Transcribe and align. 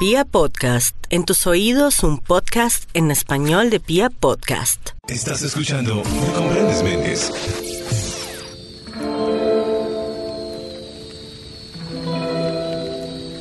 Pia 0.00 0.24
Podcast, 0.24 0.96
en 1.10 1.26
tus 1.26 1.46
oídos 1.46 2.04
un 2.04 2.20
podcast 2.20 2.88
en 2.94 3.10
español 3.10 3.68
de 3.68 3.80
Pia 3.80 4.08
Podcast. 4.08 4.92
Estás 5.06 5.42
escuchando 5.42 5.96
Me 5.96 6.32
Comprendes 6.32 6.82
Méndez. 6.82 7.30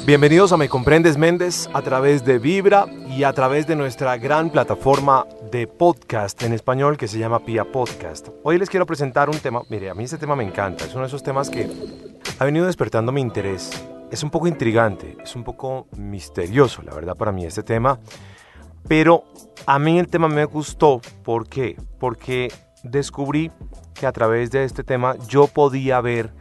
Bienvenidos 0.06 0.52
a 0.52 0.58
Me 0.58 0.68
Comprendes 0.68 1.16
Méndez 1.16 1.70
a 1.72 1.82
través 1.82 2.26
de 2.26 2.40
Vibra 2.40 2.88
y 3.08 3.24
a 3.24 3.32
través 3.32 3.66
de 3.66 3.78
nuestra 3.78 4.18
gran 4.18 4.50
plataforma 4.50 5.26
de 5.54 5.66
podcast 5.66 6.44
en 6.44 6.52
español 6.52 6.98
que 6.98 7.08
se 7.08 7.20
llama 7.20 7.40
Pia 7.46 7.72
Podcast. 7.72 8.28
Hoy 8.44 8.58
les 8.58 8.70
quiero 8.70 8.86
presentar 8.86 9.30
un 9.30 9.38
tema, 9.38 9.62
mire, 9.70 9.90
a 9.90 9.94
mí 9.94 10.04
este 10.04 10.18
tema 10.18 10.36
me 10.36 10.44
encanta, 10.44 10.84
es 10.84 10.92
uno 10.92 11.04
de 11.04 11.08
esos 11.08 11.24
temas 11.24 11.50
que 11.50 11.70
ha 12.38 12.44
venido 12.44 12.66
despertando 12.66 13.14
mi 13.14 13.22
interés 13.22 13.72
es 14.12 14.24
un 14.24 14.30
poco 14.30 14.48
intrigante, 14.48 15.18
es 15.24 15.36
un 15.36 15.44
poco 15.44 15.88
misterioso, 15.98 16.82
la 16.82 16.94
verdad, 16.94 17.16
para 17.16 17.32
mí 17.32 17.46
este 17.46 17.64
tema. 17.64 18.00
Pero 18.88 19.24
a 19.66 19.78
mí 19.78 20.00
el 20.00 20.08
tema 20.08 20.28
me 20.28 20.46
gustó. 20.46 21.02
¿Por 21.24 21.48
qué? 21.48 21.76
Porque 22.00 22.52
descubrí 22.84 23.52
que 23.94 24.08
a 24.08 24.12
través 24.12 24.52
de 24.52 24.64
este 24.64 24.84
tema 24.84 25.16
yo 25.28 25.48
podía 25.48 26.02
ver 26.02 26.34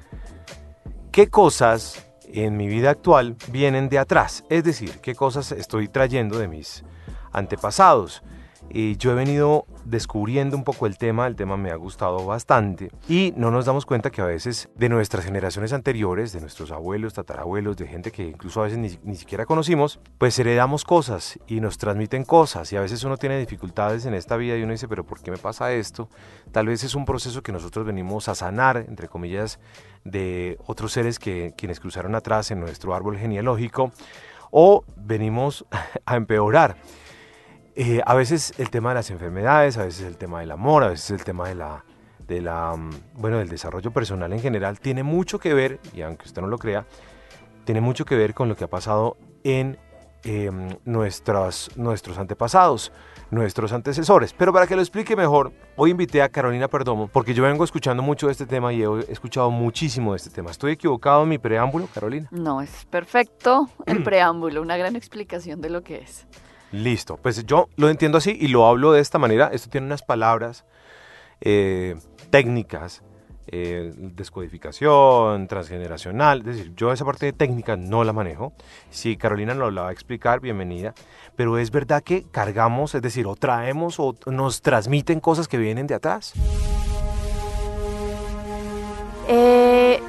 qué 1.10 1.28
cosas 1.28 2.06
en 2.24 2.56
mi 2.56 2.68
vida 2.68 2.90
actual 2.90 3.36
vienen 3.50 3.88
de 3.88 3.98
atrás. 3.98 4.44
Es 4.48 4.64
decir, 4.64 5.00
qué 5.00 5.14
cosas 5.14 5.52
estoy 5.52 5.88
trayendo 5.88 6.38
de 6.38 6.48
mis 6.48 6.84
antepasados. 7.32 8.22
Y 8.70 8.96
yo 8.96 9.12
he 9.12 9.14
venido 9.14 9.66
descubriendo 9.84 10.56
un 10.56 10.64
poco 10.64 10.86
el 10.86 10.98
tema, 10.98 11.26
el 11.26 11.36
tema 11.36 11.56
me 11.56 11.70
ha 11.70 11.76
gustado 11.76 12.26
bastante 12.26 12.90
y 13.08 13.32
no 13.36 13.50
nos 13.50 13.64
damos 13.64 13.86
cuenta 13.86 14.10
que 14.10 14.20
a 14.20 14.26
veces 14.26 14.68
de 14.74 14.88
nuestras 14.90 15.24
generaciones 15.24 15.72
anteriores, 15.72 16.32
de 16.32 16.40
nuestros 16.40 16.70
abuelos, 16.70 17.14
tatarabuelos, 17.14 17.76
de 17.78 17.86
gente 17.86 18.10
que 18.10 18.24
incluso 18.24 18.60
a 18.60 18.64
veces 18.64 18.78
ni, 18.78 18.98
ni 19.02 19.16
siquiera 19.16 19.46
conocimos, 19.46 20.00
pues 20.18 20.38
heredamos 20.38 20.84
cosas 20.84 21.38
y 21.46 21.60
nos 21.60 21.78
transmiten 21.78 22.24
cosas 22.24 22.70
y 22.72 22.76
a 22.76 22.80
veces 22.80 23.02
uno 23.04 23.16
tiene 23.16 23.38
dificultades 23.38 24.04
en 24.04 24.14
esta 24.14 24.36
vida 24.36 24.56
y 24.56 24.62
uno 24.62 24.72
dice, 24.72 24.88
pero 24.88 25.04
¿por 25.04 25.20
qué 25.20 25.30
me 25.30 25.38
pasa 25.38 25.72
esto? 25.72 26.10
Tal 26.52 26.66
vez 26.66 26.84
es 26.84 26.94
un 26.94 27.06
proceso 27.06 27.42
que 27.42 27.52
nosotros 27.52 27.86
venimos 27.86 28.28
a 28.28 28.34
sanar, 28.34 28.76
entre 28.76 29.08
comillas, 29.08 29.58
de 30.04 30.58
otros 30.66 30.92
seres 30.92 31.18
que 31.18 31.54
quienes 31.56 31.80
cruzaron 31.80 32.14
atrás 32.14 32.50
en 32.50 32.60
nuestro 32.60 32.94
árbol 32.94 33.16
genealógico 33.16 33.92
o 34.50 34.84
venimos 34.96 35.64
a 36.06 36.16
empeorar. 36.16 36.76
Eh, 37.80 38.02
a 38.04 38.14
veces 38.16 38.54
el 38.58 38.70
tema 38.70 38.88
de 38.88 38.96
las 38.96 39.10
enfermedades, 39.12 39.78
a 39.78 39.84
veces 39.84 40.04
el 40.04 40.16
tema 40.16 40.40
del 40.40 40.50
amor, 40.50 40.82
a 40.82 40.88
veces 40.88 41.12
el 41.12 41.22
tema 41.22 41.48
de 41.48 41.54
la, 41.54 41.84
de 42.26 42.40
la, 42.40 42.74
mm, 42.76 42.90
bueno, 43.14 43.38
del 43.38 43.48
desarrollo 43.48 43.92
personal 43.92 44.32
en 44.32 44.40
general, 44.40 44.80
tiene 44.80 45.04
mucho 45.04 45.38
que 45.38 45.54
ver, 45.54 45.78
y 45.94 46.02
aunque 46.02 46.26
usted 46.26 46.42
no 46.42 46.48
lo 46.48 46.58
crea, 46.58 46.86
tiene 47.62 47.80
mucho 47.80 48.04
que 48.04 48.16
ver 48.16 48.34
con 48.34 48.48
lo 48.48 48.56
que 48.56 48.64
ha 48.64 48.68
pasado 48.68 49.16
en 49.44 49.78
em, 50.24 50.70
nuestros, 50.84 51.70
nuestros 51.76 52.18
antepasados, 52.18 52.90
nuestros 53.30 53.72
antecesores. 53.72 54.32
Pero 54.32 54.52
para 54.52 54.66
que 54.66 54.74
lo 54.74 54.82
explique 54.82 55.14
mejor, 55.14 55.52
hoy 55.76 55.92
invité 55.92 56.20
a 56.20 56.30
Carolina 56.30 56.66
Perdomo, 56.66 57.06
porque 57.06 57.32
yo 57.32 57.44
vengo 57.44 57.62
escuchando 57.62 58.02
mucho 58.02 58.26
de 58.26 58.32
este 58.32 58.46
tema 58.46 58.72
y 58.72 58.82
he 58.82 59.12
escuchado 59.12 59.52
muchísimo 59.52 60.14
de 60.14 60.16
este 60.16 60.30
tema. 60.30 60.50
¿Estoy 60.50 60.72
equivocado 60.72 61.22
en 61.22 61.28
mi 61.28 61.38
preámbulo, 61.38 61.86
Carolina? 61.94 62.26
No, 62.32 62.60
es 62.60 62.86
perfecto 62.86 63.70
el 63.86 64.02
preámbulo, 64.02 64.62
una 64.62 64.76
gran 64.76 64.96
explicación 64.96 65.60
de 65.60 65.70
lo 65.70 65.84
que 65.84 65.98
es. 65.98 66.26
Listo, 66.72 67.16
pues 67.16 67.44
yo 67.46 67.68
lo 67.76 67.88
entiendo 67.88 68.18
así 68.18 68.36
y 68.38 68.48
lo 68.48 68.66
hablo 68.66 68.92
de 68.92 69.00
esta 69.00 69.18
manera. 69.18 69.48
Esto 69.52 69.70
tiene 69.70 69.86
unas 69.86 70.02
palabras 70.02 70.66
eh, 71.40 71.96
técnicas, 72.30 73.02
eh, 73.46 73.94
descodificación, 73.96 75.48
transgeneracional. 75.48 76.40
Es 76.40 76.44
decir, 76.44 76.74
yo 76.76 76.92
esa 76.92 77.06
parte 77.06 77.24
de 77.24 77.32
técnica 77.32 77.76
no 77.76 78.04
la 78.04 78.12
manejo. 78.12 78.52
Si 78.90 79.16
Carolina 79.16 79.54
nos 79.54 79.72
la 79.72 79.82
va 79.82 79.88
a 79.88 79.92
explicar, 79.92 80.40
bienvenida. 80.40 80.92
Pero 81.36 81.56
es 81.56 81.70
verdad 81.70 82.02
que 82.02 82.24
cargamos, 82.30 82.94
es 82.94 83.00
decir, 83.00 83.26
o 83.26 83.34
traemos 83.34 83.98
o 83.98 84.14
nos 84.26 84.60
transmiten 84.60 85.20
cosas 85.20 85.48
que 85.48 85.56
vienen 85.56 85.86
de 85.86 85.94
atrás. 85.94 86.34
Eh, 89.26 90.02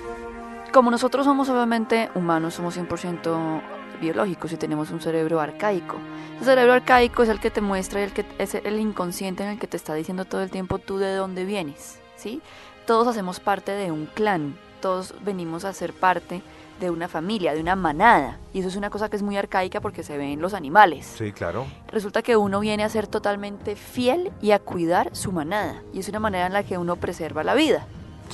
como 0.74 0.92
nosotros 0.92 1.26
somos 1.26 1.48
obviamente 1.50 2.10
humanos, 2.16 2.56
somos 2.56 2.78
100% 2.78 3.79
biológicos 4.00 4.52
y 4.52 4.58
tenemos 4.58 4.92
un 4.92 5.02
cerebro 5.02 5.40
arcaico. 5.40 5.98
El 6.40 6.46
cerebro 6.46 6.74
arcaico 6.74 7.24
es 7.24 7.30
el 7.30 7.40
que 7.40 7.52
te 7.52 7.62
muestra, 7.62 8.04
el 8.04 8.14
que 8.14 8.26
es 8.38 8.56
el 8.56 8.80
inconsciente 8.80 9.44
en 9.44 9.50
el 9.50 9.60
que 9.60 9.68
te 9.68 9.78
está 9.78 9.94
diciendo 9.94 10.26
todo 10.26 10.42
el 10.42 10.50
tiempo 10.50 10.80
tú 10.80 10.98
de 10.98 11.14
dónde 11.16 11.46
vienes, 11.46 12.00
¿sí? 12.16 12.42
Todos 12.86 13.08
hacemos 13.08 13.40
parte 13.40 13.72
de 13.72 13.92
un 13.92 14.06
clan, 14.08 14.58
todos 14.82 15.14
venimos 15.24 15.66
a 15.66 15.74
ser 15.74 15.94
parte 15.94 16.42
de 16.80 16.90
una 16.90 17.08
familia, 17.08 17.54
de 17.54 17.62
una 17.62 17.76
manada. 17.76 18.40
Y 18.54 18.60
eso 18.60 18.70
es 18.70 18.76
una 18.76 18.90
cosa 18.90 19.10
que 19.10 19.18
es 19.18 19.22
muy 19.22 19.38
arcaica 19.38 19.82
porque 19.82 20.04
se 20.04 20.18
ve 20.18 20.32
en 20.32 20.42
los 20.42 20.54
animales. 20.54 21.06
Sí, 21.18 21.32
claro. 21.32 21.66
Resulta 21.90 22.22
que 22.22 22.38
uno 22.38 22.60
viene 22.60 22.84
a 22.84 22.90
ser 22.90 23.08
totalmente 23.08 23.76
fiel 23.76 24.32
y 24.42 24.52
a 24.52 24.60
cuidar 24.60 25.16
su 25.16 25.32
manada. 25.32 25.82
Y 25.94 26.00
es 26.00 26.10
una 26.10 26.20
manera 26.20 26.48
en 26.48 26.54
la 26.54 26.64
que 26.64 26.78
uno 26.78 26.96
preserva 26.96 27.44
la 27.44 27.54
vida. 27.54 27.86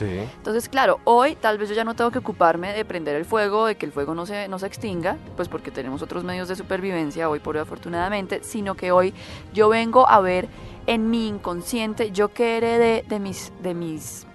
Entonces, 0.03 0.69
claro, 0.69 0.99
hoy 1.03 1.35
tal 1.35 1.57
vez 1.57 1.69
yo 1.69 1.75
ya 1.75 1.83
no 1.83 1.95
tengo 1.95 2.11
que 2.11 2.19
ocuparme 2.19 2.73
de 2.73 2.85
prender 2.85 3.15
el 3.15 3.25
fuego, 3.25 3.65
de 3.65 3.75
que 3.75 3.85
el 3.85 3.91
fuego 3.91 4.13
no 4.13 4.25
se, 4.25 4.47
no 4.47 4.59
se 4.59 4.67
extinga, 4.67 5.17
pues 5.35 5.47
porque 5.47 5.71
tenemos 5.71 6.01
otros 6.01 6.23
medios 6.23 6.47
de 6.47 6.55
supervivencia 6.55 7.29
hoy 7.29 7.39
por 7.39 7.55
hoy 7.55 7.61
afortunadamente, 7.61 8.43
sino 8.43 8.75
que 8.75 8.91
hoy 8.91 9.13
yo 9.53 9.69
vengo 9.69 10.07
a 10.09 10.19
ver 10.19 10.47
en 10.87 11.09
mi 11.09 11.27
inconsciente, 11.27 12.11
yo 12.11 12.29
que 12.29 12.57
heredé 12.57 13.03
de 13.07 13.19
mis, 13.19 13.51
de 13.61 13.73
mis 13.73 14.27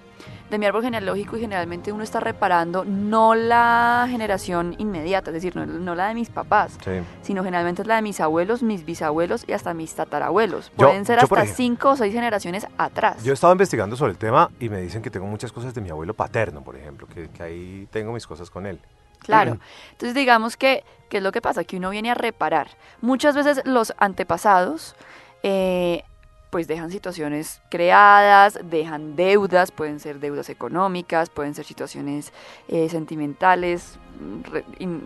de 0.50 0.58
mi 0.58 0.66
árbol 0.66 0.82
genealógico 0.82 1.36
y 1.36 1.40
generalmente 1.40 1.92
uno 1.92 2.02
está 2.02 2.20
reparando 2.20 2.84
no 2.84 3.34
la 3.34 4.06
generación 4.10 4.74
inmediata, 4.78 5.30
es 5.30 5.34
decir, 5.34 5.56
no, 5.56 5.94
la 5.94 6.08
de 6.08 6.14
mis 6.14 6.28
papás, 6.28 6.78
sino 7.22 7.44
generalmente 7.44 7.82
es 7.82 7.88
la 7.88 7.96
de 7.96 8.02
mis 8.02 8.20
abuelos, 8.20 8.62
mis 8.62 8.84
bisabuelos 8.84 9.44
y 9.46 9.52
hasta 9.52 9.74
mis 9.74 9.94
tatarabuelos. 9.94 10.70
Pueden 10.70 11.04
ser 11.06 11.20
hasta 11.20 11.46
cinco 11.46 11.90
o 11.90 11.96
seis 11.96 12.12
generaciones 12.12 12.66
atrás. 12.76 13.22
Yo 13.22 13.32
he 13.32 13.34
estado 13.34 13.52
investigando 13.52 13.96
sobre 13.96 14.12
el 14.12 14.18
tema 14.18 14.50
y 14.58 14.68
me 14.68 14.80
dicen 14.80 15.02
que 15.02 15.10
tengo 15.10 15.26
muchas 15.26 15.52
cosas 15.52 15.72
de 15.72 15.80
mi 15.80 15.90
abuelo 15.90 16.14
paterno, 16.14 16.62
por 16.62 16.76
ejemplo, 16.76 17.06
que, 17.06 17.28
que 17.28 17.42
ahí 17.42 17.88
tengo 17.90 18.12
mis 18.12 18.26
cosas 18.26 18.50
con 18.50 18.66
él. 18.66 18.80
Claro. 19.20 19.58
Entonces 19.92 20.14
digamos 20.14 20.56
que, 20.56 20.82
¿qué 21.10 21.18
es 21.18 21.22
lo 21.22 21.30
que 21.30 21.42
pasa? 21.42 21.62
Que 21.64 21.76
uno 21.76 21.90
viene 21.90 22.10
a 22.10 22.14
reparar. 22.14 22.68
Muchas 23.02 23.34
veces 23.34 23.60
los 23.66 23.92
antepasados 23.98 24.96
eh, 25.42 26.04
pues 26.50 26.66
dejan 26.66 26.90
situaciones 26.90 27.62
creadas, 27.70 28.58
dejan 28.64 29.16
deudas, 29.16 29.70
pueden 29.70 30.00
ser 30.00 30.18
deudas 30.20 30.50
económicas, 30.50 31.30
pueden 31.30 31.54
ser 31.54 31.64
situaciones 31.64 32.32
eh, 32.68 32.88
sentimentales, 32.88 33.98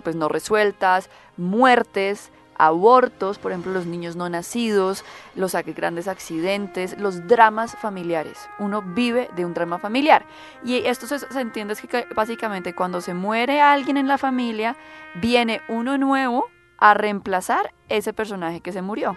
pues 0.03 0.17
no 0.17 0.29
resueltas, 0.29 1.11
muertes, 1.37 2.31
abortos, 2.57 3.39
por 3.39 3.53
ejemplo, 3.53 3.73
los 3.73 3.87
niños 3.87 4.17
no 4.17 4.29
nacidos, 4.29 5.05
los 5.35 5.53
grandes 5.53 6.09
accidentes, 6.09 6.99
los 6.99 7.27
dramas 7.27 7.77
familiares. 7.81 8.39
Uno 8.59 8.83
vive 8.83 9.29
de 9.37 9.45
un 9.45 9.55
drama 9.55 9.79
familiar. 9.79 10.25
Y 10.65 10.77
esto 10.87 11.07
se, 11.07 11.19
se 11.19 11.41
entiende 11.41 11.75
es 11.75 11.81
que 11.81 12.07
básicamente 12.15 12.75
cuando 12.75 13.01
se 13.01 13.15
muere 13.15 13.61
alguien 13.61 13.97
en 13.97 14.09
la 14.09 14.19
familia, 14.19 14.77
viene 15.17 15.61
uno 15.69 15.99
nuevo 15.99 16.47
a 16.79 16.95
reemplazar 16.95 17.73
ese 17.89 18.13
personaje 18.13 18.61
que 18.61 18.73
se 18.73 18.83
murió 18.83 19.17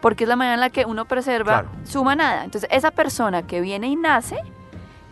porque 0.00 0.24
es 0.24 0.28
la 0.28 0.36
manera 0.36 0.54
en 0.54 0.60
la 0.60 0.70
que 0.70 0.84
uno 0.84 1.04
preserva 1.06 1.66
su 1.84 2.04
manada. 2.04 2.44
Entonces, 2.44 2.68
esa 2.72 2.90
persona 2.90 3.46
que 3.46 3.60
viene 3.60 3.88
y 3.88 3.96
nace, 3.96 4.38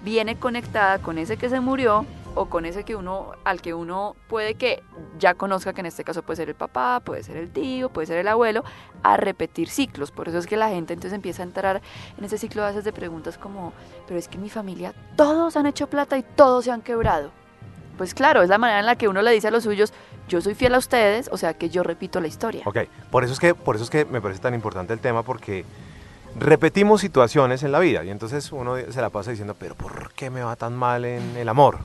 viene 0.03 0.37
conectada 0.37 0.99
con 0.99 1.19
ese 1.19 1.37
que 1.37 1.49
se 1.49 1.61
murió 1.61 2.07
o 2.37 2.47
con 2.47 2.67
ese 2.67 2.85
que 2.85 2.95
uno, 2.95 3.33
al 3.45 3.63
que 3.63 3.73
uno 3.73 4.15
puede 4.29 4.55
que 4.55 4.83
ya 5.19 5.35
conozca, 5.35 5.73
que 5.73 5.81
en 5.81 5.87
este 5.87 6.05
caso 6.05 6.23
puede 6.23 6.37
ser 6.37 6.49
el 6.51 6.55
papá, 6.55 7.01
puede 7.01 7.23
ser 7.23 7.39
el 7.39 7.51
tío, 7.51 7.89
puede 7.89 8.07
ser 8.07 8.19
el 8.19 8.29
abuelo, 8.29 8.63
a 9.03 9.17
repetir 9.17 9.69
ciclos. 9.69 10.11
Por 10.11 10.29
eso 10.29 10.39
es 10.39 10.47
que 10.47 10.57
la 10.57 10.69
gente 10.69 10.93
entonces 10.93 11.15
empieza 11.15 11.43
a 11.43 11.47
entrar 11.47 11.81
en 12.17 12.25
ese 12.25 12.37
ciclo 12.37 12.63
a 12.63 12.69
veces 12.69 12.85
de 12.85 12.93
preguntas 12.93 13.39
como, 13.39 13.73
pero 14.07 14.19
es 14.19 14.29
que 14.29 14.37
mi 14.37 14.51
familia 14.51 14.93
todos 15.17 15.57
han 15.57 15.67
hecho 15.67 15.89
plata 15.89 16.19
y 16.19 16.23
todos 16.23 16.67
se 16.67 16.71
han 16.71 16.83
quebrado. 16.83 17.31
Pues 17.97 18.13
claro, 18.13 18.43
es 18.43 18.51
la 18.51 18.59
manera 18.59 18.81
en 18.81 18.87
la 18.87 18.97
que 18.97 19.09
uno 19.09 19.23
le 19.23 19.33
dice 19.33 19.49
a 19.49 19.51
los 19.51 19.65
suyos, 19.65 19.95
yo 20.29 20.41
soy 20.41 20.55
fiel 20.55 20.75
a 20.75 20.79
ustedes, 20.79 21.29
o 21.33 21.37
sea 21.37 21.55
que 21.55 21.69
yo 21.69 21.83
repito 21.83 22.21
la 22.21 22.29
historia. 22.29 22.63
Ok, 22.65 22.79
por 23.11 23.25
eso 23.25 23.33
es 23.33 23.41
que, 23.41 23.55
por 23.55 23.77
eso 23.77 23.85
es 23.85 23.91
que 23.91 24.05
me 24.05 24.21
parece 24.21 24.41
tan 24.41 24.55
importante 24.55 24.93
el 24.93 25.01
tema, 25.01 25.23
porque 25.23 25.65
repetimos 26.39 27.01
situaciones 27.01 27.63
en 27.63 27.73
la 27.73 27.79
vida 27.79 28.05
y 28.05 28.11
entonces 28.11 28.53
uno 28.53 28.77
se 28.77 29.01
la 29.01 29.11
pasa 29.11 29.31
diciendo, 29.31 29.57
pero 29.59 29.75
¿por 29.75 30.13
qué 30.13 30.31
me 30.31 30.43
va 30.43 30.57
tan 30.57 30.75
mal 30.75 31.05
en 31.05 31.37
el 31.37 31.49
amor? 31.49 31.79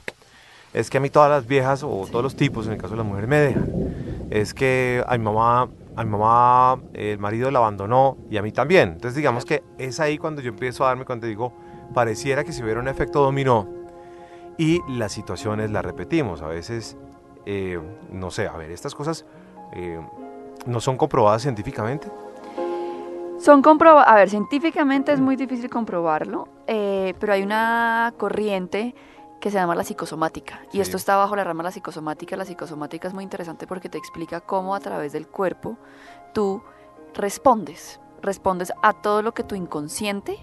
Es 0.73 0.89
que 0.89 0.97
a 0.97 1.01
mí 1.01 1.09
todas 1.09 1.29
las 1.29 1.47
viejas 1.47 1.83
o 1.83 2.07
todos 2.09 2.23
los 2.23 2.35
tipos, 2.35 2.65
en 2.65 2.73
el 2.73 2.77
caso 2.77 2.91
de 2.91 2.97
las 2.97 3.05
mujeres, 3.05 3.29
me 3.29 3.38
dejan. 3.38 4.27
Es 4.29 4.53
que 4.53 5.03
a 5.05 5.17
mi 5.17 5.23
mamá, 5.25 5.69
a 5.95 6.03
mi 6.03 6.09
mamá 6.09 6.79
el 6.93 7.17
marido 7.19 7.51
la 7.51 7.59
abandonó 7.59 8.17
y 8.29 8.38
a 8.38 8.41
mí 8.41 8.51
también. 8.51 8.89
Entonces 8.93 9.15
digamos 9.15 9.43
que 9.43 9.63
es 9.77 9.99
ahí 9.99 10.17
cuando 10.17 10.41
yo 10.41 10.49
empiezo 10.49 10.85
a 10.85 10.88
darme 10.88 11.03
cuenta, 11.03 11.27
digo, 11.27 11.53
pareciera 11.93 12.45
que 12.45 12.53
si 12.53 12.63
hubiera 12.63 12.79
un 12.79 12.88
efecto 12.88 13.21
dominó 13.21 13.67
y 14.57 14.79
las 14.88 15.11
situaciones 15.11 15.71
las 15.71 15.83
repetimos. 15.83 16.41
A 16.41 16.47
veces 16.47 16.95
eh, 17.45 17.79
no 18.11 18.31
sé, 18.31 18.47
a 18.47 18.57
ver, 18.57 18.71
estas 18.71 18.95
cosas 18.95 19.25
eh, 19.73 19.99
no 20.65 20.79
son 20.79 20.97
comprobadas 20.97 21.41
científicamente. 21.41 22.07
Son 23.39 23.61
comprobadas, 23.61 24.07
a 24.07 24.15
ver, 24.15 24.29
científicamente 24.29 25.11
es 25.11 25.19
muy 25.19 25.35
difícil 25.35 25.69
comprobarlo, 25.69 26.47
eh, 26.67 27.15
pero 27.19 27.33
hay 27.33 27.41
una 27.41 28.13
corriente 28.17 28.93
que 29.39 29.49
se 29.49 29.57
llama 29.57 29.73
la 29.73 29.83
psicosomática. 29.83 30.61
Y 30.71 30.79
esto 30.79 30.95
está 30.95 31.17
bajo 31.17 31.35
la 31.35 31.43
rama 31.43 31.63
de 31.63 31.69
la 31.69 31.71
psicosomática. 31.71 32.38
La 32.38 32.45
psicosomática 32.45 33.07
es 33.07 33.13
muy 33.15 33.23
interesante 33.23 33.65
porque 33.65 33.89
te 33.89 33.97
explica 33.97 34.39
cómo 34.39 34.75
a 34.75 34.79
través 34.79 35.11
del 35.13 35.27
cuerpo 35.27 35.77
tú 36.33 36.61
respondes. 37.15 37.99
Respondes 38.21 38.71
a 38.83 38.93
todo 38.93 39.23
lo 39.23 39.33
que 39.33 39.43
tu 39.43 39.55
inconsciente 39.55 40.38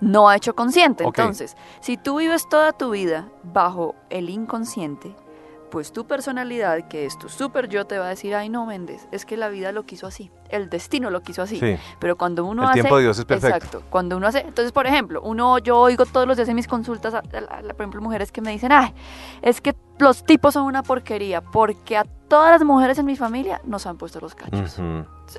no 0.00 0.28
ha 0.28 0.36
hecho 0.36 0.54
consciente. 0.54 1.04
Entonces, 1.04 1.56
si 1.80 1.96
tú 1.96 2.18
vives 2.18 2.48
toda 2.48 2.72
tu 2.72 2.90
vida 2.90 3.28
bajo 3.44 3.94
el 4.08 4.30
inconsciente, 4.30 5.14
pues 5.70 5.92
tu 5.92 6.06
personalidad, 6.06 6.88
que 6.88 7.06
es 7.06 7.18
tu 7.18 7.28
super 7.28 7.68
yo, 7.68 7.86
te 7.86 7.98
va 7.98 8.06
a 8.06 8.08
decir, 8.08 8.34
ay 8.34 8.48
no, 8.48 8.66
Méndez, 8.66 9.06
es 9.12 9.24
que 9.24 9.36
la 9.36 9.48
vida 9.48 9.72
lo 9.72 9.84
quiso 9.84 10.06
así, 10.06 10.30
el 10.48 10.68
destino 10.68 11.10
lo 11.10 11.22
quiso 11.22 11.42
así. 11.42 11.58
Sí. 11.60 11.76
Pero 11.98 12.16
cuando 12.16 12.44
uno 12.44 12.62
El 12.64 12.68
hace... 12.70 12.80
tiempo 12.80 12.96
de 12.96 13.02
Dios 13.04 13.18
es 13.18 13.24
perfecto. 13.24 13.56
Exacto. 13.56 13.82
Cuando 13.90 14.16
uno 14.16 14.26
hace... 14.26 14.40
Entonces, 14.40 14.72
por 14.72 14.86
ejemplo, 14.86 15.20
uno, 15.22 15.58
yo 15.58 15.78
oigo 15.78 16.04
todos 16.06 16.26
los 16.26 16.36
días 16.36 16.48
en 16.48 16.56
mis 16.56 16.66
consultas, 16.68 17.14
a- 17.14 17.18
a- 17.18 17.58
a- 17.58 17.62
por 17.62 17.80
ejemplo, 17.82 18.00
mujeres 18.02 18.32
que 18.32 18.40
me 18.40 18.50
dicen, 18.50 18.72
ay, 18.72 18.92
es 19.42 19.60
que 19.60 19.74
los 19.98 20.24
tipos 20.24 20.54
son 20.54 20.64
una 20.64 20.82
porquería, 20.82 21.40
porque 21.40 21.96
a 21.96 22.04
todas 22.28 22.50
las 22.50 22.64
mujeres 22.64 22.98
en 22.98 23.06
mi 23.06 23.16
familia 23.16 23.60
nos 23.64 23.86
han 23.86 23.96
puesto 23.98 24.18
los 24.20 24.34
cachos. 24.34 24.78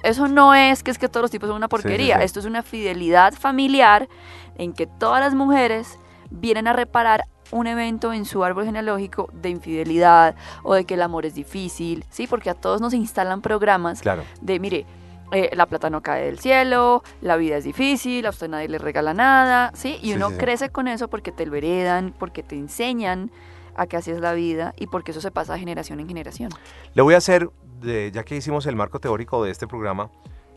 Eso 0.04 0.28
no 0.28 0.54
es 0.54 0.84
que 0.84 0.92
es 0.92 0.98
que 0.98 1.10
todos 1.10 1.24
los 1.24 1.32
tipos 1.32 1.48
son 1.48 1.58
una 1.58 1.66
sí, 1.68 1.72
porquería. 1.72 2.18
sí. 2.18 2.24
Esto 2.24 2.40
es 2.40 2.46
una 2.46 2.64
fidelidad 2.64 3.34
familiar 3.34 4.08
en 4.56 4.74
que 4.74 4.88
todas 4.88 5.20
las 5.20 5.34
mujeres 5.34 5.98
vienen 6.30 6.68
a 6.68 6.74
reparar 6.74 7.26
un 7.52 7.68
evento 7.68 8.14
en 8.14 8.26
su 8.26 8.44
árbol 8.44 8.66
genealógico 8.66 9.30
de 9.34 9.50
infidelidad 9.50 10.36
o 10.64 10.74
de 10.74 10.86
que 10.86 10.94
el 10.96 11.02
amor 11.02 11.26
es 11.26 11.36
difícil, 11.36 12.06
¿sí? 12.10 12.28
Porque 12.28 12.50
a 12.50 12.54
todos 12.54 12.82
nos 12.82 12.94
instalan 12.94 13.42
programas 13.42 14.02
Claro. 14.02 14.24
de, 14.42 14.60
mire, 14.60 14.86
eh, 15.34 15.50
la 15.54 15.66
plata 15.66 15.90
no 15.90 16.02
cae 16.02 16.26
del 16.26 16.40
cielo, 16.40 17.04
la 17.22 17.38
vida 17.38 17.58
es 17.58 17.64
difícil, 17.64 18.26
a 18.26 18.30
usted 18.32 18.50
nadie 18.50 18.68
le 18.68 18.78
regala 18.78 19.14
nada, 19.14 19.72
¿sí? 19.74 19.98
Y 20.02 20.08
Sí, 20.10 20.14
uno 20.16 20.30
sí, 20.30 20.36
crece 20.38 20.70
con 20.70 20.88
eso 20.88 21.08
porque 21.10 21.32
te 21.32 21.46
lo 21.46 21.56
heredan, 21.56 22.14
porque 22.18 22.44
te 22.44 22.56
enseñan 22.58 23.32
a 23.76 23.88
que 23.88 23.96
así 23.96 24.12
es 24.12 24.20
la 24.20 24.34
vida 24.34 24.74
y 24.78 24.88
porque 24.88 25.12
eso 25.12 25.22
se 25.22 25.32
pasa 25.32 25.54
de 25.54 25.60
generación 25.60 26.00
en 26.02 26.08
generación. 26.08 26.50
Le 26.94 27.02
voy 27.02 27.14
a 27.14 27.18
hacer, 27.18 27.50
de- 27.80 28.12
ya 28.14 28.24
que 28.24 28.36
hicimos 28.36 28.66
el 28.66 28.76
marco 28.76 29.00
teórico 29.00 29.42
de 29.44 29.52
este 29.52 29.68
programa, 29.68 30.10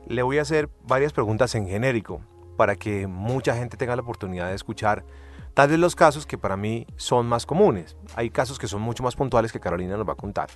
le 0.08 0.22
voy 0.22 0.38
a 0.38 0.42
hacer 0.42 0.68
varias 0.86 1.12
preguntas 1.12 1.54
en 1.54 1.68
genérico 1.68 2.20
para 2.56 2.74
que 2.76 3.06
mucha 3.06 3.54
gente 3.56 3.76
tenga 3.76 3.94
la 3.96 4.02
oportunidad 4.02 4.48
de 4.48 4.54
escuchar 4.54 5.04
tal 5.54 5.68
vez 5.68 5.78
los 5.78 5.96
casos 5.96 6.26
que 6.26 6.36
para 6.36 6.56
mí 6.56 6.86
son 6.96 7.26
más 7.26 7.46
comunes. 7.46 7.96
Hay 8.16 8.30
casos 8.30 8.58
que 8.58 8.66
son 8.66 8.82
mucho 8.82 9.02
más 9.02 9.16
puntuales 9.16 9.52
que 9.52 9.60
Carolina 9.60 9.96
nos 9.96 10.06
va 10.06 10.12
a 10.12 10.16
contar. 10.16 10.48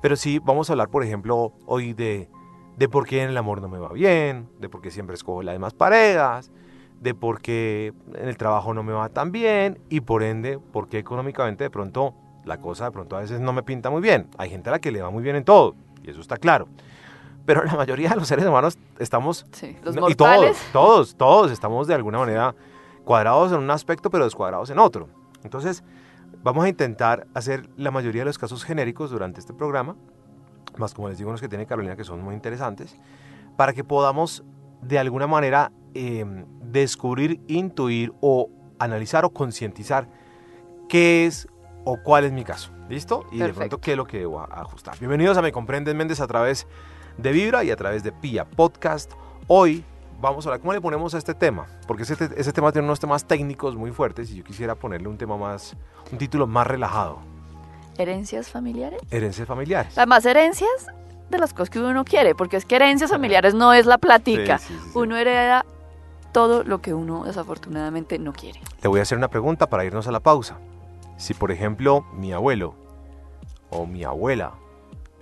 Pero 0.00 0.16
sí, 0.16 0.38
vamos 0.38 0.70
a 0.70 0.72
hablar, 0.72 0.88
por 0.88 1.02
ejemplo, 1.02 1.52
hoy 1.66 1.92
de, 1.92 2.30
de 2.76 2.88
por 2.88 3.06
qué 3.06 3.22
en 3.22 3.30
el 3.30 3.36
amor 3.36 3.60
no 3.60 3.68
me 3.68 3.78
va 3.78 3.92
bien, 3.92 4.48
de 4.60 4.68
por 4.68 4.80
qué 4.80 4.92
siempre 4.92 5.14
escojo 5.14 5.42
las 5.42 5.54
demás 5.54 5.74
parejas, 5.74 6.52
de 7.00 7.14
por 7.14 7.40
qué 7.40 7.92
en 8.14 8.28
el 8.28 8.36
trabajo 8.36 8.72
no 8.74 8.84
me 8.84 8.92
va 8.92 9.08
tan 9.08 9.32
bien 9.32 9.80
y 9.88 10.00
por 10.00 10.22
ende, 10.22 10.58
por 10.58 10.88
qué 10.88 10.98
económicamente 10.98 11.64
de 11.64 11.70
pronto 11.70 12.14
la 12.44 12.60
cosa 12.60 12.86
de 12.86 12.92
pronto 12.92 13.16
a 13.16 13.20
veces 13.20 13.40
no 13.40 13.52
me 13.52 13.64
pinta 13.64 13.90
muy 13.90 14.00
bien. 14.00 14.28
Hay 14.38 14.50
gente 14.50 14.70
a 14.70 14.72
la 14.72 14.78
que 14.78 14.92
le 14.92 15.02
va 15.02 15.10
muy 15.10 15.22
bien 15.22 15.34
en 15.34 15.44
todo 15.44 15.74
y 16.04 16.10
eso 16.10 16.20
está 16.20 16.36
claro. 16.36 16.68
Pero 17.44 17.64
la 17.64 17.74
mayoría 17.74 18.10
de 18.10 18.16
los 18.16 18.28
seres 18.28 18.46
humanos 18.46 18.78
estamos 18.98 19.46
Sí, 19.52 19.76
los 19.82 19.96
no, 19.96 20.08
y 20.08 20.14
todos, 20.14 20.56
todos, 20.72 21.16
todos 21.16 21.50
estamos 21.50 21.88
de 21.88 21.94
alguna 21.94 22.18
manera 22.18 22.54
cuadrados 23.08 23.52
en 23.52 23.58
un 23.60 23.70
aspecto, 23.70 24.10
pero 24.10 24.24
descuadrados 24.24 24.68
en 24.68 24.78
otro. 24.78 25.08
Entonces, 25.42 25.82
vamos 26.42 26.66
a 26.66 26.68
intentar 26.68 27.26
hacer 27.32 27.66
la 27.78 27.90
mayoría 27.90 28.20
de 28.20 28.26
los 28.26 28.36
casos 28.36 28.64
genéricos 28.64 29.10
durante 29.10 29.40
este 29.40 29.54
programa, 29.54 29.96
más 30.76 30.92
como 30.92 31.08
les 31.08 31.16
digo 31.16 31.30
unos 31.30 31.40
que 31.40 31.48
tiene 31.48 31.64
Carolina 31.64 31.96
que 31.96 32.04
son 32.04 32.22
muy 32.22 32.34
interesantes, 32.34 32.98
para 33.56 33.72
que 33.72 33.82
podamos 33.82 34.44
de 34.82 34.98
alguna 34.98 35.26
manera 35.26 35.72
eh, 35.94 36.26
descubrir, 36.60 37.40
intuir 37.48 38.12
o 38.20 38.50
analizar 38.78 39.24
o 39.24 39.30
concientizar 39.30 40.06
qué 40.90 41.24
es 41.24 41.48
o 41.86 41.96
cuál 42.04 42.24
es 42.24 42.32
mi 42.32 42.44
caso. 42.44 42.72
¿Listo? 42.90 43.24
Y 43.32 43.38
de 43.38 43.54
pronto 43.54 43.78
qué 43.80 43.92
es 43.92 43.96
lo 43.96 44.04
que 44.04 44.18
debo 44.18 44.40
a- 44.40 44.44
ajustar. 44.60 44.98
Bienvenidos 44.98 45.38
a 45.38 45.42
Me 45.42 45.50
Comprendes 45.50 45.94
Méndez 45.94 46.20
a 46.20 46.26
través 46.26 46.66
de 47.16 47.32
Vibra 47.32 47.64
y 47.64 47.70
a 47.70 47.76
través 47.76 48.02
de 48.02 48.12
Pia 48.12 48.44
Podcast. 48.44 49.12
Hoy 49.46 49.82
vamos 50.20 50.44
a 50.46 50.50
hablar, 50.50 50.60
¿cómo 50.60 50.72
le 50.72 50.80
ponemos 50.80 51.14
a 51.14 51.18
este 51.18 51.34
tema? 51.34 51.66
Porque 51.86 52.02
ese, 52.02 52.16
ese 52.36 52.52
tema 52.52 52.72
tiene 52.72 52.86
unos 52.86 53.00
temas 53.00 53.24
técnicos 53.24 53.76
muy 53.76 53.90
fuertes 53.92 54.30
y 54.30 54.36
yo 54.36 54.44
quisiera 54.44 54.74
ponerle 54.74 55.08
un 55.08 55.16
tema 55.16 55.36
más, 55.36 55.76
un 56.12 56.18
título 56.18 56.46
más 56.46 56.66
relajado. 56.66 57.18
Herencias 57.96 58.48
familiares. 58.48 59.00
Herencias 59.10 59.48
familiares. 59.48 59.96
Además, 59.96 60.24
herencias 60.24 60.86
de 61.30 61.38
las 61.38 61.52
cosas 61.52 61.70
que 61.70 61.78
uno 61.78 61.92
no 61.92 62.04
quiere, 62.04 62.34
porque 62.34 62.56
es 62.56 62.64
que 62.64 62.76
herencias 62.76 63.10
familiares 63.10 63.54
no 63.54 63.72
es 63.72 63.86
la 63.86 63.98
platica. 63.98 64.58
Sí, 64.58 64.68
sí, 64.68 64.74
sí, 64.74 64.90
sí. 64.92 64.98
Uno 64.98 65.16
hereda 65.16 65.64
todo 66.32 66.62
lo 66.62 66.80
que 66.80 66.94
uno 66.94 67.24
desafortunadamente 67.24 68.18
no 68.18 68.32
quiere. 68.32 68.60
Le 68.82 68.88
voy 68.88 69.00
a 69.00 69.02
hacer 69.02 69.18
una 69.18 69.28
pregunta 69.28 69.68
para 69.68 69.84
irnos 69.84 70.06
a 70.06 70.12
la 70.12 70.20
pausa. 70.20 70.58
Si, 71.16 71.34
por 71.34 71.50
ejemplo, 71.50 72.04
mi 72.12 72.32
abuelo 72.32 72.74
o 73.70 73.86
mi 73.86 74.04
abuela, 74.04 74.54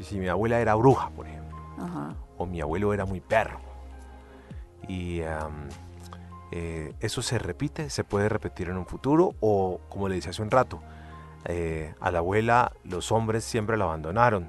si 0.00 0.18
mi 0.18 0.28
abuela 0.28 0.60
era 0.60 0.74
bruja, 0.74 1.08
por 1.10 1.26
ejemplo, 1.26 1.56
Ajá. 1.78 2.14
o 2.36 2.44
mi 2.44 2.60
abuelo 2.60 2.92
era 2.92 3.06
muy 3.06 3.20
perro, 3.20 3.58
y 4.88 5.22
eh, 6.52 6.94
eso 7.00 7.22
se 7.22 7.38
repite, 7.38 7.90
se 7.90 8.04
puede 8.04 8.28
repetir 8.28 8.68
en 8.68 8.76
un 8.76 8.86
futuro, 8.86 9.34
o 9.40 9.80
como 9.88 10.08
le 10.08 10.16
decía 10.16 10.30
hace 10.30 10.42
un 10.42 10.50
rato, 10.50 10.80
eh, 11.44 11.94
a 12.00 12.10
la 12.10 12.18
abuela 12.18 12.72
los 12.84 13.12
hombres 13.12 13.44
siempre 13.44 13.76
la 13.76 13.84
abandonaron, 13.84 14.48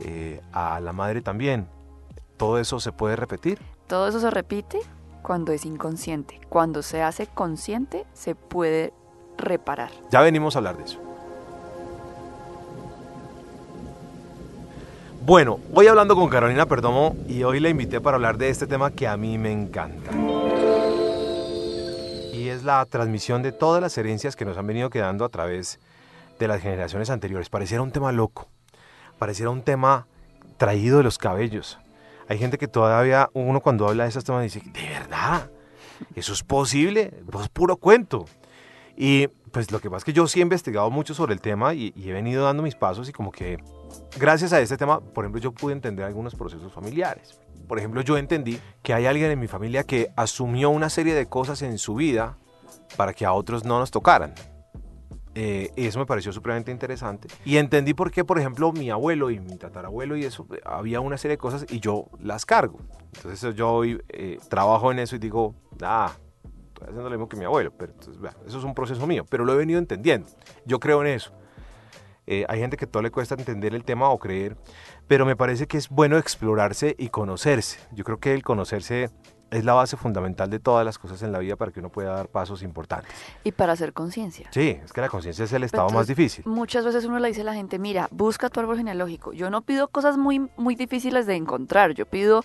eh, 0.00 0.40
a 0.52 0.78
la 0.80 0.92
madre 0.92 1.22
también, 1.22 1.68
todo 2.36 2.58
eso 2.58 2.80
se 2.80 2.92
puede 2.92 3.16
repetir. 3.16 3.60
Todo 3.86 4.08
eso 4.08 4.20
se 4.20 4.30
repite 4.30 4.78
cuando 5.22 5.52
es 5.52 5.64
inconsciente. 5.64 6.40
Cuando 6.48 6.82
se 6.82 7.02
hace 7.02 7.26
consciente, 7.26 8.04
se 8.12 8.34
puede 8.34 8.92
reparar. 9.38 9.90
Ya 10.10 10.20
venimos 10.20 10.54
a 10.54 10.58
hablar 10.58 10.76
de 10.76 10.84
eso. 10.84 11.05
Bueno, 15.26 15.58
voy 15.72 15.88
hablando 15.88 16.14
con 16.14 16.28
Carolina 16.28 16.66
Perdomo 16.66 17.16
y 17.26 17.42
hoy 17.42 17.58
la 17.58 17.68
invité 17.68 18.00
para 18.00 18.14
hablar 18.14 18.38
de 18.38 18.48
este 18.48 18.68
tema 18.68 18.92
que 18.92 19.08
a 19.08 19.16
mí 19.16 19.38
me 19.38 19.50
encanta. 19.50 20.12
Y 22.32 22.48
es 22.48 22.62
la 22.62 22.86
transmisión 22.86 23.42
de 23.42 23.50
todas 23.50 23.82
las 23.82 23.98
herencias 23.98 24.36
que 24.36 24.44
nos 24.44 24.56
han 24.56 24.68
venido 24.68 24.88
quedando 24.88 25.24
a 25.24 25.28
través 25.28 25.80
de 26.38 26.46
las 26.46 26.62
generaciones 26.62 27.10
anteriores. 27.10 27.48
Pareciera 27.48 27.82
un 27.82 27.90
tema 27.90 28.12
loco, 28.12 28.46
pareciera 29.18 29.50
un 29.50 29.62
tema 29.62 30.06
traído 30.58 30.98
de 30.98 31.02
los 31.02 31.18
cabellos. 31.18 31.80
Hay 32.28 32.38
gente 32.38 32.56
que 32.56 32.68
todavía, 32.68 33.28
uno 33.32 33.60
cuando 33.60 33.88
habla 33.88 34.04
de 34.04 34.10
esos 34.10 34.22
temas 34.22 34.44
dice, 34.44 34.62
¿de 34.64 34.88
verdad? 34.90 35.50
¿Eso 36.14 36.34
es 36.34 36.44
posible? 36.44 37.12
Pues 37.28 37.46
es 37.46 37.48
puro 37.48 37.78
cuento. 37.78 38.26
Y 38.96 39.28
pues 39.52 39.70
lo 39.70 39.80
que 39.80 39.90
pasa 39.90 39.98
es 39.98 40.04
que 40.04 40.12
yo 40.12 40.26
sí 40.26 40.40
he 40.40 40.42
investigado 40.42 40.90
mucho 40.90 41.14
sobre 41.14 41.34
el 41.34 41.40
tema 41.40 41.74
y, 41.74 41.92
y 41.94 42.08
he 42.08 42.12
venido 42.12 42.44
dando 42.44 42.62
mis 42.62 42.74
pasos 42.74 43.08
y 43.08 43.12
como 43.12 43.30
que 43.30 43.58
gracias 44.18 44.52
a 44.52 44.60
este 44.60 44.76
tema, 44.76 45.00
por 45.00 45.24
ejemplo, 45.24 45.40
yo 45.40 45.52
pude 45.52 45.72
entender 45.72 46.04
algunos 46.04 46.34
procesos 46.34 46.72
familiares. 46.72 47.38
Por 47.68 47.78
ejemplo, 47.78 48.00
yo 48.00 48.16
entendí 48.16 48.58
que 48.82 48.94
hay 48.94 49.06
alguien 49.06 49.30
en 49.30 49.40
mi 49.40 49.48
familia 49.48 49.84
que 49.84 50.10
asumió 50.16 50.70
una 50.70 50.88
serie 50.88 51.14
de 51.14 51.26
cosas 51.26 51.62
en 51.62 51.78
su 51.78 51.94
vida 51.94 52.38
para 52.96 53.12
que 53.12 53.26
a 53.26 53.32
otros 53.32 53.64
no 53.64 53.78
nos 53.78 53.90
tocaran. 53.90 54.34
Eh, 55.34 55.70
eso 55.76 55.98
me 55.98 56.06
pareció 56.06 56.32
supremamente 56.32 56.70
interesante. 56.70 57.28
Y 57.44 57.58
entendí 57.58 57.92
por 57.92 58.10
qué, 58.10 58.24
por 58.24 58.38
ejemplo, 58.38 58.72
mi 58.72 58.88
abuelo 58.88 59.30
y 59.30 59.38
mi 59.38 59.56
tatarabuelo 59.58 60.16
y 60.16 60.24
eso, 60.24 60.46
había 60.64 61.00
una 61.00 61.18
serie 61.18 61.32
de 61.32 61.38
cosas 61.38 61.66
y 61.68 61.80
yo 61.80 62.06
las 62.20 62.46
cargo. 62.46 62.78
Entonces 63.16 63.54
yo 63.54 63.70
hoy 63.70 64.00
eh, 64.08 64.38
trabajo 64.48 64.90
en 64.92 65.00
eso 65.00 65.16
y 65.16 65.18
digo, 65.18 65.54
ah, 65.82 66.12
estoy 66.76 66.88
haciendo 66.88 67.08
lo 67.08 67.10
mismo 67.10 67.28
que 67.28 67.36
mi 67.36 67.44
abuelo, 67.44 67.72
pero 67.76 67.92
entonces, 67.92 68.22
eso 68.46 68.58
es 68.58 68.64
un 68.64 68.74
proceso 68.74 69.06
mío, 69.06 69.24
pero 69.28 69.44
lo 69.44 69.52
he 69.54 69.56
venido 69.56 69.78
entendiendo. 69.78 70.28
Yo 70.64 70.78
creo 70.78 71.00
en 71.02 71.08
eso. 71.08 71.32
Eh, 72.26 72.44
hay 72.48 72.58
gente 72.58 72.76
que 72.76 72.86
todo 72.86 73.02
le 73.02 73.10
cuesta 73.10 73.34
entender 73.34 73.74
el 73.74 73.84
tema 73.84 74.10
o 74.10 74.18
creer, 74.18 74.56
pero 75.06 75.24
me 75.24 75.36
parece 75.36 75.66
que 75.66 75.78
es 75.78 75.88
bueno 75.88 76.18
explorarse 76.18 76.94
y 76.98 77.08
conocerse. 77.08 77.78
Yo 77.92 78.04
creo 78.04 78.18
que 78.18 78.34
el 78.34 78.42
conocerse 78.42 79.10
es 79.50 79.64
la 79.64 79.74
base 79.74 79.96
fundamental 79.96 80.50
de 80.50 80.58
todas 80.58 80.84
las 80.84 80.98
cosas 80.98 81.22
en 81.22 81.30
la 81.30 81.38
vida 81.38 81.54
para 81.54 81.70
que 81.70 81.78
uno 81.78 81.88
pueda 81.88 82.14
dar 82.14 82.28
pasos 82.28 82.62
importantes. 82.62 83.12
Y 83.44 83.52
para 83.52 83.74
hacer 83.74 83.92
conciencia. 83.92 84.48
Sí, 84.50 84.80
es 84.84 84.92
que 84.92 85.00
la 85.00 85.08
conciencia 85.08 85.44
es 85.44 85.52
el 85.52 85.62
estado 85.62 85.88
más 85.90 86.08
difícil. 86.08 86.44
Muchas 86.46 86.84
veces 86.84 87.04
uno 87.04 87.20
le 87.20 87.28
dice 87.28 87.42
a 87.42 87.44
la 87.44 87.54
gente, 87.54 87.78
mira, 87.78 88.08
busca 88.10 88.50
tu 88.50 88.58
árbol 88.58 88.76
genealógico. 88.76 89.32
Yo 89.32 89.48
no 89.48 89.62
pido 89.62 89.86
cosas 89.88 90.16
muy, 90.18 90.50
muy 90.56 90.74
difíciles 90.74 91.26
de 91.26 91.36
encontrar. 91.36 91.92
Yo 91.92 92.06
pido 92.06 92.42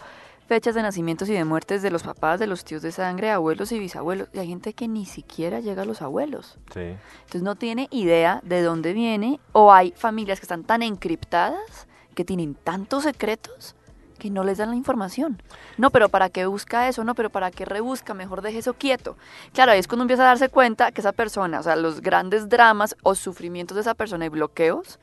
fechas 0.51 0.75
de 0.75 0.81
nacimientos 0.81 1.29
y 1.29 1.33
de 1.33 1.45
muertes 1.45 1.81
de 1.81 1.89
los 1.91 2.03
papás, 2.03 2.37
de 2.37 2.45
los 2.45 2.65
tíos 2.65 2.81
de 2.81 2.91
sangre, 2.91 3.31
abuelos 3.31 3.71
y 3.71 3.79
bisabuelos. 3.79 4.27
Y 4.33 4.39
hay 4.39 4.49
gente 4.49 4.73
que 4.73 4.89
ni 4.89 5.05
siquiera 5.05 5.61
llega 5.61 5.83
a 5.83 5.85
los 5.85 6.01
abuelos. 6.01 6.57
Sí. 6.73 6.97
Entonces 7.19 7.41
no 7.41 7.55
tiene 7.55 7.87
idea 7.89 8.41
de 8.43 8.61
dónde 8.61 8.91
viene. 8.91 9.39
O 9.53 9.71
hay 9.71 9.93
familias 9.95 10.41
que 10.41 10.43
están 10.43 10.65
tan 10.65 10.81
encriptadas, 10.81 11.87
que 12.15 12.25
tienen 12.25 12.53
tantos 12.53 13.03
secretos, 13.03 13.77
que 14.19 14.29
no 14.29 14.43
les 14.43 14.57
dan 14.57 14.71
la 14.71 14.75
información. 14.75 15.41
No, 15.77 15.89
pero 15.89 16.09
¿para 16.09 16.27
qué 16.27 16.45
busca 16.47 16.89
eso? 16.89 17.05
No, 17.05 17.15
pero 17.15 17.29
¿para 17.29 17.49
qué 17.49 17.63
rebusca? 17.63 18.13
Mejor 18.13 18.41
deje 18.41 18.57
eso 18.57 18.73
quieto. 18.73 19.15
Claro, 19.53 19.71
ahí 19.71 19.79
es 19.79 19.87
cuando 19.87 20.03
empieza 20.03 20.23
a 20.23 20.25
darse 20.25 20.49
cuenta 20.49 20.91
que 20.91 20.99
esa 20.99 21.13
persona, 21.13 21.61
o 21.61 21.63
sea, 21.63 21.77
los 21.77 22.01
grandes 22.01 22.49
dramas 22.49 22.97
o 23.03 23.15
sufrimientos 23.15 23.75
de 23.75 23.81
esa 23.81 23.93
persona 23.93 24.25
y 24.25 24.29
bloqueos, 24.29 24.99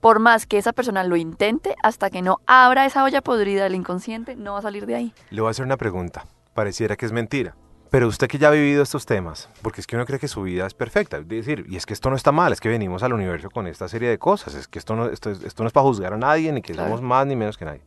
por 0.00 0.18
más 0.20 0.46
que 0.46 0.58
esa 0.58 0.72
persona 0.72 1.02
lo 1.04 1.16
intente, 1.16 1.74
hasta 1.82 2.10
que 2.10 2.22
no 2.22 2.38
abra 2.46 2.86
esa 2.86 3.02
olla 3.04 3.20
podrida 3.20 3.64
del 3.64 3.74
inconsciente, 3.74 4.36
no 4.36 4.52
va 4.54 4.60
a 4.60 4.62
salir 4.62 4.86
de 4.86 4.94
ahí. 4.94 5.14
Le 5.30 5.40
voy 5.40 5.48
a 5.48 5.50
hacer 5.50 5.64
una 5.64 5.76
pregunta. 5.76 6.26
Pareciera 6.54 6.96
que 6.96 7.06
es 7.06 7.12
mentira, 7.12 7.54
Pero 7.90 8.06
usted 8.06 8.28
que 8.28 8.36
ya 8.36 8.48
ha 8.48 8.50
vivido 8.50 8.82
estos 8.82 9.06
temas, 9.06 9.48
porque 9.62 9.80
es 9.80 9.86
que 9.86 9.96
uno 9.96 10.04
cree 10.04 10.18
que 10.18 10.28
su 10.28 10.42
vida 10.42 10.66
es 10.66 10.74
perfecta, 10.74 11.16
es 11.16 11.26
decir, 11.26 11.64
y 11.70 11.76
es 11.76 11.86
que 11.86 11.94
esto 11.94 12.10
no 12.10 12.16
está 12.16 12.32
mal, 12.32 12.52
es 12.52 12.60
que 12.60 12.68
venimos 12.68 13.02
al 13.02 13.14
universo 13.14 13.48
con 13.48 13.66
esta 13.66 13.88
serie 13.88 14.10
de 14.10 14.18
cosas, 14.18 14.54
es 14.54 14.68
que 14.68 14.78
esto 14.78 14.94
no, 14.94 15.06
esto, 15.06 15.30
es- 15.30 15.42
esto 15.42 15.62
no 15.62 15.68
es 15.68 15.72
para 15.72 15.84
juzgar 15.84 16.12
a 16.12 16.18
nadie, 16.18 16.52
ni 16.52 16.60
que 16.60 16.74
Claro. 16.74 16.88
somos 16.90 17.00
más 17.00 17.26
ni 17.26 17.34
menos 17.34 17.56
que 17.56 17.64
nadie. 17.64 17.80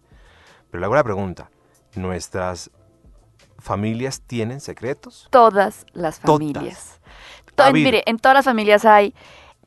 Pero 0.72 0.80
le 0.80 0.86
hago 0.86 0.96
la 0.96 1.03
pregunta, 1.03 1.51
¿nuestras 1.96 2.72
familias 3.60 4.22
tienen 4.22 4.60
secretos? 4.60 5.27
Todas 5.30 5.86
las 5.94 6.20
Todas. 6.20 6.39
familias. 6.39 7.00
Ha 7.51 7.56
To- 7.56 7.63
habido. 7.65 7.86
mire, 7.86 8.03
en 8.08 8.18
todas 8.18 8.34
las 8.36 8.46
familias 8.46 8.86
hay 8.86 9.13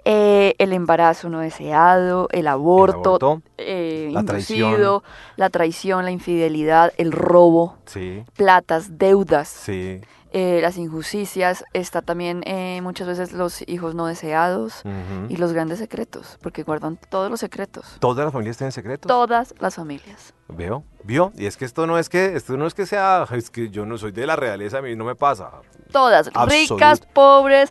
eh, 0.05 0.55
el 0.59 0.73
embarazo 0.73 1.29
no 1.29 1.41
deseado, 1.41 2.29
el 2.33 2.47
aborto, 2.47 3.17
aborto, 3.17 3.43
eh, 3.59 4.11
la 4.13 4.21
inducido, 4.21 5.03
la 5.37 5.51
traición, 5.51 6.05
la 6.05 6.11
infidelidad, 6.11 6.93
el 6.99 7.13
robo, 7.13 7.77
Sí, 7.87 8.23
platas, 8.37 8.99
deudas, 8.99 9.49
sí. 9.49 10.01
eh, 10.33 10.59
las 10.61 10.77
injusticias. 10.77 11.65
Está 11.73 12.03
también 12.03 12.43
muchas 12.83 13.07
veces 13.07 13.33
los 13.33 13.67
hijos 13.69 13.95
no 13.95 14.07
deseados 14.07 14.83
y 15.29 15.37
los 15.37 15.53
grandes 15.53 15.79
secretos, 15.79 16.39
porque 16.43 16.63
guardan 16.65 16.99
todos 17.09 17.31
los 17.31 17.41
secretos. 17.41 17.97
¿Todas 18.01 18.25
las 18.25 18.33
familias 18.33 18.57
tienen 18.59 18.73
secretos? 18.73 19.09
Todas 19.09 19.55
las 19.59 19.75
familias. 19.77 20.35
¿Veo? 20.49 20.85
¿Vio? 21.03 21.33
Y 21.37 21.47
es 21.47 21.57
que 21.57 21.65
esto 21.65 21.87
no 21.87 21.99
es 21.99 22.11
que, 22.11 22.37
esto 22.37 22.57
no 22.59 22.67
es 22.67 22.75
que 22.75 22.85
sea, 22.85 23.27
es 23.33 23.49
que 23.51 23.71
yo 23.71 23.87
no 23.87 23.97
soy 23.97 24.13
de 24.13 24.27
la 24.27 24.37
realeza, 24.37 24.79
a 24.79 24.83
mí 24.83 24.95
no 24.95 25.05
me 25.05 25.15
pasa. 25.15 25.51
Todas, 25.91 26.31
ricas, 26.49 27.01
pobres, 27.13 27.71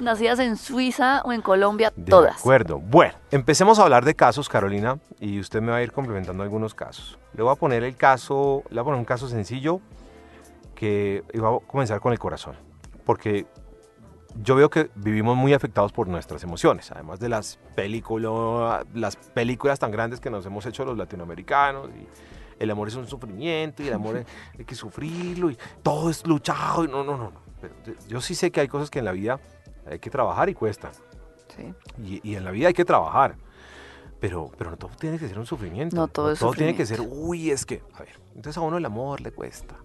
nacidas 0.00 0.38
en 0.38 0.56
Suiza 0.56 1.22
o 1.24 1.32
en 1.32 1.42
Colombia, 1.42 1.92
De 1.94 2.10
todas. 2.10 2.38
acuerdo. 2.38 2.78
Bueno, 2.78 3.14
empecemos 3.30 3.78
a 3.78 3.82
hablar 3.82 4.04
de 4.04 4.14
casos, 4.14 4.48
Carolina, 4.48 4.98
y 5.20 5.38
usted 5.40 5.60
me 5.60 5.70
va 5.70 5.76
a 5.76 5.82
ir 5.82 5.92
complementando 5.92 6.42
algunos 6.42 6.74
casos. 6.74 7.18
Le 7.34 7.42
voy 7.42 7.52
a 7.52 7.56
poner 7.56 7.84
el 7.84 7.96
caso, 7.96 8.62
le 8.70 8.74
voy 8.76 8.80
a 8.80 8.84
poner 8.84 8.98
un 8.98 9.04
caso 9.04 9.28
sencillo 9.28 9.80
que 10.74 11.24
voy 11.34 11.56
a 11.62 11.66
comenzar 11.66 12.00
con 12.00 12.12
el 12.12 12.18
corazón, 12.18 12.56
porque 13.04 13.46
yo 14.42 14.54
veo 14.54 14.70
que 14.70 14.90
vivimos 14.94 15.36
muy 15.36 15.52
afectados 15.52 15.92
por 15.92 16.06
nuestras 16.08 16.42
emociones, 16.44 16.90
además 16.92 17.18
de 17.18 17.28
las 17.28 17.58
películas, 17.74 18.84
las 18.94 19.16
películas 19.16 19.78
tan 19.78 19.90
grandes 19.90 20.20
que 20.20 20.30
nos 20.30 20.46
hemos 20.46 20.64
hecho 20.66 20.84
los 20.84 20.96
latinoamericanos 20.96 21.88
y 21.90 22.06
el 22.62 22.70
amor 22.70 22.88
es 22.88 22.94
un 22.94 23.06
sufrimiento 23.06 23.82
y 23.82 23.88
el 23.88 23.94
amor 23.94 24.24
hay 24.58 24.64
que 24.64 24.74
sufrirlo 24.74 25.50
y 25.50 25.58
todo 25.82 26.10
es 26.10 26.26
luchado 26.26 26.84
y 26.84 26.88
no, 26.88 27.02
no, 27.02 27.16
no, 27.16 27.30
no. 27.30 27.48
Pero 27.60 27.74
yo 28.06 28.20
sí 28.20 28.34
sé 28.34 28.52
que 28.52 28.60
hay 28.60 28.68
cosas 28.68 28.90
que 28.90 29.00
en 29.00 29.04
la 29.04 29.12
vida 29.12 29.40
hay 29.90 29.98
que 29.98 30.10
trabajar 30.10 30.48
y 30.48 30.54
cuestan. 30.54 30.92
Sí. 31.56 31.72
Y, 32.02 32.30
y 32.30 32.36
en 32.36 32.44
la 32.44 32.50
vida 32.50 32.68
hay 32.68 32.74
que 32.74 32.84
trabajar. 32.84 33.36
Pero, 34.20 34.50
pero 34.58 34.70
no 34.70 34.76
todo 34.76 34.90
tiene 34.98 35.18
que 35.18 35.28
ser 35.28 35.38
un 35.38 35.46
sufrimiento. 35.46 35.94
No 35.94 36.08
todo 36.08 36.32
es 36.32 36.40
tiene 36.56 36.74
que 36.74 36.84
ser, 36.86 37.00
uy, 37.00 37.50
es 37.50 37.64
que, 37.64 37.82
a 37.94 38.00
ver, 38.00 38.18
entonces 38.34 38.56
a 38.56 38.60
uno 38.62 38.76
el 38.76 38.84
amor 38.84 39.20
le 39.20 39.30
cuesta. 39.30 39.76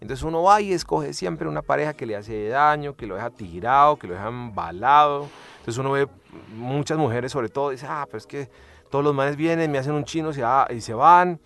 Entonces 0.00 0.24
uno 0.24 0.42
va 0.42 0.62
y 0.62 0.72
escoge 0.72 1.12
siempre 1.12 1.46
una 1.46 1.60
pareja 1.60 1.92
que 1.92 2.06
le 2.06 2.16
hace 2.16 2.48
daño, 2.48 2.96
que 2.96 3.06
lo 3.06 3.16
deja 3.16 3.28
tirado, 3.28 3.96
que 3.98 4.06
lo 4.06 4.14
deja 4.14 4.28
embalado. 4.28 5.28
Entonces 5.58 5.76
uno 5.78 5.92
ve 5.92 6.08
muchas 6.56 6.96
mujeres 6.96 7.32
sobre 7.32 7.50
todo, 7.50 7.68
dice, 7.68 7.86
ah, 7.86 8.06
pues 8.10 8.22
es 8.22 8.26
que 8.26 8.50
todos 8.90 9.04
los 9.04 9.14
manes 9.14 9.36
vienen, 9.36 9.70
me 9.70 9.76
hacen 9.76 9.92
un 9.92 10.04
chino 10.04 10.32
se 10.32 10.42
y 10.70 10.80
se 10.80 10.94
van. 10.94 11.38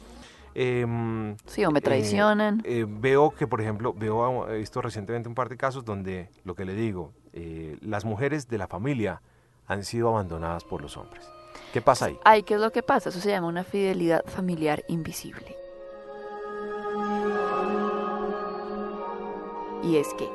Em, 0.54 1.36
Sí, 1.46 1.64
o 1.64 1.72
me 1.72 1.80
eh, 1.80 1.82
traicionan. 1.82 2.62
eh, 2.64 2.86
veo 2.88 3.32
que, 3.32 3.48
por 3.48 3.60
ejemplo, 3.60 3.92
veo, 3.92 4.48
he 4.48 4.58
visto 4.58 4.80
recientemente 4.80 5.28
un 5.28 5.34
par 5.34 5.48
de 5.48 5.56
casos 5.56 5.84
donde, 5.84 6.30
lo 6.44 6.54
que 6.54 6.64
le 6.64 6.74
digo, 6.74 7.12
eh, 7.36 7.76
las 7.80 8.04
mujeres 8.04 8.48
de 8.48 8.58
la 8.58 8.68
familia 8.68 9.20
han 9.66 9.84
sido 9.84 10.08
abandonadas 10.08 10.62
por 10.62 10.80
los 10.80 10.96
hombres. 10.96 11.28
¿Qué 11.72 11.82
pasa 11.82 12.06
ahí? 12.06 12.18
Ay, 12.24 12.44
¿qué 12.44 12.54
es 12.54 12.60
lo 12.60 12.70
que 12.70 12.84
pasa? 12.84 13.08
Eso 13.08 13.18
se 13.18 13.30
llama 13.30 13.48
una 13.48 13.64
fidelidad 13.64 14.24
familiar 14.26 14.84
invisible. 14.86 15.56
Y 19.82 19.96
es 19.96 20.14
que 20.14 20.28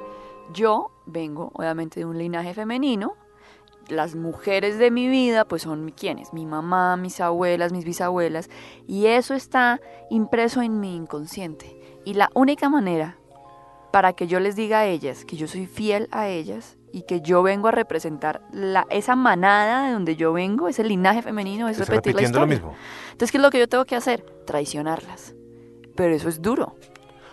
yo 0.53 0.91
vengo, 1.05 1.51
obviamente, 1.53 2.01
de 2.01 2.05
un 2.05 2.17
linaje 2.17 2.53
femenino. 2.53 3.15
Las 3.87 4.15
mujeres 4.15 4.77
de 4.77 4.91
mi 4.91 5.07
vida, 5.07 5.45
pues 5.45 5.61
son 5.61 5.91
quienes, 5.91 6.33
mi 6.33 6.45
mamá, 6.45 6.97
mis 6.97 7.21
abuelas, 7.21 7.71
mis 7.71 7.85
bisabuelas, 7.85 8.49
y 8.87 9.05
eso 9.05 9.33
está 9.33 9.79
impreso 10.09 10.61
en 10.61 10.81
mi 10.81 10.95
inconsciente. 10.95 11.79
Y 12.03 12.15
la 12.15 12.29
única 12.35 12.69
manera 12.69 13.15
para 13.91 14.13
que 14.13 14.27
yo 14.27 14.39
les 14.39 14.55
diga 14.55 14.79
a 14.79 14.85
ellas 14.85 15.25
que 15.25 15.37
yo 15.37 15.47
soy 15.47 15.65
fiel 15.65 16.07
a 16.11 16.27
ellas 16.27 16.77
y 16.91 17.03
que 17.03 17.21
yo 17.21 17.43
vengo 17.43 17.67
a 17.67 17.71
representar 17.71 18.41
la, 18.51 18.85
esa 18.89 19.15
manada 19.15 19.87
de 19.87 19.93
donde 19.93 20.15
yo 20.15 20.33
vengo, 20.33 20.67
ese 20.67 20.83
linaje 20.83 21.21
femenino, 21.21 21.69
es 21.69 21.77
repetir 21.77 22.13
la 22.15 22.21
repitiendo 22.21 22.39
lo 22.39 22.45
historia. 22.45 22.69
mismo. 22.69 22.83
Entonces, 23.11 23.31
¿qué 23.31 23.37
es 23.37 23.43
lo 23.43 23.51
que 23.51 23.59
yo 23.59 23.67
tengo 23.67 23.85
que 23.85 23.95
hacer? 23.95 24.21
Traicionarlas. 24.45 25.35
Pero 25.95 26.13
eso 26.13 26.29
es 26.29 26.41
duro. 26.41 26.75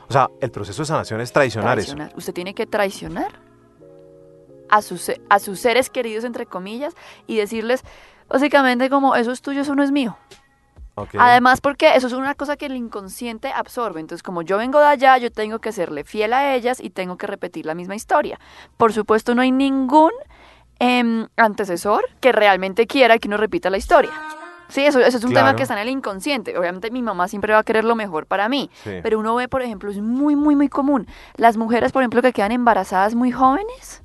O 0.08 0.12
sea, 0.12 0.28
el 0.40 0.50
proceso 0.50 0.82
de 0.82 0.86
sanación 0.86 1.20
es 1.20 1.32
traicionar, 1.32 1.75
traicionar. 1.75 2.12
Usted 2.16 2.32
tiene 2.32 2.54
que 2.54 2.66
traicionar 2.66 3.40
a 4.68 4.82
sus, 4.82 5.10
a 5.28 5.38
sus 5.38 5.60
seres 5.60 5.90
queridos, 5.90 6.25
entre 6.25 6.46
comillas, 6.46 6.94
y 7.26 7.36
decirles, 7.36 7.82
básicamente, 8.28 8.90
como, 8.90 9.16
eso 9.16 9.32
es 9.32 9.40
tuyo, 9.40 9.62
eso 9.62 9.75
no 9.75 9.82
es 9.82 9.90
mío. 9.90 10.16
Además, 11.19 11.61
porque 11.61 11.95
eso 11.95 12.07
es 12.07 12.12
una 12.12 12.35
cosa 12.35 12.57
que 12.57 12.67
el 12.67 12.76
inconsciente 12.76 13.53
absorbe. 13.53 14.00
Entonces, 14.00 14.23
como 14.23 14.43
yo 14.43 14.57
vengo 14.57 14.81
de 14.81 14.87
allá, 14.87 15.19
yo 15.19 15.31
tengo 15.31 15.59
que 15.59 15.73
serle 15.73 16.05
fiel 16.05 16.33
a 16.33 16.55
ellas 16.55 16.81
y 16.81 16.91
tengo 16.91 17.17
que 17.17 17.26
repetir 17.26 17.67
la 17.67 17.75
misma 17.75 17.95
historia. 17.95 18.38
Por 18.76 18.93
supuesto, 18.93 19.35
no 19.35 19.43
hay 19.43 19.53
ningún 19.53 20.12
em, 20.79 21.26
antecesor 21.37 22.05
que 22.21 22.33
realmente 22.33 22.87
quiera 22.87 23.19
que 23.19 23.29
uno 23.29 23.37
repita 23.37 23.69
la 23.69 23.76
historia. 23.76 24.12
Sí, 24.69 24.85
eso, 24.85 24.99
eso 25.00 25.19
es 25.19 25.25
un 25.25 25.33
tema 25.33 25.55
que 25.55 25.62
está 25.62 25.75
en 25.75 25.81
el 25.81 25.88
inconsciente. 25.88 26.59
Obviamente 26.59 26.91
mi 26.91 27.03
mamá 27.03 27.29
siempre 27.29 27.53
va 27.53 27.61
a 27.61 27.62
querer 27.62 27.85
lo 27.85 27.95
mejor 27.95 28.26
para 28.26 28.49
mí. 28.49 28.69
Sí. 28.83 28.99
Pero 29.03 29.19
uno 29.19 29.35
ve, 29.37 29.49
por 29.49 29.62
ejemplo, 29.62 29.91
es 29.91 30.00
muy, 30.00 30.35
muy, 30.35 30.57
muy 30.57 30.69
común. 30.69 31.07
Las 31.37 31.57
mujeres, 31.57 31.93
por 31.93 32.03
ejemplo, 32.03 32.21
que 32.23 32.33
quedan 32.33 32.53
embarazadas 32.53 33.15
muy 33.15 33.31
jóvenes, 33.31 34.03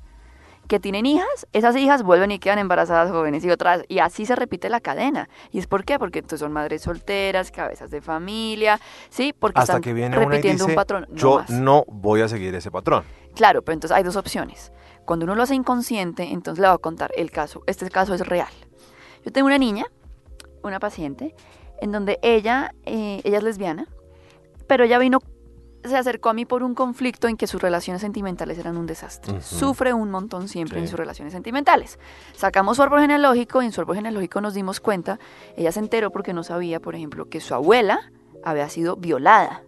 que 0.72 0.80
tienen 0.80 1.04
hijas, 1.04 1.46
esas 1.52 1.76
hijas 1.76 2.02
vuelven 2.02 2.30
y 2.30 2.38
quedan 2.38 2.58
embarazadas 2.58 3.10
jóvenes 3.10 3.44
y 3.44 3.50
otras, 3.50 3.82
y 3.88 3.98
así 3.98 4.24
se 4.24 4.34
repite 4.34 4.70
la 4.70 4.80
cadena. 4.80 5.28
¿Y 5.50 5.58
es 5.58 5.66
por 5.66 5.84
qué? 5.84 5.98
Porque 5.98 6.20
entonces 6.20 6.40
son 6.40 6.50
madres 6.50 6.80
solteras, 6.80 7.50
cabezas 7.50 7.90
de 7.90 8.00
familia, 8.00 8.80
¿sí? 9.10 9.34
Porque 9.38 9.60
Hasta 9.60 9.74
están 9.74 9.82
que 9.82 9.92
viene 9.92 10.16
una 10.16 10.24
y 10.24 10.28
repitiendo 10.30 10.64
dice, 10.64 10.72
un 10.72 10.74
patrón. 10.74 11.06
No 11.10 11.14
yo 11.14 11.38
más. 11.40 11.50
no 11.50 11.84
voy 11.88 12.22
a 12.22 12.28
seguir 12.28 12.54
ese 12.54 12.70
patrón. 12.70 13.04
Claro, 13.34 13.60
pero 13.60 13.74
entonces 13.74 13.94
hay 13.94 14.02
dos 14.02 14.16
opciones. 14.16 14.72
Cuando 15.04 15.24
uno 15.24 15.34
lo 15.34 15.42
hace 15.42 15.54
inconsciente, 15.54 16.22
entonces 16.22 16.62
le 16.62 16.68
voy 16.68 16.76
a 16.76 16.78
contar 16.78 17.10
el 17.18 17.30
caso. 17.30 17.62
Este 17.66 17.90
caso 17.90 18.14
es 18.14 18.26
real. 18.26 18.48
Yo 19.26 19.30
tengo 19.30 19.48
una 19.48 19.58
niña, 19.58 19.84
una 20.62 20.80
paciente, 20.80 21.34
en 21.82 21.92
donde 21.92 22.18
ella, 22.22 22.74
eh, 22.86 23.20
ella 23.24 23.36
es 23.36 23.44
lesbiana, 23.44 23.88
pero 24.66 24.84
ella 24.84 24.96
vino, 24.96 25.18
se 25.84 25.96
acercó 25.96 26.28
a 26.30 26.32
mí 26.34 26.44
por 26.44 26.62
un 26.62 26.74
conflicto 26.74 27.28
en 27.28 27.36
que 27.36 27.46
sus 27.46 27.60
relaciones 27.60 28.00
sentimentales 28.02 28.58
eran 28.58 28.76
un 28.76 28.86
desastre. 28.86 29.40
Sufre 29.40 29.92
un 29.92 30.10
montón 30.10 30.48
siempre 30.48 30.78
en 30.78 30.88
sus 30.88 30.98
relaciones 30.98 31.32
sentimentales. 31.32 31.98
Sacamos 32.34 32.76
su 32.76 32.82
árbol 32.82 33.00
genealógico 33.00 33.62
y 33.62 33.66
en 33.66 33.72
su 33.72 33.80
árbol 33.80 33.96
genealógico 33.96 34.40
nos 34.40 34.54
dimos 34.54 34.80
cuenta, 34.80 35.18
ella 35.56 35.72
se 35.72 35.80
enteró 35.80 36.10
porque 36.10 36.32
no 36.32 36.44
sabía, 36.44 36.80
por 36.80 36.94
ejemplo, 36.94 37.26
que 37.28 37.40
su 37.40 37.54
abuela 37.54 38.12
había 38.44 38.68
sido 38.68 38.96
violada. 38.96 39.62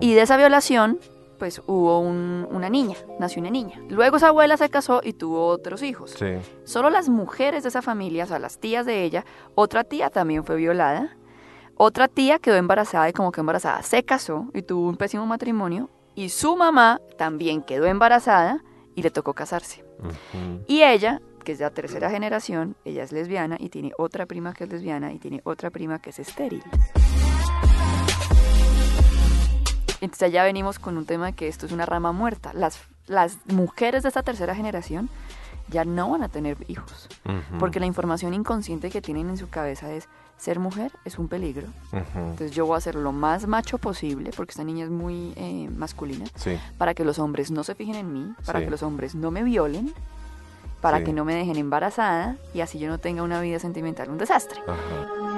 Y 0.00 0.14
de 0.14 0.22
esa 0.22 0.36
violación, 0.36 0.98
pues 1.38 1.62
hubo 1.66 2.00
un- 2.00 2.46
una 2.50 2.68
niña, 2.68 2.96
nació 3.18 3.40
una 3.40 3.48
niña. 3.50 3.80
Luego 3.88 4.18
esa 4.18 4.28
abuela 4.28 4.58
se 4.58 4.68
casó 4.68 5.00
y 5.02 5.14
tuvo 5.14 5.46
otros 5.46 5.82
hijos. 5.82 6.10
Sí. 6.18 6.34
Solo 6.64 6.90
las 6.90 7.08
mujeres 7.08 7.62
de 7.62 7.70
esa 7.70 7.80
familia, 7.80 8.24
o 8.24 8.26
sea, 8.26 8.38
las 8.38 8.58
tías 8.58 8.84
de 8.84 9.04
ella, 9.04 9.24
otra 9.54 9.84
tía 9.84 10.10
también 10.10 10.44
fue 10.44 10.56
violada, 10.56 11.16
otra 11.82 12.08
tía 12.08 12.38
quedó 12.38 12.56
embarazada 12.56 13.08
y 13.08 13.14
como 13.14 13.32
que 13.32 13.40
embarazada 13.40 13.82
se 13.82 14.02
casó 14.02 14.48
y 14.52 14.60
tuvo 14.60 14.86
un 14.86 14.98
pésimo 14.98 15.24
matrimonio, 15.24 15.88
y 16.14 16.28
su 16.28 16.54
mamá 16.54 17.00
también 17.16 17.62
quedó 17.62 17.86
embarazada 17.86 18.62
y 18.94 19.00
le 19.00 19.10
tocó 19.10 19.32
casarse. 19.32 19.82
Y 20.66 20.82
ella, 20.82 21.22
que 21.42 21.52
es 21.52 21.58
de 21.58 21.64
la 21.64 21.70
tercera 21.70 22.10
generación, 22.10 22.76
ella 22.84 23.02
es 23.02 23.12
lesbiana 23.12 23.56
y 23.58 23.70
tiene 23.70 23.92
otra 23.96 24.26
prima 24.26 24.52
que 24.52 24.64
es 24.64 24.70
lesbiana 24.70 25.14
y 25.14 25.18
tiene 25.18 25.40
otra 25.44 25.70
prima 25.70 26.00
que 26.00 26.10
es 26.10 26.18
estéril. 26.18 26.62
Entonces 30.02 30.32
ya 30.32 30.44
venimos 30.44 30.78
con 30.78 30.98
un 30.98 31.06
tema 31.06 31.26
de 31.26 31.32
que 31.32 31.48
esto 31.48 31.64
es 31.64 31.72
una 31.72 31.86
rama 31.86 32.12
muerta. 32.12 32.52
Las, 32.52 32.78
las 33.06 33.38
mujeres 33.46 34.02
de 34.02 34.08
esta 34.08 34.22
tercera 34.22 34.54
generación 34.54 35.08
ya 35.70 35.86
no 35.86 36.10
van 36.10 36.22
a 36.24 36.28
tener 36.28 36.58
hijos. 36.68 37.08
Porque 37.58 37.80
la 37.80 37.86
información 37.86 38.34
inconsciente 38.34 38.90
que 38.90 39.00
tienen 39.00 39.30
en 39.30 39.38
su 39.38 39.48
cabeza 39.48 39.90
es 39.92 40.08
ser 40.40 40.58
mujer 40.58 40.90
es 41.04 41.18
un 41.18 41.28
peligro. 41.28 41.66
Ujú. 41.92 42.18
Entonces 42.18 42.52
yo 42.52 42.64
voy 42.64 42.78
a 42.78 42.80
ser 42.80 42.94
lo 42.94 43.12
más 43.12 43.46
macho 43.46 43.76
posible, 43.76 44.30
porque 44.34 44.52
esta 44.52 44.64
niña 44.64 44.84
es 44.84 44.90
muy 44.90 45.34
eh, 45.36 45.68
masculina, 45.76 46.24
Sí. 46.34 46.58
para 46.78 46.94
que 46.94 47.04
los 47.04 47.18
hombres 47.18 47.50
no 47.50 47.62
se 47.62 47.74
fijen 47.74 47.94
en 47.96 48.12
mí, 48.12 48.32
para 48.46 48.58
Sí. 48.60 48.64
que 48.64 48.70
los 48.70 48.82
hombres 48.82 49.14
no 49.14 49.30
me 49.30 49.42
violen, 49.42 49.92
para 50.80 50.98
Sí. 50.98 51.04
que 51.04 51.12
no 51.12 51.26
me 51.26 51.34
dejen 51.34 51.56
embarazada 51.56 52.36
y 52.54 52.62
así 52.62 52.78
yo 52.78 52.88
no 52.88 52.96
tenga 52.96 53.22
una 53.22 53.38
vida 53.42 53.58
sentimental 53.58 54.08
un 54.08 54.16
desastre. 54.16 54.60
Ajá. 54.66 55.29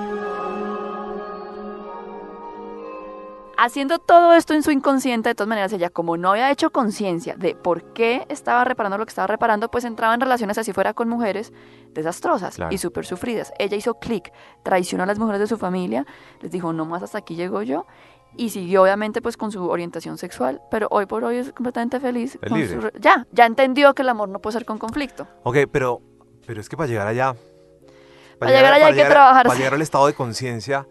Haciendo 3.59 3.99
todo 3.99 4.35
esto 4.35 4.55
en 4.55 4.63
su 4.63 4.71
inconsciente, 4.71 5.29
de 5.29 5.35
todas 5.35 5.49
maneras, 5.49 5.73
ella 5.73 5.91
como 5.91 6.17
no 6.17 6.31
había 6.31 6.51
hecho 6.51 6.71
conciencia 6.71 7.35
de 7.37 7.55
por 7.55 7.93
qué 7.93 8.27
estaba 8.29 8.65
reparando 8.65 8.99
lo 8.99 9.05
que 9.07 9.11
estaba 9.11 9.27
reparando, 9.27 9.71
pues 9.71 9.85
entraba 9.85 10.15
en 10.15 10.21
relaciones 10.21 10.59
así 10.59 10.73
fuera 10.73 10.95
con 10.95 11.09
mujeres 11.09 11.53
desastrosas 11.91 12.57
Claro. 12.57 12.73
y 12.75 12.79
súper 12.79 13.05
sufridas. 13.07 13.53
Ella 13.59 13.77
hizo 13.77 13.95
clic, 13.95 14.33
traicionó 14.63 15.05
a 15.05 15.07
las 15.07 15.19
mujeres 15.19 15.41
de 15.41 15.47
su 15.47 15.59
familia, 15.59 16.07
les 16.41 16.51
dijo, 16.51 16.73
no 16.73 16.87
más 16.87 17.03
hasta 17.03 17.19
aquí 17.19 17.35
llego 17.37 17.63
yo, 17.63 17.87
y 18.37 18.49
siguió 18.49 18.83
obviamente 18.83 19.21
pues 19.21 19.37
con 19.37 19.53
su 19.53 19.69
orientación 19.69 20.17
sexual, 20.19 20.63
pero 20.71 20.89
hoy 20.91 21.05
por 21.07 21.23
hoy 21.23 21.37
es 21.37 21.53
completamente 21.53 22.01
feliz. 22.01 22.39
Con 22.49 22.67
su 22.67 22.91
ya, 22.99 23.27
ya 23.31 23.45
entendió 23.47 23.95
que 23.95 24.03
el 24.03 24.09
amor 24.09 24.29
no 24.31 24.39
puede 24.39 24.55
ser 24.55 24.65
con 24.65 24.79
conflicto. 24.79 25.29
Ok, 25.43 25.59
pero, 25.71 26.01
pero 26.47 26.61
es 26.61 26.69
que 26.69 26.77
para 26.77 26.89
llegar 26.89 27.07
allá... 27.07 27.35
Para 28.39 28.51
llegar 28.51 28.73
allá 28.73 28.87
hay 28.87 28.93
que 28.93 28.97
llegar- 28.97 29.13
trabajarse. 29.13 29.49
Para 29.49 29.59
llegar 29.59 29.75
al 29.75 29.83
estado 29.83 30.07
de 30.07 30.15
conciencia, 30.15 30.87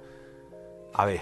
a 0.94 1.06
ver, 1.06 1.22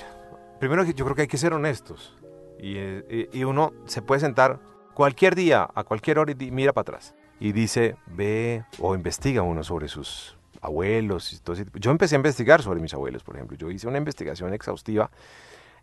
primero 0.59 0.83
yo 0.83 1.03
creo 1.05 1.15
que 1.15 1.23
hay 1.23 1.27
que 1.27 1.37
ser 1.37 1.53
honestos. 1.53 2.15
Y, 2.59 2.75
eh, 2.77 3.27
y- 3.33 3.39
y 3.39 3.43
uno 3.45 3.73
se 3.85 4.01
puede 4.01 4.19
sentar 4.21 4.59
cualquier 4.93 5.35
día, 5.35 5.69
a 5.73 5.83
cualquier 5.83 6.19
hora, 6.19 6.33
y 6.37 6.51
mira 6.51 6.73
para 6.73 6.81
atrás. 6.83 7.15
Y 7.39 7.53
dice, 7.53 7.95
ve 8.07 8.65
o 8.79 8.93
investiga 8.95 9.41
uno 9.43 9.63
sobre 9.63 9.87
sus 9.87 10.35
abuelos. 10.61 11.31
Y 11.31 11.39
todo 11.39 11.53
ese. 11.55 11.65
Yo 11.75 11.89
empecé 11.91 12.15
a 12.15 12.17
investigar 12.17 12.61
sobre 12.61 12.81
mis 12.81 12.93
abuelos, 12.93 13.23
por 13.23 13.35
ejemplo. 13.35 13.55
Yo 13.57 13.71
hice 13.71 13.87
una 13.87 13.97
investigación 13.97 14.53
exhaustiva 14.53 15.09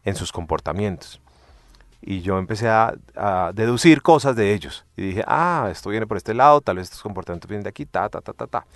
en 0.05 0.15
sus 0.17 0.33
comportamientos. 0.33 1.21
Y 2.03 2.21
yo 2.21 2.39
empecé 2.39 2.69
a, 2.69 2.95
a 3.17 3.53
deducir 3.55 4.03
cosas 4.03 4.37
de 4.37 4.53
ellos. 4.53 4.85
Y 4.99 5.03
dije, 5.03 5.25
ah, 5.27 5.69
esto 5.73 5.89
viene 5.89 6.07
por 6.07 6.19
este 6.19 6.35
lado, 6.35 6.61
tal 6.61 6.77
vez 6.77 6.85
estos 6.85 7.03
comportamientos 7.03 7.49
vienen 7.49 7.65
de 7.65 7.71
aquí, 7.71 7.87
ta, 7.87 8.11
ta, 8.11 8.21
ta, 8.21 8.35
ta, 8.35 8.47
ta. 8.47 8.67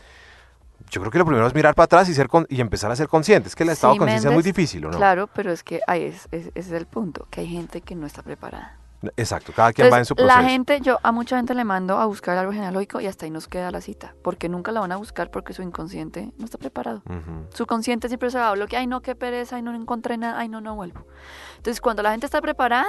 Yo 0.88 1.00
creo 1.00 1.10
que 1.12 1.18
lo 1.18 1.24
primero 1.26 1.46
es 1.46 1.54
mirar 1.54 1.74
para 1.74 1.84
atrás 1.84 2.08
y, 2.08 2.14
ser 2.14 2.28
con- 2.28 2.46
y 2.48 2.60
empezar 2.60 2.90
a 2.90 2.96
ser 2.96 3.08
conscientes. 3.08 3.54
que 3.54 3.62
el 3.64 3.68
estado 3.70 3.92
Sí, 3.92 3.98
de 3.98 4.00
conciencia 4.00 4.28
es 4.30 4.34
muy 4.34 4.42
difícil, 4.42 4.86
¿o 4.86 4.90
no? 4.90 4.96
Claro, 4.96 5.28
pero 5.34 5.52
es 5.52 5.62
que 5.62 5.80
ahí 5.86 6.04
es, 6.04 6.26
es- 6.32 6.46
ese 6.48 6.58
es 6.58 6.72
el 6.72 6.86
punto, 6.86 7.26
que 7.30 7.42
hay 7.42 7.46
gente 7.48 7.80
que 7.80 7.94
no 7.94 8.06
está 8.06 8.22
preparada. 8.22 8.76
Exacto, 9.16 9.52
cada 9.56 9.72
quien 9.72 9.90
va 9.90 9.96
en 9.98 10.04
su 10.04 10.12
Entonces, 10.12 10.26
proceso. 10.34 10.42
la 10.42 10.50
gente, 10.50 10.80
yo 10.82 10.98
a 11.02 11.10
mucha 11.10 11.36
gente 11.38 11.54
le 11.54 11.64
mando 11.64 11.98
a 11.98 12.04
buscar 12.04 12.36
algo 12.36 12.52
genealógico 12.52 13.00
y 13.00 13.06
hasta 13.06 13.24
ahí 13.24 13.30
nos 13.30 13.48
queda 13.48 13.70
la 13.70 13.80
cita, 13.80 14.14
porque 14.22 14.50
nunca 14.50 14.72
la 14.72 14.80
van 14.80 14.92
a 14.92 14.96
buscar 14.96 15.30
porque 15.30 15.54
su 15.54 15.62
inconsciente 15.62 16.32
no 16.36 16.44
está 16.44 16.58
preparado. 16.58 17.02
Ujú. 17.06 17.46
Su 17.54 17.64
consciente 17.66 18.08
siempre 18.08 18.30
se 18.30 18.38
va 18.38 18.48
a 18.50 18.52
bloquear, 18.52 18.80
ay 18.80 18.86
no, 18.86 19.00
qué 19.00 19.14
pereza, 19.14 19.56
ay 19.56 19.62
no 19.62 19.74
encontré 19.74 20.18
nada, 20.18 20.38
ay 20.38 20.48
no, 20.50 20.60
no 20.60 20.74
vuelvo. 20.74 21.06
Entonces 21.56 21.80
cuando 21.80 22.02
la 22.02 22.10
gente 22.10 22.26
está 22.26 22.42
preparada, 22.42 22.84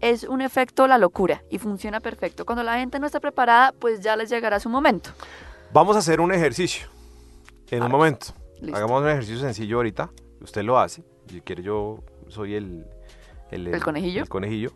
es 0.00 0.24
un 0.24 0.40
efecto 0.40 0.88
la 0.88 0.98
locura 0.98 1.42
y 1.48 1.58
funciona 1.58 2.00
perfecto. 2.00 2.44
Cuando 2.44 2.64
la 2.64 2.78
gente 2.78 2.98
no 2.98 3.06
está 3.06 3.20
preparada, 3.20 3.72
pues 3.78 4.00
ya 4.00 4.16
les 4.16 4.30
llegará 4.30 4.58
su 4.58 4.68
momento. 4.68 5.10
Vamos 5.72 5.94
a 5.94 6.00
hacer 6.00 6.20
un 6.20 6.32
ejercicio 6.32 6.88
en 7.72 7.82
un 7.82 7.90
momento. 7.90 8.26
listo. 8.60 8.76
Hagamos 8.76 9.02
un 9.02 9.08
ejercicio 9.08 9.40
sencillo 9.40 9.78
ahorita. 9.78 10.10
Usted 10.40 10.62
lo 10.62 10.78
hace. 10.78 11.02
Si 11.28 11.40
quiere, 11.40 11.62
yo 11.62 12.00
soy 12.28 12.54
el, 12.54 12.86
¿El 13.50 13.82
conejillo? 13.82 14.22
el 14.22 14.28
conejillo. 14.28 14.72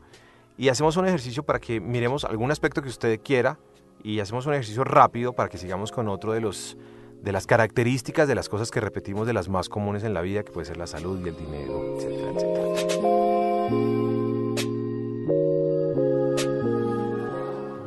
Y 0.56 0.70
hacemos 0.70 0.96
un 0.96 1.06
ejercicio 1.06 1.42
para 1.42 1.60
que 1.60 1.78
miremos 1.80 2.24
algún 2.24 2.50
aspecto 2.50 2.80
que 2.80 2.88
usted 2.88 3.20
quiera 3.22 3.58
y 4.02 4.20
hacemos 4.20 4.46
un 4.46 4.54
ejercicio 4.54 4.82
rápido 4.84 5.34
para 5.34 5.50
que 5.50 5.58
sigamos 5.58 5.92
con 5.92 6.08
otro 6.08 6.32
de 6.32 6.40
los 6.40 6.76
de 7.22 7.32
las 7.32 7.46
características 7.46 8.28
de 8.28 8.34
las 8.34 8.48
cosas 8.48 8.70
que 8.70 8.80
repetimos 8.80 9.26
de 9.26 9.32
las 9.32 9.48
más 9.48 9.68
comunes 9.68 10.04
en 10.04 10.14
la 10.14 10.20
vida, 10.20 10.42
que 10.44 10.52
puede 10.52 10.66
ser 10.66 10.76
la 10.76 10.86
salud 10.86 11.18
y 11.24 11.28
el 11.28 11.36
dinero, 11.36 11.96
etcétera, 11.96 12.30
etcétera. 12.30 13.06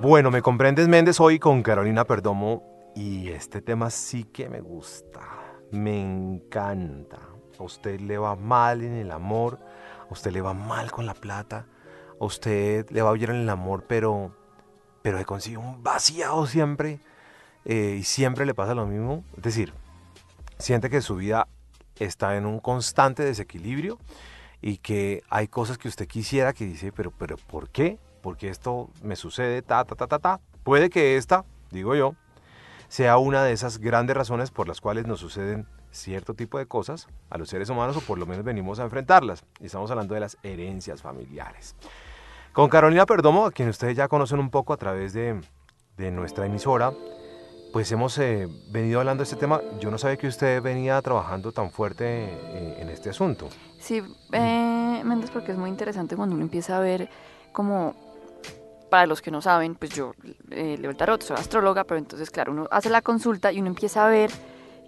Bueno, 0.01 0.32
me 0.32 0.42
comprendes 0.42 0.88
Méndez 0.88 1.20
hoy 1.20 1.39
con 1.39 1.63
Carolina 1.63 2.06
Perdomo 2.06 2.78
y 2.96 3.29
este 3.29 3.62
tema 3.62 3.89
sí 3.89 4.24
que 4.24 4.50
me 4.50 4.62
gusta, 4.62 5.22
me 5.72 6.01
encanta. 6.01 7.19
A 7.58 7.63
usted 7.63 8.00
le 8.00 8.17
va 8.17 8.36
mal 8.36 8.84
en 8.84 8.93
el 8.93 9.12
amor, 9.12 9.60
a 10.10 10.13
usted 10.13 10.31
le 10.31 10.41
va 10.41 10.53
mal 10.53 10.91
con 10.91 11.05
la 11.05 11.13
plata, 11.13 11.65
a 12.19 12.25
usted 12.25 12.89
le 12.89 13.01
va 13.01 13.12
bien 13.13 13.31
en 13.31 13.41
el 13.41 13.50
amor, 13.50 13.86
pero, 13.88 14.36
pero 15.01 15.17
se 15.17 15.25
consigue 15.25 15.58
un 15.58 15.84
vaciado 15.84 16.46
siempre 16.48 17.00
eh, 17.65 17.98
y 18.00 18.03
siempre 18.03 18.46
le 18.46 18.53
pasa 18.53 18.75
lo 18.75 18.86
mismo. 18.86 19.24
Es 19.38 19.43
decir, 19.43 19.74
siente 20.58 20.89
que 20.89 21.01
su 21.01 21.15
vida 21.15 21.48
está 21.98 22.38
en 22.38 22.46
un 22.46 22.60
constante 22.60 23.24
desequilibrio 23.24 24.00
y 24.62 24.77
que 24.77 25.24
hay 25.29 25.48
cosas 25.48 25.77
que 25.77 25.88
usted 25.88 26.08
quisiera 26.08 26.53
que 26.53 26.65
dice, 26.65 26.91
pero, 26.91 27.12
pero 27.12 27.38
¿por 27.38 27.69
qué? 27.69 27.98
Porque 28.22 28.50
esto 28.50 28.89
me 29.01 29.15
sucede, 29.15 29.62
ta, 29.62 29.86
ta, 29.86 29.96
ta, 29.96 30.08
ta, 30.08 30.19
ta. 30.19 30.39
Puede 30.63 30.89
que 30.89 31.17
esta, 31.17 31.46
digo 31.72 31.96
yo, 31.96 32.15
sea 32.89 33.17
una 33.17 33.43
de 33.43 33.53
esas 33.53 33.77
grandes 33.77 34.17
razones 34.17 34.51
por 34.51 34.67
las 34.67 34.81
cuales 34.81 35.08
nos 35.08 35.22
suceden 35.22 35.67
cierto 35.91 36.34
tipo 36.34 36.58
de 36.58 36.65
cosas 36.65 37.08
a 37.29 37.38
los 37.38 37.50
seres 37.50 37.69
humanos 37.69 37.96
o 37.96 38.01
por 38.01 38.17
lo 38.17 38.25
menos 38.25 38.43
venimos 38.43 38.79
a 38.79 38.84
enfrentarlas. 38.84 39.46
Y 39.62 39.67
estamos 39.67 39.89
hablando 39.91 40.15
de 40.15 40.19
las 40.19 40.38
herencias 40.43 41.01
familiares. 41.01 41.75
Con 42.51 42.67
Carolina 42.67 43.06
Perdomo, 43.06 43.45
a 43.45 43.52
quien 43.52 43.69
ustedes 43.69 43.95
ya 43.95 44.08
conocen 44.08 44.39
un 44.39 44.49
poco 44.49 44.73
a 44.73 44.78
través 44.78 45.13
de, 45.13 45.39
de 45.97 46.12
nuestra 46.12 46.45
emisora, 46.45 46.91
pues 47.71 47.91
hemos 47.91 48.17
eh, 48.17 48.47
venido 48.71 48.99
hablando 48.99 49.21
de 49.21 49.25
este 49.25 49.36
tema. 49.36 49.62
Yo 49.80 49.91
no 49.91 49.97
sabía 49.97 50.17
que 50.17 50.28
usted 50.28 50.62
venía 50.62 50.99
trabajando 51.02 51.52
tan 51.52 51.69
fuerte 51.69 52.06
eh, 52.06 52.78
en 52.80 52.89
este 52.89 53.12
asunto. 53.12 53.49
Sí, 53.80 54.02
eh, 54.32 55.02
Méndez, 55.06 55.30
porque 55.32 55.52
es 55.52 55.58
muy 55.58 55.69
interesante 55.69 56.15
cuando 56.15 56.36
uno 56.36 56.43
empieza 56.43 56.78
a 56.78 56.80
ver 56.80 57.10
como, 57.52 57.95
para 58.89 59.06
los 59.06 59.21
que 59.21 59.32
no 59.32 59.41
saben, 59.41 59.75
pues 59.75 59.91
yo 59.91 60.13
eh, 60.52 60.78
leo 60.80 60.91
el 60.91 60.97
tarot, 60.97 61.21
soy 61.21 61.38
astróloga, 61.38 61.84
pero 61.84 61.97
entonces, 61.97 62.30
claro, 62.30 62.52
uno 62.52 62.67
hace 62.71 62.89
la 62.89 63.02
consulta 63.02 63.52
y 63.52 63.60
uno 63.60 63.67
empieza 63.67 64.06
a 64.06 64.10
ver 64.10 64.32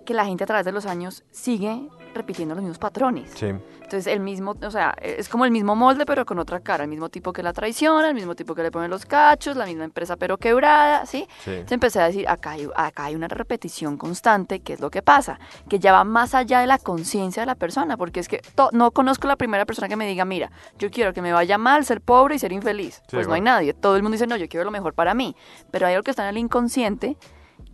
que 0.05 0.13
la 0.13 0.25
gente 0.25 0.43
a 0.43 0.47
través 0.47 0.65
de 0.65 0.71
los 0.71 0.85
años 0.85 1.23
sigue 1.31 1.87
repitiendo 2.13 2.55
los 2.55 2.63
mismos 2.63 2.79
patrones. 2.79 3.31
Sí. 3.35 3.47
Entonces, 3.47 4.07
el 4.07 4.21
mismo, 4.21 4.55
o 4.61 4.71
sea, 4.71 4.95
es 5.01 5.27
como 5.27 5.43
el 5.45 5.51
mismo 5.51 5.75
molde, 5.75 6.05
pero 6.05 6.25
con 6.25 6.39
otra 6.39 6.61
cara, 6.61 6.83
el 6.83 6.89
mismo 6.89 7.09
tipo 7.09 7.33
que 7.33 7.43
la 7.43 7.51
traiciona, 7.51 8.07
el 8.07 8.15
mismo 8.15 8.35
tipo 8.35 8.55
que 8.55 8.63
le 8.63 8.71
pone 8.71 8.87
los 8.87 9.05
cachos, 9.05 9.57
la 9.57 9.65
misma 9.65 9.83
empresa 9.83 10.15
pero 10.15 10.37
quebrada, 10.37 11.05
¿sí? 11.05 11.27
Sí. 11.43 11.51
Entonces 11.51 11.71
empecé 11.73 11.99
a 12.01 12.05
decir, 12.05 12.27
acá 12.29 12.51
hay, 12.51 12.69
acá 12.75 13.05
hay 13.05 13.15
una 13.15 13.27
repetición 13.27 13.97
constante, 13.97 14.61
¿qué 14.61 14.73
es 14.73 14.79
lo 14.79 14.89
que 14.89 15.01
pasa? 15.01 15.39
Que 15.69 15.79
ya 15.79 15.91
va 15.91 16.03
más 16.03 16.35
allá 16.35 16.61
de 16.61 16.67
la 16.67 16.77
conciencia 16.77 17.41
de 17.41 17.47
la 17.47 17.55
persona, 17.55 17.97
porque 17.97 18.21
es 18.21 18.27
que 18.27 18.41
no 18.71 18.91
conozco 18.91 19.27
la 19.27 19.35
primera 19.35 19.65
persona 19.65 19.89
que 19.89 19.97
me 19.97 20.07
diga, 20.07 20.23
mira, 20.23 20.51
yo 20.79 20.89
quiero 20.89 21.13
que 21.13 21.21
me 21.21 21.33
vaya 21.33 21.57
mal, 21.57 21.83
ser 21.85 21.99
pobre 21.99 22.35
y 22.35 22.39
ser 22.39 22.53
infeliz. 22.53 23.01
Sí, 23.07 23.17
pues 23.17 23.27
no 23.27 23.33
hay 23.33 23.41
nadie, 23.41 23.73
todo 23.73 23.97
el 23.97 24.03
mundo 24.03 24.13
dice, 24.13 24.27
no, 24.27 24.37
yo 24.37 24.47
quiero 24.47 24.63
lo 24.63 24.71
mejor 24.71 24.93
para 24.93 25.13
mí, 25.13 25.35
pero 25.69 25.87
hay 25.87 25.95
algo 25.95 26.03
que 26.03 26.11
está 26.11 26.23
en 26.23 26.29
el 26.29 26.37
inconsciente 26.37 27.17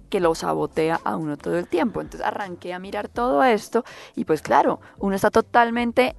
que 0.09 0.19
lo 0.19 0.33
sabotea 0.35 0.99
a 1.03 1.15
uno 1.15 1.37
todo 1.37 1.57
el 1.57 1.67
tiempo. 1.67 2.01
Entonces 2.01 2.25
arranqué 2.25 2.73
a 2.73 2.79
mirar 2.79 3.07
todo 3.09 3.43
esto 3.43 3.83
y 4.15 4.25
pues 4.25 4.41
claro, 4.41 4.79
uno 4.99 5.15
está 5.15 5.29
totalmente 5.31 6.15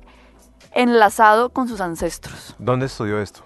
enlazado 0.73 1.51
con 1.51 1.69
sus 1.69 1.81
ancestros. 1.81 2.55
¿Dónde 2.59 2.87
estudió 2.87 3.21
esto? 3.21 3.41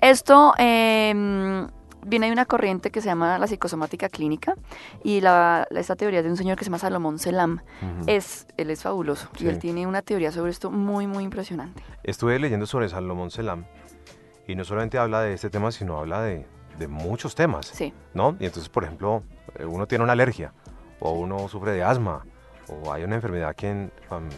Esto 0.00 0.54
eh, 0.58 1.66
viene 2.06 2.26
de 2.26 2.32
una 2.32 2.44
corriente 2.46 2.90
que 2.90 3.00
se 3.00 3.06
llama 3.08 3.38
la 3.38 3.46
psicosomática 3.46 4.08
clínica 4.08 4.54
y 5.02 5.20
la, 5.20 5.66
esta 5.70 5.96
teoría 5.96 6.20
es 6.20 6.24
de 6.24 6.30
un 6.30 6.36
señor 6.36 6.56
que 6.56 6.64
se 6.64 6.70
llama 6.70 6.78
Salomón 6.78 7.18
Selam. 7.18 7.60
Es, 8.06 8.46
él 8.56 8.70
es 8.70 8.82
fabuloso 8.82 9.28
Sí. 9.36 9.44
y 9.44 9.48
él 9.48 9.58
tiene 9.58 9.86
una 9.86 10.02
teoría 10.02 10.32
sobre 10.32 10.50
esto 10.50 10.70
muy, 10.70 11.06
muy 11.06 11.24
impresionante. 11.24 11.82
Estuve 12.04 12.38
leyendo 12.38 12.66
sobre 12.66 12.88
Salomón 12.88 13.30
Selam 13.30 13.64
y 14.46 14.54
no 14.54 14.64
solamente 14.64 14.98
habla 14.98 15.20
de 15.22 15.34
este 15.34 15.50
tema, 15.50 15.70
sino 15.72 15.98
habla 15.98 16.22
de, 16.22 16.46
de 16.78 16.88
muchos 16.88 17.34
temas, 17.34 17.66
Sí, 17.66 17.92
¿no? 18.14 18.36
Y 18.40 18.46
entonces, 18.46 18.68
por 18.68 18.84
ejemplo, 18.84 19.22
uno 19.66 19.86
tiene 19.86 20.04
una 20.04 20.12
alergia 20.12 20.52
o 21.00 21.12
uno 21.12 21.48
sufre 21.48 21.72
de 21.72 21.82
asma 21.82 22.24
o 22.68 22.92
hay 22.92 23.04
una 23.04 23.14
enfermedad 23.16 23.54
que 23.56 23.70
um, 24.10 24.28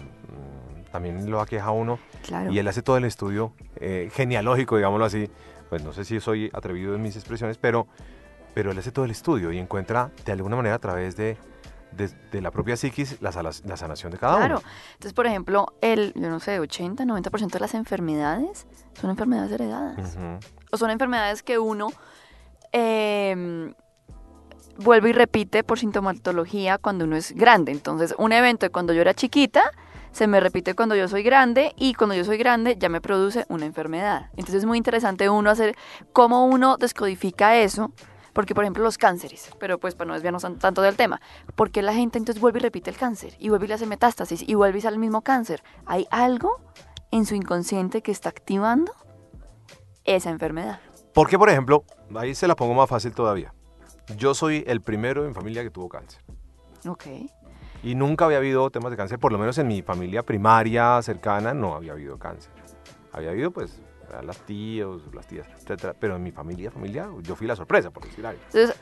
también 0.92 1.30
lo 1.30 1.40
aqueja 1.40 1.66
a 1.66 1.70
uno 1.72 1.98
claro. 2.24 2.50
y 2.52 2.58
él 2.58 2.66
hace 2.68 2.82
todo 2.82 2.96
el 2.96 3.04
estudio 3.04 3.52
eh, 3.76 4.10
genealógico, 4.12 4.76
digámoslo 4.76 5.04
así. 5.04 5.30
Pues 5.68 5.84
no 5.84 5.92
sé 5.92 6.04
si 6.04 6.18
soy 6.18 6.50
atrevido 6.52 6.96
en 6.96 7.02
mis 7.02 7.14
expresiones, 7.14 7.56
pero, 7.58 7.86
pero 8.54 8.72
él 8.72 8.78
hace 8.78 8.90
todo 8.90 9.04
el 9.04 9.12
estudio 9.12 9.52
y 9.52 9.58
encuentra 9.58 10.10
de 10.24 10.32
alguna 10.32 10.56
manera 10.56 10.74
a 10.74 10.78
través 10.80 11.16
de, 11.16 11.36
de, 11.92 12.08
de 12.32 12.40
la 12.40 12.50
propia 12.50 12.76
psiquis 12.76 13.22
la, 13.22 13.30
la 13.30 13.76
sanación 13.76 14.10
de 14.10 14.18
cada 14.18 14.36
Claro. 14.38 14.58
uno. 14.58 14.68
Entonces, 14.94 15.12
por 15.12 15.26
ejemplo, 15.26 15.74
el, 15.80 16.12
yo 16.16 16.28
no 16.28 16.40
sé, 16.40 16.58
80, 16.58 17.04
90% 17.04 17.50
de 17.52 17.60
las 17.60 17.74
enfermedades 17.74 18.66
son 19.00 19.10
enfermedades 19.10 19.52
heredadas. 19.52 20.16
O 20.72 20.76
son 20.76 20.90
enfermedades 20.90 21.44
que 21.44 21.58
uno 21.60 21.88
eh, 22.72 23.72
vuelve 24.82 25.10
y 25.10 25.12
repite 25.12 25.62
por 25.62 25.78
sintomatología 25.78 26.78
cuando 26.78 27.04
uno 27.04 27.16
es 27.16 27.32
grande. 27.32 27.72
Entonces, 27.72 28.14
un 28.18 28.32
evento 28.32 28.66
de 28.66 28.70
cuando 28.70 28.92
yo 28.92 29.00
era 29.00 29.14
chiquita 29.14 29.62
se 30.12 30.26
me 30.26 30.40
repite 30.40 30.74
cuando 30.74 30.96
yo 30.96 31.06
soy 31.06 31.22
grande 31.22 31.72
y 31.76 31.94
cuando 31.94 32.16
yo 32.16 32.24
soy 32.24 32.36
grande 32.36 32.76
ya 32.76 32.88
me 32.88 33.00
produce 33.00 33.46
una 33.48 33.64
enfermedad. 33.66 34.30
Entonces 34.32 34.56
es 34.56 34.64
muy 34.64 34.76
interesante 34.76 35.30
uno 35.30 35.50
hacer 35.50 35.76
cómo 36.12 36.46
uno 36.46 36.76
descodifica 36.78 37.56
eso. 37.56 37.92
Porque, 38.32 38.54
por 38.54 38.62
ejemplo, 38.62 38.84
los 38.84 38.96
cánceres, 38.96 39.50
pero 39.58 39.78
pues 39.78 39.96
para 39.96 40.06
no 40.06 40.14
desviarnos 40.14 40.42
tan- 40.42 40.56
tanto 40.60 40.82
del 40.82 40.94
tema, 40.94 41.20
porque 41.56 41.82
la 41.82 41.92
gente 41.92 42.16
entonces 42.16 42.40
vuelve 42.40 42.60
y 42.60 42.62
repite 42.62 42.88
el 42.88 42.96
cáncer, 42.96 43.34
y 43.40 43.48
vuelve 43.48 43.64
y 43.64 43.68
le 43.68 43.74
hace 43.74 43.86
metástasis, 43.86 44.48
y 44.48 44.54
vuelve 44.54 44.78
y 44.78 44.80
sale 44.82 44.94
el 44.94 45.00
mismo 45.00 45.22
cáncer? 45.22 45.64
Hay 45.84 46.06
algo 46.12 46.60
en 47.10 47.26
su 47.26 47.34
inconsciente 47.34 48.02
que 48.02 48.12
está 48.12 48.28
activando 48.28 48.92
esa 50.04 50.30
enfermedad. 50.30 50.78
Porque, 51.12 51.36
por 51.40 51.50
ejemplo, 51.50 51.82
ahí 52.14 52.36
se 52.36 52.46
la 52.46 52.54
pongo 52.54 52.72
más 52.74 52.88
fácil 52.88 53.12
todavía. 53.12 53.52
Yo 54.16 54.34
soy 54.34 54.64
el 54.66 54.80
primero 54.80 55.24
en 55.24 55.34
familia 55.34 55.62
que 55.62 55.70
tuvo 55.70 55.88
cáncer. 55.88 56.22
Ok. 56.86 57.06
Y 57.82 57.94
nunca 57.94 58.26
había 58.26 58.38
habido 58.38 58.70
temas 58.70 58.90
de 58.90 58.96
cáncer, 58.96 59.18
por 59.18 59.32
lo 59.32 59.38
menos 59.38 59.56
en 59.58 59.66
mi 59.66 59.82
familia 59.82 60.22
primaria 60.22 61.00
cercana 61.02 61.54
no 61.54 61.74
había 61.74 61.92
habido 61.92 62.18
cáncer. 62.18 62.52
Había 63.12 63.30
habido, 63.30 63.50
pues, 63.50 63.80
las 64.22 64.38
tíos, 64.38 65.02
las 65.14 65.26
tías, 65.26 65.46
etcétera. 65.48 65.94
Pero 65.98 66.16
en 66.16 66.22
mi 66.22 66.30
familia, 66.30 66.70
familia, 66.70 67.08
yo 67.22 67.34
fui 67.34 67.46
la 67.46 67.56
sorpresa, 67.56 67.90
por 67.90 68.04
decir 68.04 68.26
algo. 68.26 68.40
Entonces, 68.46 68.76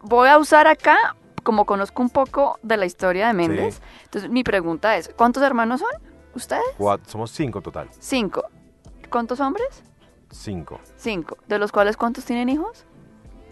voy 0.00 0.28
a 0.28 0.38
usar 0.38 0.66
acá, 0.66 1.16
como 1.42 1.64
conozco 1.66 2.02
un 2.02 2.10
poco 2.10 2.58
de 2.62 2.76
la 2.76 2.86
historia 2.86 3.28
de 3.28 3.32
Méndez, 3.34 3.80
entonces 4.04 4.30
mi 4.30 4.42
pregunta 4.42 4.96
es, 4.96 5.08
¿cuántos 5.16 5.42
hermanos 5.42 5.80
son 5.80 5.90
ustedes? 6.34 6.64
Somos 7.06 7.30
cinco 7.30 7.60
total. 7.60 7.88
Cinco. 7.98 8.44
cuántos 9.10 9.40
hombres? 9.40 9.82
Cinco. 10.30 10.80
Cinco. 10.96 11.36
¿De 11.46 11.58
los 11.58 11.70
cuales 11.70 11.96
cuántos 11.96 12.24
tienen 12.24 12.48
hijos? 12.48 12.86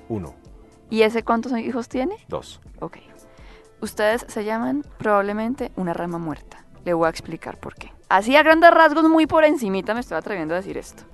Uno. 0.09 0.35
¿Y 0.91 1.03
ese 1.03 1.23
cuántos 1.23 1.57
hijos 1.57 1.89
tiene? 1.89 2.17
Dos. 2.29 2.61
Ok. 2.81 2.99
Ustedes 3.81 4.27
se 4.29 4.45
llaman 4.45 4.85
probablemente 4.99 5.73
una 5.77 5.93
rama 5.95 6.19
muerta. 6.19 6.65
Le 6.85 6.93
voy 6.95 7.07
a 7.07 7.11
explicar 7.11 7.59
por 7.59 7.75
qué. 7.77 7.93
Así 8.09 8.35
a 8.37 8.43
grandes 8.43 8.71
rasgos, 8.73 9.09
muy 9.09 9.27
por 9.27 9.45
encimita, 9.45 9.95
me 9.95 10.01
estoy 10.01 10.19
atreviendo 10.19 10.55
a 10.55 10.59
decir 10.59 10.77
esto. 10.77 11.05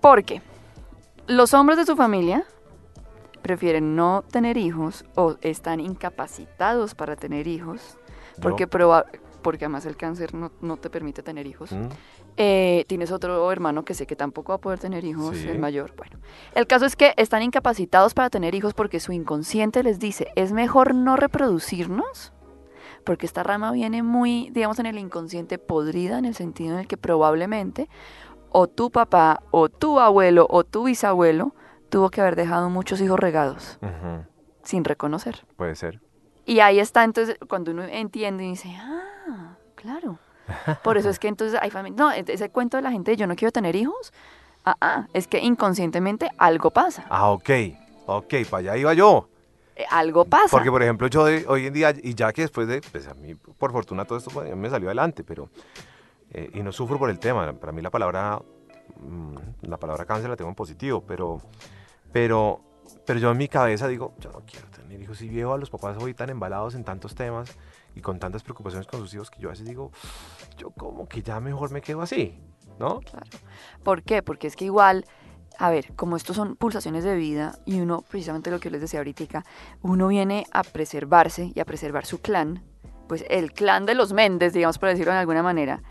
Porque 0.00 0.42
los 1.26 1.54
hombres 1.54 1.78
de 1.78 1.86
su 1.86 1.96
familia 1.96 2.44
prefieren 3.42 3.96
no 3.96 4.22
tener 4.30 4.56
hijos 4.56 5.04
o 5.14 5.36
están 5.40 5.80
incapacitados 5.80 6.94
para 6.94 7.16
tener 7.16 7.46
hijos, 7.46 7.96
porque, 8.40 8.68
proba- 8.68 9.06
porque 9.44 9.66
además 9.66 9.86
el 9.86 9.96
cáncer 9.96 10.34
no, 10.34 10.50
no 10.60 10.76
te 10.78 10.90
permite 10.90 11.22
tener 11.22 11.46
hijos. 11.46 11.70
¿Mm? 11.70 11.86
Eh, 12.36 12.84
tienes 12.88 13.12
otro 13.12 13.52
hermano 13.52 13.84
que 13.84 13.94
sé 13.94 14.06
que 14.08 14.16
tampoco 14.16 14.50
va 14.50 14.56
a 14.56 14.60
poder 14.60 14.80
tener 14.80 15.04
hijos, 15.04 15.36
Sí. 15.36 15.48
el 15.48 15.60
mayor. 15.60 15.94
Bueno, 15.96 16.18
el 16.56 16.66
caso 16.66 16.84
es 16.86 16.96
que 16.96 17.14
están 17.16 17.42
incapacitados 17.42 18.14
para 18.14 18.30
tener 18.30 18.56
hijos 18.56 18.74
porque 18.74 18.98
su 18.98 19.12
inconsciente 19.12 19.84
les 19.84 20.00
dice, 20.00 20.26
es 20.34 20.50
mejor 20.52 20.94
no 20.96 21.14
reproducirnos, 21.14 22.32
porque 23.04 23.26
esta 23.26 23.42
rama 23.44 23.70
viene 23.70 24.02
muy, 24.02 24.50
digamos, 24.50 24.78
en 24.80 24.86
el 24.86 24.98
inconsciente 24.98 25.58
podrida, 25.58 26.18
en 26.18 26.24
el 26.24 26.34
sentido 26.34 26.74
en 26.74 26.80
el 26.80 26.86
que 26.88 26.96
probablemente 26.96 27.88
o 28.50 28.66
tu 28.68 28.90
papá, 28.90 29.42
o 29.50 29.68
tu 29.68 30.00
abuelo, 30.00 30.46
o 30.48 30.64
tu 30.64 30.84
bisabuelo 30.84 31.54
tuvo 31.90 32.08
que 32.10 32.20
haber 32.20 32.34
dejado 32.34 32.70
muchos 32.70 33.00
hijos 33.00 33.20
regados, 33.20 33.78
sin 34.62 34.84
reconocer. 34.84 35.44
Puede 35.56 35.74
ser. 35.76 36.00
Y 36.46 36.60
ahí 36.60 36.78
está, 36.78 37.04
entonces, 37.04 37.36
cuando 37.48 37.70
uno 37.72 37.84
entiende 37.84 38.44
y 38.44 38.50
dice, 38.50 38.68
ah, 38.78 39.02
claro. 39.84 40.18
Por 40.82 40.96
eso 40.98 41.08
es 41.10 41.18
que 41.18 41.28
entonces 41.28 41.58
hay 41.60 41.70
familias. 41.70 41.98
No, 41.98 42.10
e- 42.12 42.24
ese 42.26 42.48
cuento 42.50 42.76
de 42.76 42.82
la 42.82 42.90
gente 42.90 43.10
de 43.12 43.16
yo 43.18 43.26
no 43.26 43.36
quiero 43.36 43.52
tener 43.52 43.76
hijos. 43.76 44.12
Ah, 44.64 44.76
ah, 44.80 45.06
es 45.12 45.26
que 45.28 45.38
inconscientemente 45.40 46.30
algo 46.38 46.70
pasa. 46.70 47.04
Ah, 47.10 47.30
ok. 47.30 47.50
Ok, 48.06 48.34
para 48.50 48.58
allá 48.72 48.76
iba 48.76 48.94
yo. 48.94 49.28
eh, 49.76 49.84
Algo 49.90 50.24
pasa. 50.24 50.48
Porque, 50.50 50.70
por 50.70 50.82
ejemplo, 50.82 51.06
yo 51.08 51.24
de- 51.24 51.44
hoy 51.48 51.66
en 51.66 51.72
día, 51.74 51.92
y 52.02 52.14
ya 52.14 52.32
que 52.32 52.42
después 52.42 52.66
de, 52.68 52.80
pues 52.92 53.06
a 53.08 53.14
mí, 53.14 53.34
por 53.34 53.72
fortuna, 53.72 54.04
todo 54.04 54.18
esto 54.18 54.30
pues, 54.30 54.54
me 54.56 54.70
salió 54.70 54.88
adelante, 54.88 55.24
pero, 55.24 55.48
eh, 56.30 56.50
y 56.54 56.62
no 56.62 56.72
sufro 56.72 56.98
por 56.98 57.10
el 57.10 57.18
tema, 57.18 57.52
para 57.54 57.72
mí 57.72 57.80
la 57.82 57.90
palabra, 57.90 58.40
mm, 59.00 59.36
la 59.62 59.76
palabra 59.78 60.04
cáncer 60.04 60.30
la 60.30 60.36
tengo 60.36 60.48
en 60.50 60.54
positivo, 60.54 61.02
pero, 61.06 61.40
pero, 62.12 62.60
pero 63.06 63.18
yo 63.18 63.30
en 63.32 63.36
mi 63.38 63.48
cabeza 63.48 63.88
digo, 63.88 64.12
yo 64.20 64.30
no 64.30 64.40
quiero 64.46 64.66
tener 64.68 65.00
hijos, 65.00 65.20
y 65.22 65.28
veo 65.28 65.52
a 65.54 65.58
los 65.58 65.70
papás 65.70 65.96
hoy 66.00 66.14
tan 66.14 66.30
embalados 66.30 66.74
en 66.74 66.84
tantos 66.84 67.14
temas 67.14 67.50
y 67.94 68.00
con 68.00 68.18
tantas 68.18 68.42
preocupaciones 68.42 68.86
con 68.86 69.00
sus 69.00 69.14
hijos 69.14 69.30
que 69.30 69.40
yo 69.40 69.48
a 69.48 69.52
veces 69.52 69.66
digo, 69.66 69.90
yo 70.56 70.70
como 70.70 71.08
que 71.08 71.22
ya 71.22 71.40
mejor 71.40 71.70
me 71.70 71.80
quedo 71.80 72.02
así, 72.02 72.38
¿no? 72.78 73.00
¿Por 73.82 74.02
qué? 74.02 74.22
Porque 74.22 74.46
es 74.46 74.56
que 74.56 74.64
igual, 74.64 75.04
a 75.58 75.70
ver, 75.70 75.94
como 75.94 76.16
estos 76.16 76.36
son 76.36 76.56
pulsaciones 76.56 77.04
de 77.04 77.14
vida 77.14 77.58
y 77.64 77.80
uno, 77.80 78.02
precisamente 78.02 78.50
lo 78.50 78.60
que 78.60 78.70
les 78.70 78.80
decía 78.80 79.00
ahorita, 79.00 79.44
uno 79.82 80.08
viene 80.08 80.46
a 80.52 80.62
preservarse 80.62 81.52
y 81.54 81.60
a 81.60 81.64
preservar 81.64 82.06
su 82.06 82.20
clan, 82.20 82.62
pues 83.08 83.24
el 83.28 83.52
clan 83.52 83.86
de 83.86 83.94
los 83.94 84.12
Méndez, 84.12 84.52
digamos 84.52 84.78
por 84.78 84.88
decirlo 84.88 85.12
de 85.12 85.18
alguna 85.18 85.42
manera, 85.42 85.82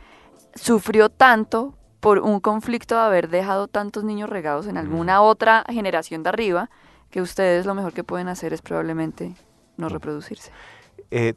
sufrió 0.55 1.09
tanto 1.09 1.75
por 1.99 2.19
un 2.19 2.41
conflicto 2.41 2.95
de 2.95 3.01
haber 3.01 3.29
dejado 3.29 3.69
tantos 3.69 4.03
niños 4.03 4.29
regados 4.29 4.67
en 4.67 4.77
alguna 4.77 5.21
otra 5.21 5.63
generación 5.69 6.21
de 6.21 6.29
arriba, 6.29 6.69
que 7.09 7.21
ustedes 7.21 7.65
lo 7.65 7.75
mejor 7.75 7.93
que 7.93 8.03
pueden 8.03 8.27
hacer 8.27 8.51
es 8.51 8.61
probablemente 8.61 9.35
no 9.77 9.87
reproducirse. 9.87 10.51
Eh, 11.11 11.35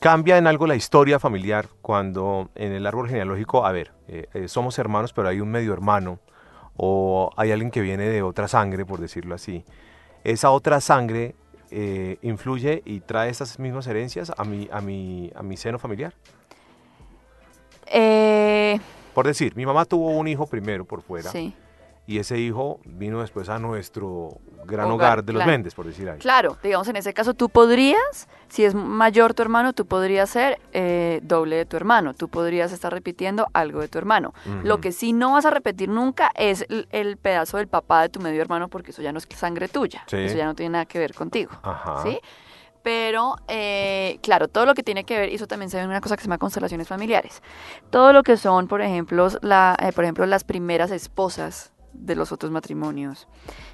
cambia 0.00 0.38
en 0.38 0.46
algo 0.46 0.66
la 0.66 0.74
historia 0.74 1.18
familiar 1.20 1.68
cuando 1.82 2.48
en 2.54 2.72
el 2.72 2.86
árbol 2.86 3.08
genealógico, 3.08 3.66
a 3.66 3.70
ver, 3.70 3.92
eh, 4.08 4.26
eh, 4.32 4.48
somos 4.48 4.78
hermanos, 4.78 5.12
pero 5.12 5.28
hay 5.28 5.40
un 5.40 5.50
medio 5.50 5.72
hermano 5.72 6.18
o 6.76 7.30
hay 7.36 7.52
alguien 7.52 7.70
que 7.70 7.82
viene 7.82 8.08
de 8.08 8.22
otra 8.22 8.48
sangre, 8.48 8.86
por 8.86 8.98
decirlo 8.98 9.34
así. 9.34 9.64
Esa 10.24 10.50
otra 10.50 10.80
sangre 10.80 11.36
eh, 11.70 12.16
influye 12.22 12.82
y 12.86 13.00
trae 13.00 13.28
esas 13.28 13.58
mismas 13.58 13.86
herencias 13.86 14.32
a 14.36 14.44
mi, 14.44 14.68
a 14.72 14.80
mi, 14.80 15.30
a 15.34 15.42
mi 15.42 15.56
seno 15.58 15.78
familiar. 15.78 16.14
Por 19.14 19.26
decir, 19.26 19.54
mi 19.54 19.66
mamá 19.66 19.84
tuvo 19.84 20.10
un 20.10 20.28
hijo 20.28 20.46
primero 20.46 20.84
por 20.84 21.02
fuera 21.02 21.30
sí. 21.30 21.54
Y 22.10 22.18
ese 22.18 22.38
hijo 22.40 22.80
vino 22.84 23.20
después 23.20 23.48
a 23.48 23.60
nuestro 23.60 24.38
gran 24.64 24.86
Hogar, 24.90 24.94
hogar, 25.18 25.24
de 25.24 25.32
los 25.32 25.38
claro. 25.42 25.52
Méndez, 25.52 25.76
por 25.76 25.86
decir 25.86 26.08
algo. 26.08 26.20
Claro, 26.20 26.56
digamos, 26.60 26.88
en 26.88 26.96
ese 26.96 27.14
caso 27.14 27.34
tú 27.34 27.48
podrías, 27.50 28.26
si 28.48 28.64
es 28.64 28.74
mayor 28.74 29.32
tu 29.32 29.42
hermano, 29.42 29.74
tú 29.74 29.86
podrías 29.86 30.28
ser 30.28 30.60
eh, 30.72 31.20
doble 31.22 31.54
de 31.54 31.66
tu 31.66 31.76
hermano, 31.76 32.12
tú 32.12 32.26
podrías 32.28 32.72
estar 32.72 32.92
repitiendo 32.92 33.46
algo 33.52 33.80
de 33.80 33.86
tu 33.86 33.96
hermano. 33.98 34.34
Lo 34.64 34.80
que 34.80 34.90
sí 34.90 35.12
no 35.12 35.34
vas 35.34 35.46
a 35.46 35.50
repetir 35.50 35.88
nunca 35.88 36.32
es 36.34 36.66
el, 36.68 36.88
el 36.90 37.16
pedazo 37.16 37.58
del 37.58 37.68
papá 37.68 38.02
de 38.02 38.08
tu 38.08 38.18
medio 38.18 38.42
hermano, 38.42 38.66
porque 38.66 38.90
eso 38.90 39.02
ya 39.02 39.12
no 39.12 39.18
es 39.18 39.28
sangre 39.36 39.68
tuya, 39.68 40.02
Sí. 40.08 40.16
eso 40.16 40.36
ya 40.36 40.46
no 40.46 40.56
tiene 40.56 40.70
nada 40.70 40.86
que 40.86 40.98
ver 40.98 41.14
contigo. 41.14 41.52
Ajá. 41.62 42.02
¿Sí? 42.02 42.18
Pero, 42.82 43.36
eh, 43.46 44.18
claro, 44.20 44.48
todo 44.48 44.66
lo 44.66 44.74
que 44.74 44.82
tiene 44.82 45.04
que 45.04 45.16
ver, 45.16 45.28
y 45.28 45.36
eso 45.36 45.46
también 45.46 45.70
se 45.70 45.76
ve 45.76 45.84
en 45.84 45.90
una 45.90 46.00
cosa 46.00 46.16
que 46.16 46.22
se 46.22 46.26
llama 46.26 46.38
constelaciones 46.38 46.88
familiares. 46.88 47.40
Todo 47.90 48.12
lo 48.12 48.24
que 48.24 48.36
son, 48.36 48.66
por 48.66 48.82
ejemplo, 48.82 49.28
la, 49.42 49.76
eh, 49.80 49.92
por 49.92 50.02
ejemplo 50.02 50.26
las 50.26 50.42
primeras 50.42 50.90
esposas 50.90 51.72
de 51.92 52.14
los 52.14 52.32
otros 52.32 52.50
matrimonios, 52.52 53.28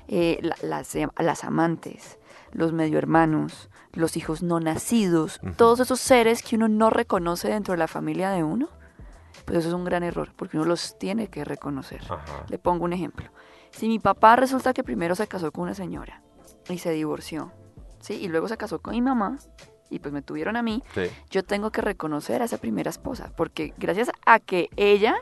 eh, 0.08 0.40
las, 0.62 0.94
eh, 0.94 1.08
las 1.18 1.44
amantes, 1.44 2.18
los 2.52 2.72
medio 2.72 2.98
hermanos, 2.98 3.68
los 3.92 4.16
hijos 4.16 4.42
no 4.42 4.60
nacidos, 4.60 5.40
todos 5.56 5.80
esos 5.80 6.00
seres 6.00 6.42
que 6.42 6.56
uno 6.56 6.68
no 6.68 6.90
reconoce 6.90 7.48
dentro 7.48 7.72
de 7.72 7.78
la 7.78 7.88
familia 7.88 8.30
de 8.30 8.42
uno, 8.44 8.68
pues 9.44 9.58
eso 9.58 9.68
es 9.68 9.74
un 9.74 9.84
gran 9.84 10.02
error, 10.02 10.32
porque 10.36 10.56
uno 10.56 10.66
los 10.66 10.98
tiene 10.98 11.28
que 11.28 11.44
reconocer. 11.44 12.02
Ajá. 12.04 12.44
Le 12.48 12.58
pongo 12.58 12.84
un 12.84 12.92
ejemplo. 12.92 13.30
Si 13.70 13.88
mi 13.88 13.98
papá 13.98 14.36
resulta 14.36 14.72
que 14.72 14.82
primero 14.82 15.14
se 15.14 15.26
casó 15.26 15.52
con 15.52 15.64
una 15.64 15.74
señora 15.74 16.22
y 16.68 16.78
se 16.78 16.90
divorció, 16.92 17.52
¿sí? 18.00 18.14
Y 18.14 18.28
luego 18.28 18.48
se 18.48 18.56
casó 18.56 18.80
con 18.80 18.94
mi 18.94 19.02
mamá 19.02 19.38
y 19.90 19.98
pues 20.00 20.12
me 20.12 20.22
tuvieron 20.22 20.56
a 20.56 20.62
mí, 20.62 20.82
Sí. 20.94 21.02
yo 21.30 21.44
tengo 21.44 21.70
que 21.70 21.80
reconocer 21.80 22.42
a 22.42 22.46
esa 22.46 22.58
primera 22.58 22.90
esposa, 22.90 23.30
porque 23.36 23.72
gracias 23.78 24.10
a 24.24 24.40
que 24.40 24.68
ella 24.76 25.14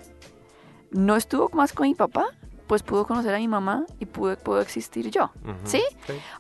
no 0.91 1.17
estuvo 1.17 1.51
más 1.53 1.73
con 1.73 1.87
mi 1.89 1.95
papá, 1.95 2.27
pues 2.67 2.83
pudo 2.83 3.07
conocer 3.07 3.35
a 3.35 3.39
mi 3.39 3.49
mamá 3.49 3.85
y 3.99 4.07
pude, 4.07 4.37
puedo 4.37 4.61
existir 4.61 5.11
yo. 5.11 5.31
¿Sí? 5.65 5.83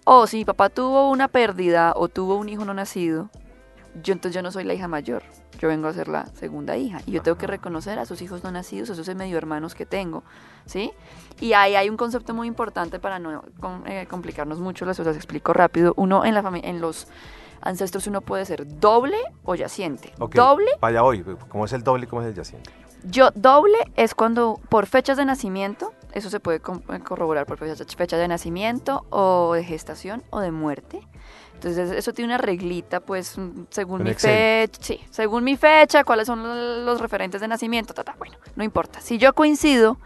O 0.04 0.26
si 0.26 0.38
mi 0.38 0.44
papá 0.44 0.70
tuvo 0.70 1.10
una 1.10 1.28
pérdida 1.28 1.92
o 1.96 2.08
tuvo 2.08 2.36
un 2.36 2.48
hijo 2.48 2.64
no 2.64 2.74
nacido, 2.74 3.30
yo 4.02 4.12
entonces 4.12 4.34
yo 4.34 4.42
no 4.42 4.50
soy 4.50 4.64
la 4.64 4.74
hija 4.74 4.88
mayor, 4.88 5.22
yo 5.58 5.68
vengo 5.68 5.86
a 5.86 5.92
ser 5.92 6.08
la 6.08 6.26
segunda 6.34 6.76
hija 6.76 7.00
y 7.06 7.12
yo 7.12 7.22
tengo 7.22 7.38
que 7.38 7.46
reconocer 7.46 7.98
a 7.98 8.06
sus 8.06 8.22
hijos 8.22 8.42
no 8.42 8.50
nacidos, 8.50 8.90
a 8.90 8.94
esos 8.94 9.14
medio 9.14 9.38
hermanos 9.38 9.74
que 9.74 9.86
tengo, 9.86 10.24
¿sí? 10.66 10.92
Y 11.40 11.52
ahí 11.52 11.76
hay 11.76 11.88
un 11.88 11.96
concepto 11.96 12.34
muy 12.34 12.48
importante 12.48 12.98
para 12.98 13.18
no 13.18 13.44
eh, 13.86 14.06
complicarnos 14.08 14.58
mucho, 14.60 14.84
les 14.86 14.98
los 14.98 15.16
explico 15.16 15.52
rápido. 15.52 15.94
Uno 15.96 16.24
en 16.24 16.34
la 16.34 16.44
en 16.62 16.80
los 16.80 17.06
ancestros 17.60 18.06
uno 18.06 18.20
puede 18.20 18.44
ser 18.44 18.78
doble 18.80 19.16
o 19.44 19.54
yaciente. 19.54 20.12
Doble 20.18 20.70
Vaya 20.80 21.02
hoy, 21.04 21.24
¿cómo 21.48 21.64
es 21.64 21.72
el 21.72 21.82
doble 21.82 22.04
y 22.04 22.06
cómo 22.06 22.22
es 22.22 22.28
el 22.28 22.34
yaciente? 22.34 22.70
yo, 23.04 23.30
doble 23.34 23.78
es 23.96 24.14
cuando 24.14 24.60
por 24.68 24.86
fechas 24.86 25.16
de 25.16 25.24
nacimiento, 25.24 25.92
eso 26.14 26.30
se 26.30 26.40
puede 26.40 26.58
eh, 26.58 27.00
corroborar 27.04 27.44
por 27.46 27.58
fecha 27.58 28.16
de 28.16 28.28
nacimiento 28.28 29.04
o 29.10 29.52
de 29.54 29.64
gestación 29.64 30.22
o 30.30 30.40
de 30.40 30.50
muerte. 30.50 31.00
Entonces 31.54 31.90
eso 31.92 32.12
tiene 32.12 32.28
una 32.34 32.38
reglita, 32.38 33.00
pues 33.00 33.38
mm, 33.38 33.64
según 33.70 34.00
En 34.00 34.04
mi 34.04 34.10
Excel. 34.10 34.30
fecha, 34.68 34.78
sí, 34.82 35.00
según 35.10 35.44
mi 35.44 35.56
fecha, 35.56 36.04
cuáles 36.04 36.26
son 36.26 36.42
lo- 36.42 36.84
los 36.84 37.00
referentes 37.00 37.40
de 37.40 37.48
nacimiento, 37.48 37.94
ta, 37.94 38.04
ta, 38.04 38.14
bueno, 38.18 38.36
no 38.56 38.64
importa. 38.64 39.00
Si 39.00 39.18
yo 39.18 39.32
coincido 39.34 39.98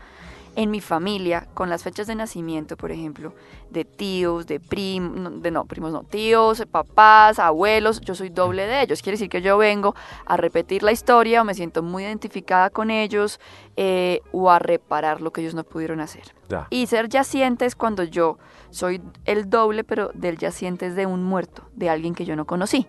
en 0.59 0.73
mi 0.73 0.81
familia 0.81 1.47
con 1.55 1.71
las 1.71 1.85
fechas 1.85 2.09
de 2.09 2.17
nacimiento, 2.17 2.77
por 2.77 2.91
ejemplo, 2.91 3.33
de 3.71 3.85
tíos, 3.85 4.49
de 4.49 4.59
primos, 4.59 5.41
de 5.41 5.53
no, 5.53 5.65
primos 5.67 5.93
no, 5.93 6.03
tíos, 6.03 6.65
papás, 6.69 7.39
abuelos, 7.39 8.01
yo 8.01 8.17
soy 8.17 8.29
doble 8.29 8.67
de 8.67 8.83
ellos. 8.83 9.01
Quiere 9.01 9.15
decir 9.15 9.29
que 9.29 9.41
yo 9.41 9.57
vengo 9.57 9.95
a 10.27 10.37
repetir 10.37 10.83
la 10.83 10.91
historia 10.91 11.43
o 11.43 11.45
me 11.45 11.55
siento 11.55 11.85
muy 11.85 12.03
identificada 12.03 12.71
con 12.71 12.91
ellos 12.91 13.39
eh, 13.77 14.21
o 14.33 14.51
a 14.51 14.59
reparar 14.59 15.21
lo 15.21 15.33
que 15.33 15.43
ellos 15.43 15.55
no 15.55 15.63
pudieron 15.63 16.01
hacer. 16.01 16.35
Ya. 16.49 16.67
Y 16.71 16.89
ser 16.89 17.09
yaciente 17.09 17.65
es 17.65 17.77
cuando 17.77 18.03
yo 18.03 18.39
soy 18.71 19.01
el 19.27 19.49
doble, 19.49 19.85
pero 19.85 20.11
del 20.13 20.39
yaciente 20.39 20.87
es 20.87 20.97
de 20.97 21.07
un 21.07 21.23
muerto, 21.23 21.69
de 21.77 21.89
alguien 21.89 22.17
que 22.17 22.25
yo 22.25 22.35
no 22.35 22.47
conocí. 22.47 22.89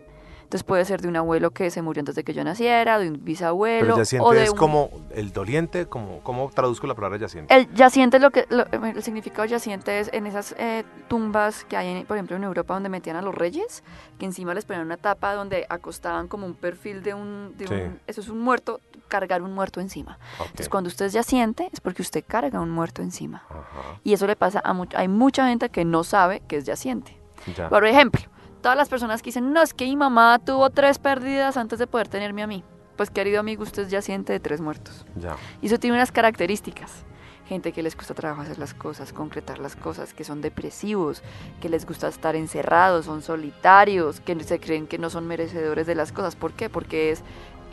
Entonces 0.50 0.64
puede 0.64 0.84
ser 0.84 1.00
de 1.00 1.08
un 1.08 1.16
abuelo 1.16 1.52
que 1.52 1.70
se 1.70 1.84
murió 1.84 2.02
antes 2.02 2.16
de 2.16 2.24
que 2.24 2.34
yo 2.34 2.44
naciera, 2.44 2.98
de 2.98 3.08
un 3.08 3.24
bisabuelo. 3.24 3.82
Pero 3.82 3.94
o 3.94 3.98
yaciente 4.00 4.36
de 4.36 4.44
es 4.46 4.50
un- 4.50 4.58
como 4.58 4.90
el 5.12 5.32
doliente, 5.32 5.86
como, 5.86 6.22
¿cómo 6.22 6.50
traduzco 6.52 6.88
la 6.88 6.96
palabra 6.96 7.20
yaciente? 7.20 7.54
El 7.56 7.72
yaciente, 7.76 8.18
lo 8.18 8.32
que, 8.32 8.48
lo- 8.50 8.66
el 8.72 9.04
significado 9.04 9.46
yaciente 9.46 10.00
es 10.00 10.10
en 10.12 10.26
esas 10.26 10.56
eh, 10.58 10.86
tumbas 11.08 11.66
que 11.66 11.78
hay, 11.78 11.88
en, 11.90 12.06
por 12.08 12.18
ejemplo, 12.18 12.36
en 12.36 12.44
Europa 12.44 12.74
donde 12.74 12.90
metían 12.90 13.16
a 13.16 13.22
los 13.22 13.36
reyes, 13.36 13.84
que 14.18 14.26
encima 14.26 14.56
les 14.56 14.66
ponían 14.66 14.88
una 14.88 14.98
tapa 14.98 15.36
donde 15.36 15.68
acostaban 15.70 16.28
como 16.28 16.48
un 16.48 16.56
perfil 16.56 17.04
de 17.04 17.14
un... 17.14 17.54
de 17.56 17.68
Sí. 17.68 17.74
un- 17.76 18.00
eso 18.08 18.22
es 18.22 18.30
un 18.30 18.40
muerto, 18.42 18.82
cargar 19.08 19.44
un 19.44 19.54
muerto 19.54 19.80
encima. 19.82 20.18
Ok. 20.40 20.46
Entonces 20.48 20.70
cuando 20.70 20.88
usted 20.88 21.06
es 21.06 21.14
yaciente 21.14 21.70
es 21.72 21.80
porque 21.80 22.02
usted 22.02 22.24
carga 22.28 22.60
un 22.60 22.72
muerto 22.72 23.04
encima. 23.04 23.44
Ajá, 23.52 24.00
Y 24.04 24.14
eso 24.14 24.26
le 24.26 24.36
pasa 24.36 24.64
a 24.66 24.74
mucha, 24.74 24.98
hay 24.98 25.10
mucha 25.10 25.48
gente 25.48 25.70
que 25.70 25.86
no 25.86 26.04
sabe 26.04 26.42
que 26.48 26.58
es 26.58 26.64
yaciente. 26.66 27.16
ya. 27.56 27.70
Por 27.70 27.86
ejemplo, 27.86 28.24
todas 28.62 28.78
las 28.78 28.90
personas 28.90 29.22
que 29.22 29.28
dicen, 29.28 29.52
no, 29.54 29.62
es 29.62 29.74
que 29.74 29.86
mi 29.86 29.96
mamá 29.96 30.40
tuvo 30.40 30.70
tres 30.70 31.00
pérdidas 31.00 31.58
antes 31.58 31.80
de 31.80 31.88
poder 31.88 32.08
tenerme 32.08 32.44
a 32.44 32.48
mí. 32.48 32.64
pues 32.96 33.10
querido 33.10 33.40
amigo, 33.40 33.64
usted 33.64 33.88
ya 33.88 34.02
siente 34.02 34.34
de 34.34 34.42
tres 34.42 34.60
muertos. 34.60 35.06
Ya. 35.16 35.38
Y 35.62 35.68
eso 35.68 35.78
tiene 35.80 35.96
unas 35.96 36.12
características. 36.12 37.06
Gente 37.48 37.72
que 37.72 37.82
les 37.82 37.96
cuesta 37.96 38.14
trabajo 38.14 38.42
hacer 38.42 38.60
las 38.60 38.74
cosas, 38.74 39.14
concretar 39.14 39.58
las 39.58 39.78
cosas, 39.78 40.14
que 40.14 40.26
son 40.26 40.42
depresivos, 40.42 41.24
que 41.62 41.70
les 41.70 41.86
gusta 41.86 42.10
estar 42.10 42.36
encerrados, 42.36 43.06
son 43.06 43.22
solitarios, 43.22 44.20
que 44.20 44.38
se 44.44 44.60
creen 44.60 44.86
que 44.86 44.98
no 44.98 45.10
son 45.10 45.28
merecedores 45.28 45.88
de 45.88 45.96
las 45.96 46.12
cosas. 46.12 46.36
¿Por 46.36 46.52
qué? 46.52 46.70
Porque 46.70 47.12
es 47.12 47.24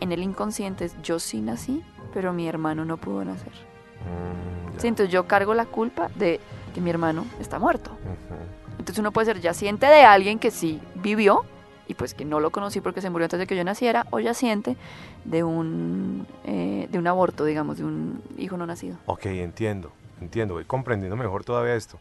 en 0.01 0.13
el 0.13 0.23
inconsciente, 0.23 0.85
es, 0.85 0.95
yo 1.03 1.19
sí 1.19 1.41
nací, 1.41 1.83
pero 2.15 2.33
mi 2.33 2.49
hermano 2.49 2.85
no 2.85 2.97
pudo 2.97 3.25
nacer. 3.25 3.53
Mm. 3.53 4.79
Sí, 4.79 4.87
entonces 4.87 5.13
yo 5.13 5.27
cargo 5.27 5.55
la 5.55 5.67
culpa 5.67 6.09
de 6.15 6.41
que 6.73 6.81
mi 6.81 6.91
hermano 6.91 7.27
está 7.41 7.59
muerto. 7.59 7.91
Ujú. 7.91 8.66
Entonces 8.79 8.99
uno 8.99 9.13
puede 9.13 9.27
ser 9.27 9.41
yaciente 9.41 9.87
de 9.87 10.05
alguien 10.05 10.39
que 10.39 10.51
sí 10.51 10.81
vivió 10.95 11.45
y 11.89 11.95
pues 11.95 12.15
que 12.15 12.25
no 12.25 12.41
lo 12.41 12.51
conocí 12.51 12.81
porque 12.81 13.01
se 13.01 13.11
murió 13.11 13.27
antes 13.27 13.39
de 13.39 13.47
que 13.47 13.57
yo 13.57 13.65
naciera, 13.65 14.07
o 14.11 14.19
yaciente 14.19 14.77
de 15.25 15.45
un, 15.45 16.27
eh, 16.45 16.89
de 16.91 16.99
un 16.99 17.07
aborto, 17.07 17.45
digamos, 17.45 17.79
de 17.79 17.85
un 17.85 18.23
hijo 18.39 18.57
no 18.57 18.67
nacido. 18.67 18.97
Ok, 19.07 19.27
entiendo, 19.27 19.93
entiendo, 20.21 20.55
voy 20.55 20.65
comprendiendo 20.65 21.17
mejor 21.17 21.45
todavía 21.45 21.75
esto. 21.75 21.99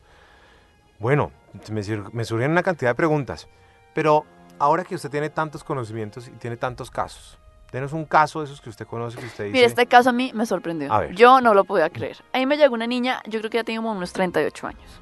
Bueno, 0.99 1.31
me, 1.71 1.81
me 2.13 2.25
surgen 2.25 2.51
una 2.51 2.63
cantidad 2.63 2.91
de 2.91 2.95
preguntas, 2.95 3.47
pero 3.93 4.25
ahora 4.57 4.83
que 4.83 4.95
usted 4.95 5.09
tiene 5.09 5.29
tantos 5.29 5.63
conocimientos 5.63 6.27
y 6.27 6.31
tiene 6.31 6.57
tantos 6.57 6.89
casos, 6.89 7.37
denos 7.71 7.93
un 7.93 8.05
caso 8.05 8.39
de 8.39 8.45
esos 8.45 8.61
que 8.61 8.69
usted 8.69 8.87
conoce, 8.87 9.17
que 9.17 9.25
usted 9.25 9.45
dice... 9.45 9.53
Mire, 9.53 9.65
este 9.65 9.85
caso 9.85 10.09
a 10.09 10.13
mí 10.13 10.31
me 10.33 10.45
sorprendió. 10.45 10.91
A 10.91 11.01
ver. 11.01 11.15
Yo 11.15 11.41
no 11.41 11.53
lo 11.53 11.65
podía 11.65 11.89
creer. 11.89 12.17
Ahí 12.31 12.45
me 12.45 12.57
llegó 12.57 12.73
una 12.73 12.87
niña, 12.87 13.21
yo 13.27 13.39
creo 13.39 13.51
que 13.51 13.57
ya 13.57 13.63
tenía 13.63 13.79
como 13.79 13.91
unos 13.91 14.13
38 14.13 14.67
años. 14.67 15.01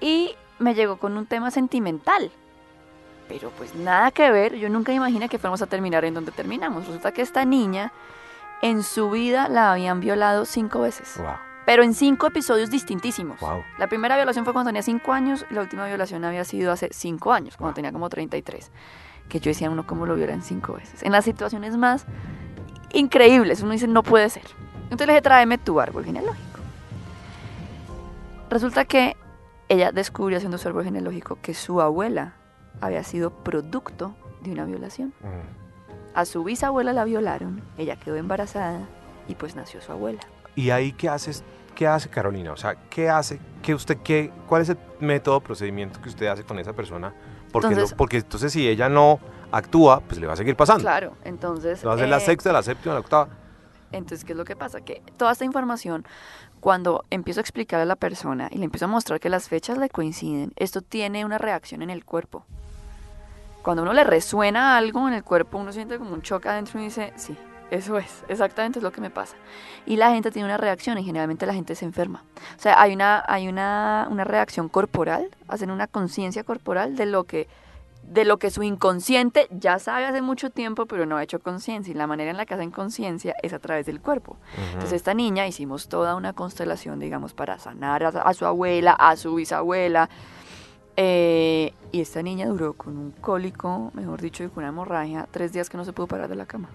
Y 0.00 0.36
me 0.58 0.74
llegó 0.74 0.96
con 0.98 1.16
un 1.16 1.26
tema 1.26 1.50
sentimental. 1.50 2.30
Pero 3.28 3.50
pues 3.50 3.74
nada 3.74 4.10
que 4.12 4.30
ver, 4.30 4.54
yo 4.56 4.68
nunca 4.68 4.92
imaginé 4.92 5.28
que 5.28 5.38
fuéramos 5.38 5.60
a 5.62 5.66
terminar 5.66 6.04
en 6.04 6.14
donde 6.14 6.32
terminamos. 6.32 6.86
Resulta 6.86 7.12
que 7.12 7.22
esta 7.22 7.44
niña 7.44 7.92
en 8.62 8.82
su 8.82 9.10
vida 9.10 9.48
la 9.48 9.72
habían 9.72 10.00
violado 10.00 10.44
cinco 10.44 10.80
veces. 10.80 11.14
Wow, 11.18 11.34
Pero 11.66 11.82
en 11.82 11.92
cinco 11.92 12.28
episodios 12.28 12.70
distintísimos. 12.70 13.40
wow. 13.40 13.62
La 13.78 13.88
primera 13.88 14.16
violación 14.16 14.44
fue 14.44 14.54
cuando 14.54 14.68
tenía 14.68 14.82
5 14.82 15.12
años 15.12 15.44
y 15.50 15.54
la 15.54 15.62
última 15.62 15.86
violación 15.86 16.24
había 16.24 16.44
sido 16.44 16.70
hace 16.72 16.88
5 16.92 17.32
años, 17.32 17.56
cuando 17.56 17.74
tenía 17.74 17.92
como 17.92 18.08
33. 18.08 18.70
Que 19.28 19.40
yo 19.40 19.50
decía, 19.50 19.68
uno 19.68 19.84
cómo 19.86 20.06
lo 20.06 20.14
violan 20.14 20.40
cinco 20.42 20.74
veces. 20.74 21.02
En 21.02 21.10
las 21.10 21.24
situaciones 21.24 21.76
más 21.76 22.06
increíbles, 22.92 23.60
uno 23.60 23.72
dice, 23.72 23.88
no 23.88 24.04
puede 24.04 24.30
ser. 24.30 24.44
Entonces 24.84 25.08
le 25.08 25.14
dije, 25.14 25.22
tráeme 25.22 25.58
tu 25.58 25.80
árbol 25.80 26.04
genealógico. 26.04 26.60
Resulta 28.48 28.84
que 28.84 29.16
ella 29.68 29.92
descubrió 29.92 30.36
haciendo 30.36 30.58
su 30.58 30.68
árbol 30.68 30.84
genealógico 30.84 31.38
que 31.42 31.54
su 31.54 31.80
abuela 31.80 32.34
había 32.80 33.02
sido 33.02 33.30
producto 33.30 34.14
de 34.42 34.52
una 34.52 34.64
violación. 34.64 35.12
Mm. 35.20 36.14
A 36.14 36.24
su 36.24 36.44
bisabuela 36.44 36.92
la 36.92 37.04
violaron, 37.04 37.62
ella 37.76 37.96
quedó 37.96 38.16
embarazada 38.16 38.80
y 39.28 39.34
pues 39.34 39.56
nació 39.56 39.80
su 39.80 39.92
abuela. 39.92 40.20
¿Y 40.54 40.70
ahí 40.70 40.92
qué 40.92 41.08
haces? 41.08 41.44
¿Qué 41.74 41.86
hace 41.86 42.08
Carolina? 42.08 42.52
O 42.52 42.56
sea, 42.56 42.74
¿qué 42.88 43.10
hace? 43.10 43.38
¿Qué 43.62 43.74
usted 43.74 43.98
qué? 43.98 44.32
¿Cuál 44.46 44.62
es 44.62 44.70
el 44.70 44.78
método, 44.98 45.40
procedimiento 45.40 46.00
que 46.00 46.08
usted 46.08 46.26
hace 46.26 46.42
con 46.42 46.58
esa 46.58 46.72
persona? 46.72 47.12
Porque, 47.52 47.68
Entonces- 47.68 47.94
porque 47.96 48.16
entonces 48.18 48.52
si 48.52 48.66
ella 48.66 48.88
no 48.88 49.20
actúa, 49.52 50.00
pues 50.00 50.18
le 50.18 50.26
va 50.26 50.32
a 50.32 50.36
seguir 50.36 50.56
pasando. 50.56 50.82
Claro, 50.82 51.12
entonces... 51.24 51.86
Va 51.86 51.92
a 51.92 51.94
hacer 51.94 52.08
la 52.08 52.18
eh, 52.18 52.20
sexta, 52.20 52.52
la 52.52 52.62
séptima, 52.62 52.94
la 52.94 53.00
octava. 53.00 53.28
Entonces, 53.92 54.24
¿qué 54.24 54.32
es 54.32 54.38
lo 54.38 54.44
que 54.44 54.56
pasa? 54.56 54.80
Que 54.80 55.02
toda 55.16 55.32
esta 55.32 55.44
información, 55.44 56.04
cuando 56.66 57.04
empiezo 57.10 57.38
a 57.38 57.42
explicar 57.42 57.80
a 57.80 57.84
la 57.84 57.94
persona 57.94 58.48
y 58.50 58.58
le 58.58 58.64
empiezo 58.64 58.86
a 58.86 58.88
mostrar 58.88 59.20
que 59.20 59.28
las 59.28 59.48
fechas 59.48 59.78
le 59.78 59.88
coinciden, 59.88 60.52
esto 60.56 60.82
tiene 60.82 61.24
una 61.24 61.38
reacción 61.38 61.80
en 61.80 61.90
el 61.90 62.04
cuerpo. 62.04 62.44
Cuando 63.62 63.84
uno 63.84 63.92
le 63.92 64.02
resuena 64.02 64.76
algo 64.76 65.06
en 65.06 65.14
el 65.14 65.22
cuerpo, 65.22 65.58
uno 65.58 65.70
siente 65.70 65.96
como 65.96 66.12
un 66.12 66.22
choque 66.22 66.48
adentro 66.48 66.80
y 66.80 66.86
dice, 66.86 67.12
sí, 67.14 67.36
eso 67.70 67.98
es, 67.98 68.24
exactamente 68.26 68.80
es 68.80 68.82
lo 68.82 68.90
que 68.90 69.00
me 69.00 69.10
pasa. 69.10 69.36
Y 69.86 69.94
la 69.94 70.10
gente 70.10 70.32
tiene 70.32 70.46
una 70.46 70.56
reacción 70.56 70.98
y 70.98 71.04
generalmente 71.04 71.46
la 71.46 71.54
gente 71.54 71.76
se 71.76 71.84
enferma. 71.84 72.24
O 72.58 72.60
sea, 72.60 72.82
hay 72.82 72.94
una, 72.94 73.22
hay 73.28 73.46
una, 73.46 74.08
una 74.10 74.24
reacción 74.24 74.68
corporal, 74.68 75.28
hacen 75.46 75.70
una 75.70 75.86
conciencia 75.86 76.42
corporal 76.42 76.96
de 76.96 77.06
lo 77.06 77.22
que 77.22 77.46
de 78.08 78.24
lo 78.24 78.38
que 78.38 78.50
su 78.50 78.62
inconsciente 78.62 79.48
ya 79.50 79.78
sabe 79.78 80.04
hace 80.06 80.22
mucho 80.22 80.50
tiempo, 80.50 80.86
pero 80.86 81.06
no 81.06 81.16
ha 81.16 81.22
hecho 81.22 81.40
conciencia. 81.40 81.90
Y 81.90 81.94
la 81.94 82.06
manera 82.06 82.30
en 82.30 82.36
la 82.36 82.46
que 82.46 82.54
hacen 82.54 82.70
conciencia 82.70 83.34
es 83.42 83.52
a 83.52 83.58
través 83.58 83.86
del 83.86 84.00
cuerpo. 84.00 84.36
Entonces, 84.72 84.92
esta 84.92 85.12
niña 85.12 85.46
hicimos 85.46 85.88
toda 85.88 86.14
una 86.14 86.32
constelación, 86.32 86.98
digamos, 87.00 87.34
para 87.34 87.58
sanar 87.58 88.04
a, 88.04 88.08
a 88.08 88.34
su 88.34 88.46
abuela, 88.46 88.92
a 88.92 89.16
su 89.16 89.34
bisabuela. 89.34 90.08
eh, 90.96 91.72
y 91.92 92.00
esta 92.00 92.22
niña 92.22 92.46
duró 92.46 92.72
con 92.74 92.96
un 92.96 93.10
cólico, 93.10 93.90
mejor 93.94 94.20
dicho, 94.20 94.44
y 94.44 94.48
con 94.48 94.58
una 94.64 94.68
hemorragia, 94.68 95.26
tres 95.30 95.52
días 95.52 95.68
que 95.68 95.76
no 95.76 95.84
se 95.84 95.92
pudo 95.92 96.06
parar 96.06 96.28
de 96.28 96.36
la 96.36 96.46
cama. 96.46 96.68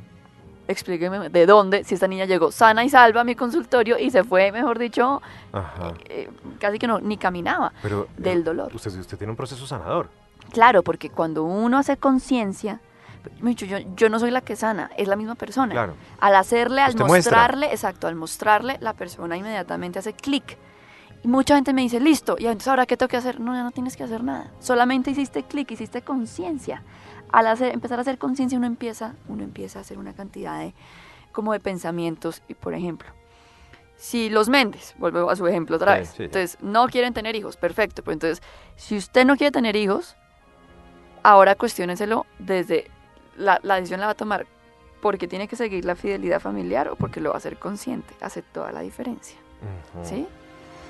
Explíqueme 0.67 1.29
de 1.29 1.45
dónde, 1.45 1.83
si 1.83 1.95
esta 1.95 2.07
niña 2.07 2.25
llegó 2.25 2.51
sana 2.51 2.83
y 2.83 2.89
salva 2.89 3.21
a 3.21 3.23
mi 3.23 3.35
consultorio 3.35 3.97
y 3.97 4.09
se 4.11 4.23
fue, 4.23 4.51
mejor 4.51 4.77
dicho, 4.79 5.21
Ajá. 5.51 5.93
eh, 6.05 6.29
casi 6.59 6.77
que 6.77 6.87
no, 6.87 6.99
ni 6.99 7.17
caminaba 7.17 7.73
Pero 7.81 8.07
del 8.17 8.39
eh, 8.39 8.43
dolor. 8.43 8.71
Usted, 8.75 8.91
usted 8.99 9.17
tiene 9.17 9.31
un 9.31 9.37
proceso 9.37 9.65
sanador. 9.65 10.07
Claro, 10.51 10.83
porque 10.83 11.09
cuando 11.09 11.43
uno 11.43 11.77
hace 11.77 11.97
conciencia, 11.97 12.81
yo, 13.41 13.77
yo 13.95 14.09
no 14.09 14.19
soy 14.19 14.31
la 14.31 14.41
que 14.41 14.55
sana, 14.55 14.91
es 14.97 15.07
la 15.07 15.15
misma 15.15 15.35
persona. 15.35 15.73
Claro. 15.73 15.95
Al 16.19 16.35
hacerle, 16.35 16.81
al 16.81 16.91
Usted 16.91 17.05
muestra. 17.05 17.37
mostrarle, 17.37 17.67
exacto, 17.67 18.07
al 18.07 18.15
mostrarle, 18.15 18.77
la 18.81 18.93
persona 18.93 19.37
inmediatamente 19.37 19.99
hace 19.99 20.13
clic. 20.13 20.57
Y 21.23 21.27
mucha 21.27 21.55
gente 21.55 21.73
me 21.73 21.81
dice, 21.81 21.99
listo, 21.99 22.35
y 22.39 22.45
entonces 22.45 22.67
ahora 22.67 22.85
qué 22.85 22.97
tengo 22.97 23.09
que 23.09 23.17
hacer? 23.17 23.39
No, 23.39 23.53
ya 23.53 23.63
no 23.63 23.71
tienes 23.71 23.95
que 23.95 24.03
hacer 24.03 24.23
nada. 24.23 24.51
Solamente 24.59 25.11
hiciste 25.11 25.43
clic, 25.43 25.69
hiciste 25.71 26.01
conciencia. 26.01 26.83
Al 27.31 27.47
hacer, 27.47 27.73
empezar 27.73 27.99
a 27.99 28.01
hacer 28.01 28.17
conciencia, 28.17 28.57
uno 28.57 28.67
empieza, 28.67 29.13
uno 29.27 29.43
empieza 29.43 29.79
a 29.79 29.81
hacer 29.83 29.99
una 29.99 30.13
cantidad 30.13 30.59
de, 30.59 30.73
como 31.31 31.53
de 31.53 31.59
pensamientos. 31.59 32.41
Y 32.47 32.55
por 32.55 32.73
ejemplo, 32.73 33.07
si 33.95 34.31
los 34.31 34.49
Méndez, 34.49 34.95
vuelvo 34.97 35.29
a 35.29 35.35
su 35.35 35.45
ejemplo 35.47 35.75
otra 35.75 35.95
vez, 35.95 36.09
sí, 36.09 36.17
sí. 36.17 36.23
entonces 36.23 36.57
no 36.61 36.87
quieren 36.87 37.13
tener 37.13 37.35
hijos, 37.35 37.55
perfecto, 37.55 38.03
pero 38.03 38.13
entonces, 38.13 38.41
si 38.75 38.97
usted 38.97 39.25
no 39.25 39.37
quiere 39.37 39.51
tener 39.51 39.75
hijos, 39.75 40.17
ahora 41.23 41.55
cuestióneselo 41.55 42.25
desde 42.39 42.89
la, 43.37 43.59
la 43.63 43.75
decisión 43.75 43.99
la 43.99 44.07
va 44.07 44.11
a 44.13 44.15
tomar 44.15 44.45
porque 45.01 45.27
tiene 45.27 45.47
que 45.47 45.55
seguir 45.55 45.83
la 45.85 45.95
fidelidad 45.95 46.39
familiar 46.39 46.87
o 46.89 46.95
porque 46.95 47.19
lo 47.21 47.29
va 47.29 47.35
a 47.35 47.37
hacer 47.37 47.57
consciente. 47.57 48.13
Hace 48.21 48.41
toda 48.43 48.71
la 48.71 48.81
diferencia. 48.81 49.37
Ujú. 49.95 50.05
¿Sí? 50.05 50.27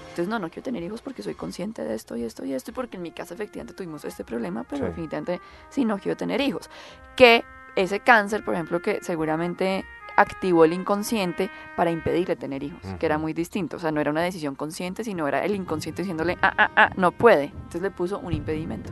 Entonces, 0.10 0.28
no, 0.28 0.40
no 0.40 0.50
quiero 0.50 0.64
tener 0.64 0.84
hijos 0.84 1.02
porque 1.02 1.24
soy 1.24 1.36
consciente 1.36 1.86
de 1.86 1.96
esto 1.96 2.18
y 2.18 2.24
esto 2.26 2.44
y 2.44 2.54
esto 2.54 2.72
y 2.72 2.74
porque 2.74 2.98
en 2.98 3.04
mi 3.04 3.12
casa 3.12 3.34
efectivamente 3.34 3.74
tuvimos 3.74 4.04
este 4.04 4.26
problema, 4.26 4.66
pero 4.66 4.84
Sí. 4.84 4.90
definitivamente 4.90 5.40
sí 5.70 5.86
no 5.86 5.98
quiero 6.00 6.18
tener 6.18 6.42
hijos. 6.42 6.70
Que 7.16 7.46
ese 7.78 8.02
cáncer, 8.02 8.44
por 8.44 8.54
ejemplo, 8.56 8.82
que 8.82 9.00
seguramente 9.02 9.86
activó 10.18 10.66
el 10.66 10.74
inconsciente 10.74 11.50
para 11.78 11.90
impedirle 11.92 12.36
tener 12.36 12.62
hijos, 12.64 12.82
que 13.00 13.06
era 13.06 13.18
muy 13.18 13.32
distinto. 13.32 13.78
O 13.78 13.80
sea, 13.80 13.92
no 13.92 14.02
era 14.02 14.12
una 14.12 14.22
decisión 14.22 14.56
consciente, 14.56 15.06
sino 15.06 15.26
era 15.30 15.46
el 15.46 15.56
inconsciente 15.56 16.02
diciéndole, 16.02 16.38
ah, 16.42 16.54
ah, 16.58 16.72
ah, 16.76 16.90
no 16.98 17.14
puede. 17.14 17.46
Entonces 17.46 17.82
le 17.82 17.92
puso 17.92 18.20
un 18.20 18.34
impedimento. 18.34 18.92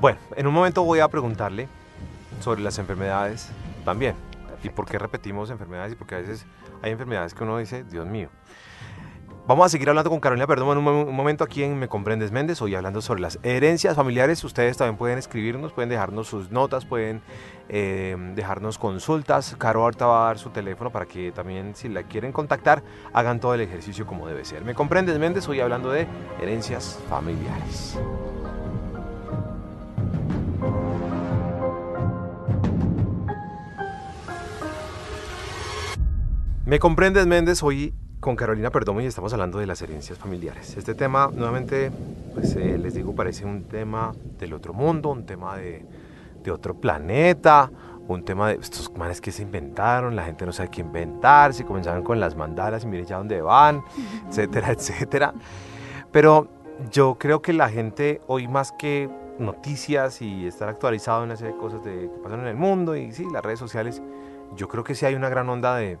Bueno, 0.00 0.18
en 0.34 0.46
un 0.46 0.54
momento 0.54 0.82
voy 0.82 1.00
a 1.00 1.08
preguntarle 1.08 1.68
sobre 2.40 2.62
las 2.62 2.78
enfermedades 2.78 3.50
también. 3.84 4.14
Y 4.62 4.70
por 4.70 4.86
qué 4.86 4.98
repetimos 4.98 5.50
enfermedades 5.50 5.92
y 5.92 5.96
porque 5.96 6.14
a 6.14 6.18
veces 6.18 6.46
hay 6.80 6.92
enfermedades 6.92 7.34
que 7.34 7.44
uno 7.44 7.58
dice, 7.58 7.84
Dios 7.84 8.06
mío. 8.06 8.30
Vamos 9.46 9.66
a 9.66 9.68
seguir 9.68 9.88
hablando 9.88 10.08
con 10.08 10.20
Carolina 10.20 10.46
Perdón 10.46 10.78
en 10.78 10.86
un, 10.86 11.08
un 11.08 11.14
momento 11.14 11.44
aquí 11.44 11.64
en 11.64 11.78
Me 11.78 11.88
Comprendes 11.88 12.30
Méndez, 12.30 12.62
hoy 12.62 12.74
hablando 12.74 13.02
sobre 13.02 13.20
las 13.20 13.38
herencias 13.42 13.94
familiares. 13.94 14.42
Ustedes 14.42 14.78
también 14.78 14.96
pueden 14.96 15.18
escribirnos, 15.18 15.72
pueden 15.72 15.90
dejarnos 15.90 16.28
sus 16.28 16.50
notas, 16.50 16.86
pueden 16.86 17.20
eh, 17.68 18.16
dejarnos 18.34 18.78
consultas. 18.78 19.54
Caro 19.58 19.82
ahorita 19.82 20.06
va 20.06 20.22
a 20.22 20.26
dar 20.28 20.38
su 20.38 20.48
teléfono 20.48 20.90
para 20.90 21.04
que 21.04 21.30
también 21.32 21.74
si 21.74 21.90
la 21.90 22.04
quieren 22.04 22.32
contactar, 22.32 22.82
hagan 23.12 23.38
todo 23.38 23.52
el 23.54 23.60
ejercicio 23.60 24.06
como 24.06 24.26
debe 24.26 24.46
ser. 24.46 24.64
Me 24.64 24.74
Comprendes 24.74 25.18
Méndez, 25.18 25.46
hoy 25.48 25.60
hablando 25.60 25.90
de 25.90 26.06
herencias 26.40 26.98
familiares. 27.08 27.98
Me 36.70 36.78
comprendes, 36.78 37.26
Méndez, 37.26 37.64
hoy 37.64 37.92
con 38.20 38.36
Carolina 38.36 38.70
Perdomo 38.70 39.00
y 39.00 39.06
estamos 39.06 39.32
hablando 39.32 39.58
de 39.58 39.66
las 39.66 39.82
herencias 39.82 40.16
familiares. 40.16 40.76
Este 40.76 40.94
tema, 40.94 41.28
nuevamente, 41.34 41.90
pues 42.32 42.54
eh, 42.54 42.78
les 42.78 42.94
digo, 42.94 43.12
parece 43.12 43.44
un 43.44 43.64
tema 43.64 44.12
del 44.38 44.52
otro 44.52 44.72
mundo, 44.72 45.08
un 45.08 45.26
tema 45.26 45.56
de, 45.56 45.84
de 46.44 46.50
otro 46.52 46.74
planeta, 46.74 47.68
un 48.06 48.24
tema 48.24 48.50
de 48.50 48.54
estos 48.54 48.88
manes 48.96 49.20
que 49.20 49.32
se 49.32 49.42
inventaron, 49.42 50.14
la 50.14 50.22
gente 50.22 50.46
no 50.46 50.52
sabe 50.52 50.70
qué 50.70 50.82
inventar, 50.82 51.54
si 51.54 51.64
comenzaron 51.64 52.04
con 52.04 52.20
las 52.20 52.36
mandalas 52.36 52.84
y 52.84 52.86
miren 52.86 53.06
ya 53.06 53.16
dónde 53.16 53.42
van, 53.42 53.82
etcétera, 54.28 54.70
etcétera. 54.70 55.34
Pero 56.12 56.46
yo 56.92 57.16
creo 57.18 57.42
que 57.42 57.52
la 57.52 57.68
gente 57.68 58.20
hoy 58.28 58.46
más 58.46 58.70
que 58.70 59.10
noticias 59.40 60.22
y 60.22 60.46
estar 60.46 60.68
actualizado 60.68 61.24
en 61.24 61.30
una 61.30 61.36
serie 61.36 61.52
de 61.52 61.58
cosas 61.58 61.82
de, 61.82 62.02
que 62.02 62.18
pasan 62.22 62.42
en 62.42 62.46
el 62.46 62.56
mundo 62.56 62.94
y 62.94 63.10
sí, 63.10 63.26
las 63.32 63.44
redes 63.44 63.58
sociales, 63.58 64.00
yo 64.54 64.68
creo 64.68 64.84
que 64.84 64.94
sí 64.94 65.04
hay 65.04 65.16
una 65.16 65.28
gran 65.28 65.48
onda 65.48 65.74
de, 65.74 65.98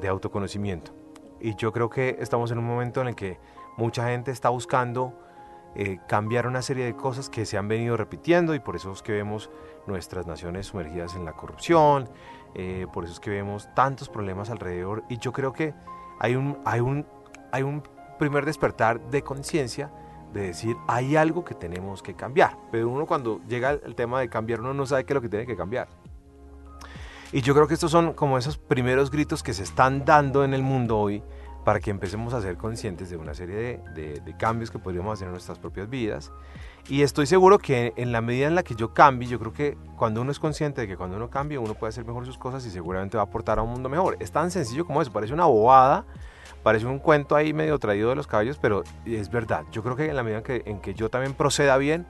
de 0.00 0.08
autoconocimiento. 0.08 0.92
Y 1.40 1.56
yo 1.56 1.72
creo 1.72 1.90
que 1.90 2.16
estamos 2.20 2.50
en 2.50 2.58
un 2.58 2.66
momento 2.66 3.00
en 3.00 3.08
el 3.08 3.14
que 3.14 3.38
mucha 3.76 4.08
gente 4.08 4.30
está 4.30 4.48
buscando 4.48 5.12
eh, 5.74 5.98
cambiar 6.06 6.46
una 6.46 6.60
serie 6.60 6.84
de 6.84 6.94
cosas 6.94 7.30
que 7.30 7.46
se 7.46 7.56
han 7.56 7.66
venido 7.66 7.96
repitiendo 7.96 8.54
y 8.54 8.60
por 8.60 8.76
eso 8.76 8.92
es 8.92 9.02
que 9.02 9.12
vemos 9.12 9.50
nuestras 9.86 10.26
naciones 10.26 10.66
sumergidas 10.66 11.16
en 11.16 11.24
la 11.24 11.32
corrupción, 11.32 12.08
eh, 12.54 12.86
por 12.92 13.04
eso 13.04 13.14
es 13.14 13.20
que 13.20 13.30
vemos 13.30 13.68
tantos 13.74 14.10
problemas 14.10 14.50
alrededor 14.50 15.02
y 15.08 15.16
yo 15.18 15.32
creo 15.32 15.52
que 15.52 15.72
hay 16.20 16.36
un, 16.36 16.58
hay 16.66 16.80
un, 16.80 17.06
hay 17.50 17.62
un 17.62 17.82
primer 18.18 18.44
despertar 18.44 19.00
de 19.10 19.22
conciencia 19.22 19.90
de 20.32 20.42
decir 20.42 20.76
hay 20.88 21.16
algo 21.16 21.44
que 21.44 21.54
tenemos 21.54 22.02
que 22.02 22.14
cambiar, 22.14 22.56
pero 22.70 22.88
uno 22.88 23.06
cuando 23.06 23.40
llega 23.48 23.70
el 23.70 23.94
tema 23.94 24.20
de 24.20 24.28
cambiar 24.28 24.60
uno 24.60 24.74
no 24.74 24.86
sabe 24.86 25.04
qué 25.04 25.12
es 25.12 25.14
lo 25.14 25.20
que 25.22 25.28
tiene 25.28 25.46
que 25.46 25.56
cambiar. 25.56 25.88
Y 27.32 27.40
yo 27.40 27.54
creo 27.54 27.66
que 27.66 27.72
estos 27.74 27.90
son 27.90 28.12
como 28.12 28.36
esos 28.36 28.58
primeros 28.58 29.10
gritos 29.10 29.42
que 29.42 29.54
se 29.54 29.62
están 29.62 30.04
dando 30.04 30.44
en 30.44 30.52
el 30.52 30.62
mundo 30.62 30.98
hoy 30.98 31.22
para 31.64 31.80
que 31.80 31.90
empecemos 31.90 32.34
a 32.34 32.42
ser 32.42 32.58
conscientes 32.58 33.08
de 33.08 33.16
una 33.16 33.32
serie 33.32 33.80
de, 33.94 34.34
cambios 34.38 34.70
que 34.70 34.78
podríamos 34.78 35.14
hacer 35.14 35.28
en 35.28 35.32
nuestras 35.32 35.58
propias 35.58 35.88
vidas. 35.88 36.30
Y 36.88 37.02
estoy 37.02 37.26
seguro 37.26 37.58
que 37.58 37.94
en 37.96 38.12
la 38.12 38.20
medida 38.20 38.48
en 38.48 38.54
la 38.54 38.62
que 38.62 38.74
yo 38.74 38.92
cambie, 38.92 39.28
yo 39.28 39.38
creo 39.38 39.52
que 39.54 39.78
cuando 39.96 40.20
uno 40.20 40.30
es 40.30 40.38
consciente 40.38 40.82
de 40.82 40.88
que 40.88 40.96
cuando 40.96 41.16
uno 41.16 41.30
cambie, 41.30 41.56
uno 41.56 41.72
puede 41.74 41.90
hacer 41.90 42.04
mejor 42.04 42.26
sus 42.26 42.36
cosas 42.36 42.66
y 42.66 42.70
seguramente 42.70 43.16
va 43.16 43.22
a 43.22 43.26
aportar 43.26 43.58
a 43.58 43.62
un 43.62 43.70
mundo 43.70 43.88
mejor. 43.88 44.16
Es 44.20 44.30
tan 44.30 44.50
sencillo 44.50 44.84
como 44.84 45.00
eso, 45.00 45.10
parece 45.10 45.32
una 45.32 45.46
bobada, 45.46 46.04
parece 46.62 46.84
un 46.84 46.98
cuento 46.98 47.34
ahí 47.34 47.54
medio 47.54 47.78
traído 47.78 48.10
de 48.10 48.16
los 48.16 48.26
caballos, 48.26 48.58
pero 48.60 48.82
es 49.06 49.30
verdad. 49.30 49.64
Yo 49.70 49.82
creo 49.82 49.96
que 49.96 50.06
en 50.06 50.16
la 50.16 50.22
medida 50.22 50.38
en 50.38 50.44
que, 50.44 50.62
en 50.66 50.80
que 50.80 50.92
yo 50.92 51.08
también 51.08 51.32
proceda 51.32 51.78
bien, 51.78 52.06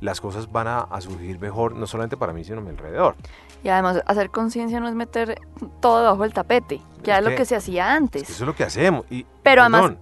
las 0.00 0.20
cosas 0.20 0.50
van 0.52 0.66
a, 0.66 0.80
a, 0.80 1.00
surgir 1.00 1.38
mejor, 1.38 1.74
no 1.74 1.86
solamente 1.86 2.16
para 2.16 2.32
mí, 2.32 2.44
sino 2.44 2.58
a 2.58 2.60
mi 2.60 2.70
alrededor. 2.70 3.14
Y 3.62 3.68
además, 3.68 4.02
hacer 4.06 4.30
conciencia 4.30 4.80
no 4.80 4.88
es 4.88 4.94
meter 4.94 5.40
todo 5.80 5.98
debajo 6.00 6.22
del 6.22 6.32
tapete, 6.32 6.80
que 7.02 7.10
era 7.10 7.20
lo 7.20 7.30
que 7.30 7.44
se 7.44 7.56
hacía 7.56 7.94
antes. 7.94 8.22
eso 8.22 8.32
es 8.32 8.40
lo 8.46 8.54
que 8.54 8.64
hacemos. 8.64 9.04
Y, 9.10 9.26
Pero 9.42 9.62
además, 9.62 9.92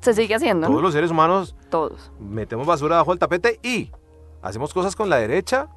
se 0.00 0.14
sigue 0.14 0.34
haciendo. 0.34 0.66
Todos 0.68 0.82
los 0.82 0.92
seres 0.92 1.10
humanos. 1.10 1.54
Todos. 1.68 2.10
Metemos 2.18 2.66
basura 2.66 2.96
debajo 2.96 3.12
del 3.12 3.18
tapete 3.18 3.60
y 3.62 3.90
hacemos 4.42 4.72
cosas 4.72 4.96
con 4.96 5.10
la 5.10 5.16
derecha 5.16 5.68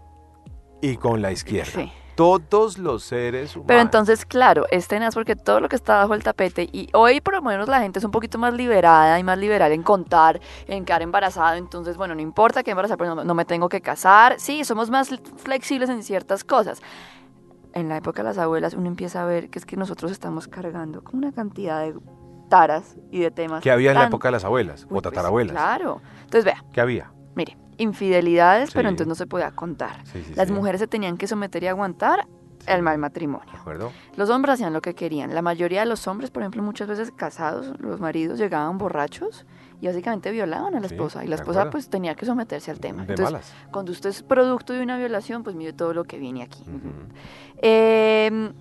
y 0.81 0.97
con 0.97 1.21
la 1.21 1.31
izquierda. 1.31 1.71
Sí 1.73 1.91
todos 2.15 2.77
los 2.77 3.03
seres 3.03 3.55
humanos. 3.55 3.67
Pero 3.67 3.81
entonces, 3.81 4.25
claro, 4.25 4.65
es 4.71 4.87
tenaz 4.87 5.13
porque 5.13 5.35
todo 5.35 5.59
lo 5.59 5.69
que 5.69 5.75
está 5.75 5.97
bajo 5.97 6.13
el 6.13 6.23
tapete, 6.23 6.69
y 6.71 6.89
hoy 6.93 7.21
por 7.21 7.33
lo 7.35 7.41
menos 7.41 7.67
la 7.67 7.81
gente 7.81 7.99
es 7.99 8.05
un 8.05 8.11
poquito 8.11 8.37
más 8.37 8.53
liberada 8.53 9.19
y 9.19 9.23
más 9.23 9.37
liberal 9.37 9.71
en 9.71 9.83
contar, 9.83 10.39
en 10.67 10.85
quedar 10.85 11.01
embarazado, 11.01 11.55
entonces, 11.55 11.97
bueno, 11.97 12.15
no 12.15 12.21
importa 12.21 12.63
que 12.63 12.71
embarazada, 12.71 12.97
pero 12.97 13.23
no, 13.23 13.33
me 13.33 13.45
tengo 13.45 13.69
que 13.69 13.81
casar, 13.81 14.35
sí, 14.39 14.63
somos 14.63 14.89
más 14.89 15.09
flexibles 15.37 15.89
en 15.89 16.03
ciertas 16.03 16.43
cosas. 16.43 16.81
En 17.73 17.89
la 17.89 17.97
época 17.97 18.21
de 18.21 18.29
las 18.29 18.37
abuelas 18.37 18.73
uno 18.73 18.87
empieza 18.87 19.23
a 19.23 19.25
ver 19.25 19.49
que 19.49 19.59
es 19.59 19.65
que 19.65 19.77
nosotros 19.77 20.11
estamos 20.11 20.47
cargando 20.47 21.03
con 21.03 21.17
una 21.17 21.31
cantidad 21.31 21.81
de 21.81 21.95
taras 22.49 22.97
y 23.11 23.19
de 23.19 23.31
temas. 23.31 23.63
Que 23.63 23.71
había 23.71 23.91
en 23.91 23.97
la 23.97 24.05
época 24.05 24.27
de 24.27 24.33
las 24.33 24.43
abuelas 24.43 24.83
o 24.85 24.89
pues, 24.89 25.03
tatarabuelas. 25.03 25.53
claro. 25.53 26.01
Entonces, 26.23 26.45
vea. 26.45 26.63
¿Qué 26.71 26.81
había? 26.81 27.11
Mire, 27.35 27.57
infidelidades, 27.77 28.71
pero 28.71 28.89
entonces 28.89 29.07
no 29.07 29.15
se 29.15 29.25
podía 29.25 29.51
contar. 29.51 30.03
Las 30.35 30.51
mujeres 30.51 30.79
se 30.79 30.87
tenían 30.87 31.17
que 31.17 31.27
someter 31.27 31.63
y 31.63 31.67
aguantar 31.67 32.27
el 32.67 32.81
mal 32.81 32.97
matrimonio. 32.97 33.53
Los 34.15 34.29
hombres 34.29 34.53
hacían 34.53 34.73
lo 34.73 34.81
que 34.81 34.93
querían. 34.93 35.33
La 35.33 35.41
mayoría 35.41 35.81
de 35.81 35.85
los 35.85 36.07
hombres, 36.07 36.31
por 36.31 36.43
ejemplo, 36.43 36.61
muchas 36.63 36.87
veces 36.87 37.11
casados, 37.11 37.73
los 37.79 37.99
maridos 37.99 38.37
llegaban 38.37 38.77
borrachos 38.77 39.45
y 39.83 39.87
básicamente 39.87 40.31
violaban 40.31 40.75
a 40.75 40.79
la 40.79 40.87
esposa. 40.87 41.25
y 41.25 41.27
la 41.27 41.35
esposa 41.35 41.69
pues 41.69 41.89
tenía 41.89 42.15
que 42.15 42.25
someterse 42.25 42.71
al 42.71 42.79
tema. 42.79 43.05
Entonces, 43.05 43.53
cuando 43.69 43.91
usted 43.91 44.11
es 44.11 44.23
producto 44.23 44.71
de 44.71 44.81
una 44.81 44.97
violación, 44.97 45.43
pues 45.43 45.57
mire 45.57 45.73
todo 45.73 45.93
lo 45.93 46.05
que 46.05 46.17
viene 46.19 46.41
aquí. 46.41 46.63
Em, 47.61 48.53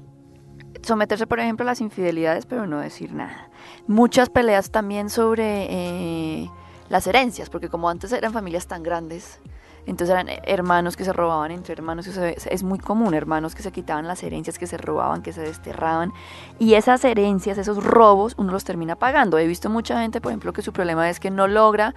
someterse, 0.82 1.28
por 1.28 1.38
ejemplo, 1.38 1.62
a 1.62 1.66
las 1.66 1.80
infidelidades, 1.80 2.44
pero 2.44 2.66
no 2.66 2.80
decir 2.80 3.14
nada. 3.14 3.50
Muchas 3.86 4.30
peleas 4.30 4.72
también 4.72 5.10
sobre... 5.10 5.66
Eh, 5.70 6.50
las 6.88 7.06
herencias, 7.06 7.48
porque 7.48 7.70
como 7.70 7.88
antes 7.88 8.12
eran 8.12 8.34
familias 8.34 8.66
tan 8.66 8.82
grandes, 8.82 9.40
entonces 9.86 10.14
eran 10.14 10.28
hermanos 10.44 10.96
que 10.96 11.04
se 11.04 11.12
robaban 11.12 11.50
entre 11.50 11.74
hermanos, 11.74 12.06
es 12.06 12.62
muy 12.62 12.78
común, 12.78 13.14
hermanos 13.14 13.54
que 13.54 13.62
se 13.62 13.72
quitaban 13.72 14.06
las 14.06 14.22
herencias, 14.22 14.58
que 14.58 14.66
se 14.66 14.76
robaban, 14.76 15.22
que 15.22 15.32
se 15.32 15.40
desterraban, 15.40 16.12
y 16.58 16.74
esas 16.74 17.04
herencias, 17.04 17.58
esos 17.58 17.82
robos, 17.82 18.34
uno 18.36 18.52
los 18.52 18.64
termina 18.64 18.96
pagando. 18.96 19.38
He 19.38 19.46
visto 19.46 19.68
mucha 19.70 20.00
gente, 20.00 20.20
por 20.20 20.30
ejemplo, 20.30 20.52
que 20.52 20.62
su 20.62 20.72
problema 20.72 21.10
es 21.10 21.18
que 21.18 21.30
no 21.30 21.48
logra, 21.48 21.94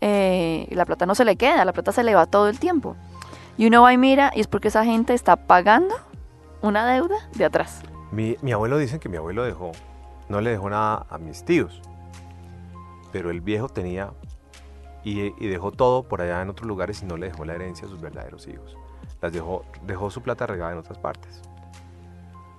eh, 0.00 0.66
la 0.70 0.84
plata 0.84 1.06
no 1.06 1.14
se 1.14 1.24
le 1.24 1.36
queda, 1.36 1.64
la 1.64 1.72
plata 1.72 1.92
se 1.92 2.02
le 2.02 2.14
va 2.14 2.26
todo 2.26 2.48
el 2.48 2.58
tiempo. 2.58 2.96
Y 3.56 3.66
uno 3.66 3.82
va 3.82 3.92
y 3.92 3.98
mira, 3.98 4.32
y 4.34 4.40
es 4.40 4.46
porque 4.46 4.68
esa 4.68 4.84
gente 4.84 5.14
está 5.14 5.36
pagando 5.36 5.94
una 6.62 6.86
deuda 6.86 7.16
de 7.34 7.44
atrás. 7.44 7.82
Mi, 8.10 8.36
abuelo 8.52 8.78
dice 8.78 8.98
que 8.98 9.08
mi 9.08 9.16
abuelo 9.16 9.44
dejó, 9.44 9.72
no 10.28 10.40
le 10.40 10.50
dejó 10.50 10.68
nada 10.68 11.06
a 11.08 11.18
mis 11.18 11.44
tíos, 11.44 11.80
pero 13.12 13.30
el 13.30 13.40
viejo 13.40 13.68
tenía 13.68 14.10
y, 15.02 15.30
dejó 15.48 15.72
todo 15.72 16.02
por 16.02 16.20
allá 16.20 16.42
en 16.42 16.50
otros 16.50 16.66
lugares 16.66 17.02
y 17.02 17.06
no 17.06 17.16
le 17.16 17.26
dejó 17.26 17.44
la 17.44 17.54
herencia 17.54 17.86
a 17.86 17.90
sus 17.90 18.00
verdaderos 18.00 18.46
hijos. 18.48 18.76
Las 19.20 19.32
dejó, 19.32 19.64
dejó 19.82 20.10
su 20.10 20.22
plata 20.22 20.46
regada 20.46 20.72
en 20.72 20.78
otras 20.78 20.98
partes. 20.98 21.40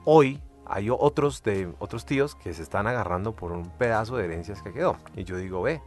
Hoy 0.05 0.41
hay 0.65 0.89
otros, 0.89 1.43
de, 1.43 1.73
otros 1.79 2.05
tíos 2.05 2.35
que 2.35 2.53
se 2.53 2.63
están 2.63 2.87
agarrando 2.87 3.35
por 3.35 3.51
un 3.51 3.69
pedazo 3.69 4.17
de 4.17 4.25
herencias 4.25 4.61
que 4.61 4.71
quedó. 4.71 4.97
Y 5.15 5.23
yo 5.23 5.37
digo, 5.37 5.61
ve, 5.61 5.81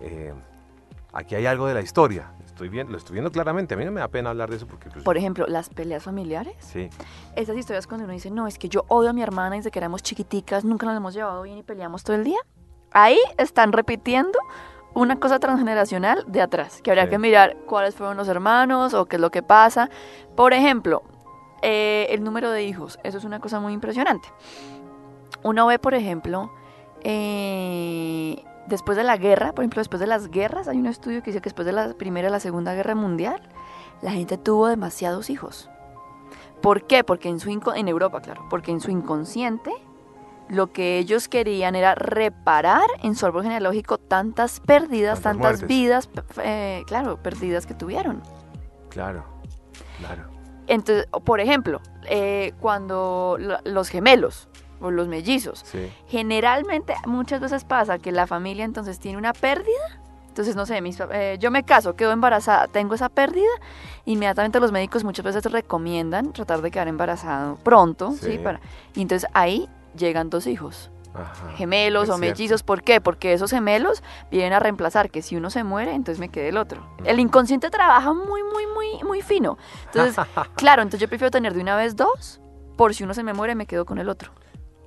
eh, 0.00 0.34
aquí 1.12 1.34
hay 1.34 1.46
algo 1.46 1.66
de 1.66 1.74
la 1.74 1.80
historia. 1.80 2.32
Estoy 2.44 2.68
bien, 2.68 2.90
lo 2.90 2.98
estoy 2.98 3.14
viendo 3.14 3.30
claramente. 3.30 3.74
A 3.74 3.76
mí 3.76 3.84
no 3.84 3.92
me 3.92 4.00
da 4.00 4.08
pena 4.08 4.30
hablar 4.30 4.50
de 4.50 4.56
eso 4.56 4.66
porque... 4.66 4.90
Pues, 4.90 5.04
por 5.04 5.16
ejemplo, 5.16 5.46
las 5.46 5.68
peleas 5.68 6.02
familiares. 6.02 6.56
Sí. 6.58 6.88
Esas 7.36 7.56
historias 7.56 7.86
cuando 7.86 8.04
uno 8.04 8.12
dice, 8.12 8.30
no, 8.30 8.46
es 8.46 8.58
que 8.58 8.68
yo 8.68 8.84
odio 8.88 9.10
a 9.10 9.12
mi 9.12 9.22
hermana 9.22 9.56
desde 9.56 9.70
que 9.70 9.78
éramos 9.78 10.02
chiquiticas, 10.02 10.64
nunca 10.64 10.86
nos 10.86 10.96
hemos 10.96 11.14
llevado 11.14 11.42
bien 11.42 11.58
y 11.58 11.62
peleamos 11.62 12.02
todo 12.02 12.16
el 12.16 12.24
día. 12.24 12.38
Ahí 12.90 13.18
están 13.36 13.72
repitiendo 13.72 14.38
una 14.94 15.16
cosa 15.16 15.38
transgeneracional 15.38 16.24
de 16.26 16.40
atrás, 16.40 16.80
que 16.82 16.90
habría 16.90 17.08
que 17.08 17.18
mirar 17.18 17.56
cuáles 17.66 17.94
fueron 17.94 18.16
los 18.16 18.28
hermanos 18.28 18.94
o 18.94 19.06
qué 19.06 19.16
es 19.16 19.20
lo 19.20 19.30
que 19.30 19.42
pasa. 19.42 19.90
Por 20.34 20.52
ejemplo, 20.52 21.02
eh, 21.62 22.06
el 22.10 22.22
número 22.22 22.50
de 22.50 22.64
hijos, 22.64 22.98
eso 23.02 23.18
es 23.18 23.24
una 23.24 23.40
cosa 23.40 23.60
muy 23.60 23.72
impresionante. 23.72 24.28
Uno 25.42 25.66
ve, 25.66 25.78
por 25.78 25.94
ejemplo, 25.94 26.50
eh, 27.02 28.44
después 28.66 28.96
de 28.96 29.04
la 29.04 29.16
guerra, 29.16 29.52
por 29.52 29.64
ejemplo, 29.64 29.80
después 29.80 30.00
de 30.00 30.06
las 30.06 30.30
guerras, 30.30 30.68
hay 30.68 30.78
un 30.78 30.86
estudio 30.86 31.22
que 31.22 31.30
dice 31.30 31.40
que 31.40 31.50
después 31.50 31.66
de 31.66 31.72
la 31.72 31.94
Primera 31.94 32.28
y 32.28 32.30
la 32.30 32.40
Segunda 32.40 32.74
Guerra 32.74 32.94
Mundial, 32.94 33.40
la 34.02 34.12
gente 34.12 34.38
tuvo 34.38 34.68
demasiados 34.68 35.30
hijos. 35.30 35.70
¿Por 36.60 36.86
qué? 36.86 37.04
Porque 37.04 37.28
en 37.28 37.38
su 37.38 37.50
en 37.50 37.88
Europa, 37.88 38.20
claro, 38.20 38.46
porque 38.50 38.72
en 38.72 38.80
su 38.80 38.90
inconsciente 38.90 39.72
lo 40.48 40.72
que 40.72 40.98
ellos 40.98 41.28
querían 41.28 41.74
era 41.74 41.94
reparar 41.94 42.86
en 43.02 43.14
su 43.14 43.26
árbol 43.26 43.42
genealógico 43.42 43.98
tantas 43.98 44.60
pérdidas, 44.60 45.20
tantas, 45.20 45.66
vidas, 45.66 46.08
eh, 46.42 46.82
claro, 46.86 47.22
perdidas 47.22 47.66
que 47.66 47.74
tuvieron. 47.74 48.22
Claro, 48.88 49.24
claro. 49.98 50.24
Entonces, 50.66 51.06
por 51.24 51.40
ejemplo, 51.40 51.80
eh, 52.08 52.52
cuando 52.60 53.38
los 53.64 53.88
gemelos 53.88 54.48
o 54.80 54.90
los 54.90 55.08
mellizos, 55.08 55.64
generalmente 56.06 56.94
muchas 57.06 57.40
veces 57.40 57.64
pasa 57.64 57.98
que 57.98 58.12
la 58.12 58.26
familia 58.26 58.64
entonces 58.64 58.98
tiene 58.98 59.18
una 59.18 59.32
pérdida. 59.32 60.00
Entonces, 60.28 60.54
no 60.54 60.66
sé, 60.66 60.80
eh, 61.12 61.36
yo 61.40 61.50
me 61.50 61.64
caso, 61.64 61.96
quedo 61.96 62.12
embarazada, 62.12 62.68
tengo 62.68 62.94
esa 62.94 63.08
pérdida, 63.08 63.48
inmediatamente 64.04 64.60
los 64.60 64.70
médicos 64.70 65.02
muchas 65.02 65.24
veces 65.24 65.44
recomiendan 65.50 66.32
tratar 66.32 66.62
de 66.62 66.70
quedar 66.70 66.86
embarazado 66.86 67.56
pronto, 67.56 68.12
¿sí? 68.12 68.38
Para, 68.38 68.60
y 68.94 69.02
entonces 69.02 69.28
ahí 69.34 69.68
llegan 69.98 70.30
dos 70.30 70.46
hijos. 70.46 70.90
gemelos 71.56 72.08
o 72.10 72.18
mellizos, 72.18 72.62
¿por 72.62 72.82
qué? 72.82 73.00
Porque 73.00 73.32
esos 73.32 73.50
gemelos 73.50 74.02
vienen 74.30 74.52
a 74.52 74.60
reemplazar 74.60 75.10
que 75.10 75.20
si 75.20 75.36
uno 75.36 75.50
se 75.50 75.64
muere, 75.64 75.92
entonces 75.94 76.20
me 76.20 76.28
quede 76.28 76.48
el 76.48 76.56
otro. 76.56 76.86
El 77.04 77.18
inconsciente 77.18 77.70
trabaja 77.70 78.12
muy, 78.12 78.42
muy, 78.44 78.66
muy, 78.66 79.02
muy 79.04 79.22
fino. 79.22 79.58
Entonces, 79.86 80.16
claro, 80.56 80.82
entonces 80.82 81.00
yo 81.00 81.08
prefiero 81.08 81.30
tener 81.30 81.54
de 81.54 81.60
una 81.60 81.76
vez 81.76 81.96
dos, 81.96 82.40
por 82.76 82.94
si 82.94 83.04
uno 83.04 83.14
se 83.14 83.24
me 83.24 83.32
muere, 83.32 83.54
me 83.54 83.66
quedo 83.66 83.84
con 83.84 83.98
el 83.98 84.08
otro. 84.08 84.30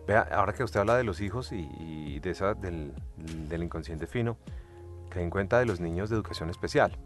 Vea, 0.08 0.28
ahora 0.32 0.54
que 0.54 0.63
usted 0.63 0.80
habla 0.80 0.95
de 0.95 1.04
los 1.04 1.21
hijos 1.21 1.52
y, 1.52 2.19
de 2.19 2.30
esa, 2.32 2.54
del, 2.54 2.93
del, 3.17 3.63
inconsciente 3.63 4.08
fino, 4.08 4.38
que 5.10 5.21
en 5.21 5.30
cuenta 5.30 5.60
de 5.60 5.65
los 5.65 5.80
niños 5.80 6.10
de 6.10 6.15
educación 6.15 6.50
especial. 6.50 6.97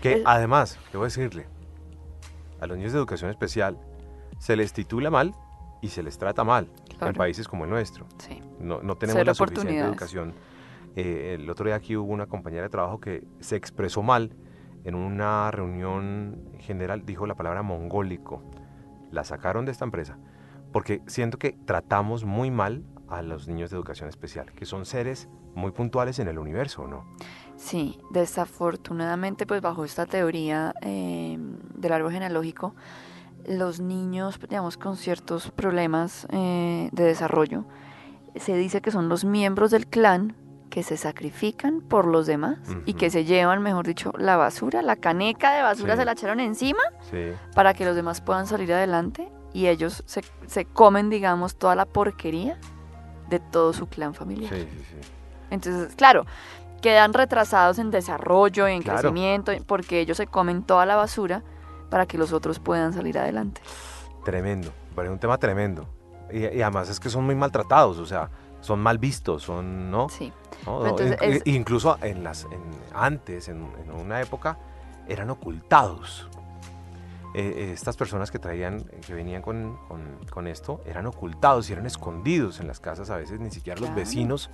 Que 0.00 0.22
además, 0.24 0.78
debo 0.92 1.04
decirle, 1.04 1.46
a 2.60 2.66
los 2.66 2.76
niños 2.76 2.92
de 2.92 2.98
educación 2.98 3.30
especial 3.30 3.78
se 4.38 4.56
les 4.56 4.72
titula 4.72 5.10
mal 5.10 5.34
y 5.80 5.88
se 5.88 6.02
les 6.02 6.18
trata 6.18 6.44
mal 6.44 6.68
en 7.00 7.12
países 7.14 7.48
como 7.48 7.64
el 7.64 7.70
nuestro. 7.70 8.06
No, 8.58 8.80
no, 8.82 8.96
tenemos 8.96 9.24
la 9.24 9.34
suficiente 9.34 9.78
educación. 9.78 10.34
Eh, 10.96 11.36
el 11.38 11.48
otro 11.50 11.66
día 11.66 11.74
aquí 11.74 11.96
hubo 11.96 12.12
una 12.12 12.26
compañera 12.26 12.62
de 12.62 12.70
trabajo 12.70 13.00
que 13.00 13.24
se 13.40 13.56
expresó 13.56 14.02
mal 14.02 14.34
en 14.84 14.94
una 14.94 15.50
reunión 15.50 16.52
general, 16.58 17.04
dijo 17.04 17.26
la 17.26 17.34
palabra 17.34 17.62
mongólico. 17.62 18.42
La 19.10 19.24
sacaron 19.24 19.64
de 19.66 19.72
esta 19.72 19.84
empresa 19.84 20.18
porque 20.72 21.00
siento 21.06 21.38
que 21.38 21.52
tratamos 21.64 22.24
muy 22.24 22.50
mal 22.50 22.84
a 23.08 23.22
los 23.22 23.48
niños 23.48 23.70
de 23.70 23.76
educación 23.76 24.08
especial, 24.08 24.52
que 24.52 24.66
son 24.66 24.84
seres 24.84 25.28
muy 25.54 25.70
puntuales 25.70 26.18
en 26.18 26.28
el 26.28 26.38
universo, 26.38 26.86
¿no? 26.86 27.06
Sí, 27.56 27.98
desafortunadamente, 28.10 29.46
pues 29.46 29.62
bajo 29.62 29.84
esta 29.84 30.04
teoría 30.04 30.74
eh, 30.82 31.38
del 31.74 31.92
árbol 31.92 32.12
genealógico, 32.12 32.74
los 33.48 33.80
niños, 33.80 34.38
digamos, 34.48 34.76
con 34.76 34.96
ciertos 34.96 35.50
problemas 35.50 36.26
eh, 36.30 36.88
de 36.92 37.04
desarrollo, 37.04 37.64
se 38.34 38.54
dice 38.56 38.80
que 38.80 38.90
son 38.90 39.08
los 39.08 39.24
miembros 39.24 39.70
del 39.70 39.86
clan 39.86 40.34
que 40.70 40.82
se 40.82 40.96
sacrifican 40.96 41.80
por 41.80 42.06
los 42.06 42.26
demás 42.26 42.58
y 42.84 42.94
que 42.94 43.08
se 43.08 43.24
llevan, 43.24 43.62
mejor 43.62 43.86
dicho, 43.86 44.12
la 44.18 44.36
basura, 44.36 44.82
la 44.82 44.96
caneca 44.96 45.54
de 45.54 45.62
basura 45.62 45.94
Sí. 45.94 46.00
se 46.00 46.04
la 46.04 46.12
echaron 46.12 46.40
encima 46.40 46.80
Sí. 47.10 47.32
para 47.54 47.72
que 47.72 47.84
los 47.86 47.94
demás 47.96 48.20
puedan 48.20 48.46
salir 48.46 48.72
adelante 48.72 49.30
y 49.54 49.68
ellos 49.68 50.02
se, 50.06 50.22
se 50.46 50.64
comen, 50.66 51.08
digamos, 51.08 51.56
toda 51.56 51.74
la 51.76 51.86
porquería 51.86 52.58
de 53.30 53.38
todo 53.40 53.72
su 53.72 53.86
clan 53.86 54.12
familiar. 54.12 54.52
Sí, 54.52 54.60
sí, 54.70 54.84
sí. 54.90 55.08
Entonces, 55.50 55.94
claro, 55.94 56.26
quedan 56.82 57.14
retrasados 57.14 57.78
en 57.78 57.90
desarrollo, 57.90 58.66
en 58.66 58.82
Claro. 58.82 58.98
crecimiento, 59.00 59.52
porque 59.66 60.00
ellos 60.00 60.16
se 60.18 60.26
comen 60.26 60.62
toda 60.62 60.84
la 60.84 60.96
basura 60.96 61.42
para 61.90 62.06
que 62.06 62.18
los 62.18 62.32
otros 62.32 62.58
puedan 62.58 62.92
salir 62.92 63.18
adelante. 63.18 63.60
Tremendo. 64.24 64.72
Me 64.90 64.94
parece 64.96 65.12
un 65.12 65.18
tema 65.18 65.38
tremendo. 65.38 65.88
Y, 66.32 66.38
y 66.46 66.62
además 66.62 66.88
es 66.88 66.98
que 66.98 67.08
son 67.08 67.24
muy 67.24 67.34
maltratados, 67.36 67.98
o 67.98 68.06
sea, 68.06 68.30
son 68.60 68.80
mal 68.80 68.98
vistos, 68.98 69.44
son, 69.44 69.90
¿no? 69.90 70.08
Sí. 70.08 70.32
¿no? 70.66 70.84
Entonces 70.86 71.16
In- 71.22 71.32
es- 71.34 71.42
Incluso 71.46 71.96
en 72.02 72.24
las, 72.24 72.44
en- 72.44 72.60
antes, 72.94 73.48
en, 73.48 73.64
en 73.84 73.92
una 73.92 74.20
época, 74.20 74.58
eran 75.06 75.30
ocultados. 75.30 76.28
Eh, 77.34 77.52
eh, 77.54 77.72
estas 77.72 77.96
personas 77.96 78.30
que 78.30 78.38
traían, 78.38 78.80
que 79.06 79.12
venían 79.14 79.42
con, 79.42 79.76
con- 79.88 80.18
con 80.30 80.46
esto, 80.46 80.80
eran 80.86 81.06
ocultados 81.06 81.68
y 81.68 81.74
eran 81.74 81.84
escondidos 81.86 82.60
en 82.60 82.66
las 82.66 82.80
casas. 82.80 83.10
A 83.10 83.16
veces 83.18 83.38
ni 83.40 83.50
siquiera 83.50 83.78
los 83.80 83.94
vecinos 83.94 84.50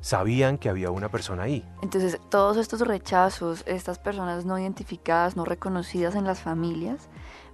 sabían 0.00 0.58
que 0.58 0.68
había 0.68 0.90
una 0.90 1.10
persona 1.10 1.44
ahí. 1.44 1.64
Entonces, 1.82 2.18
todos 2.30 2.56
estos 2.56 2.80
rechazos, 2.80 3.62
estas 3.66 3.98
personas 3.98 4.44
no 4.44 4.58
identificadas, 4.58 5.36
no 5.36 5.44
reconocidas 5.44 6.14
en 6.14 6.24
las 6.24 6.40
familias, 6.40 7.08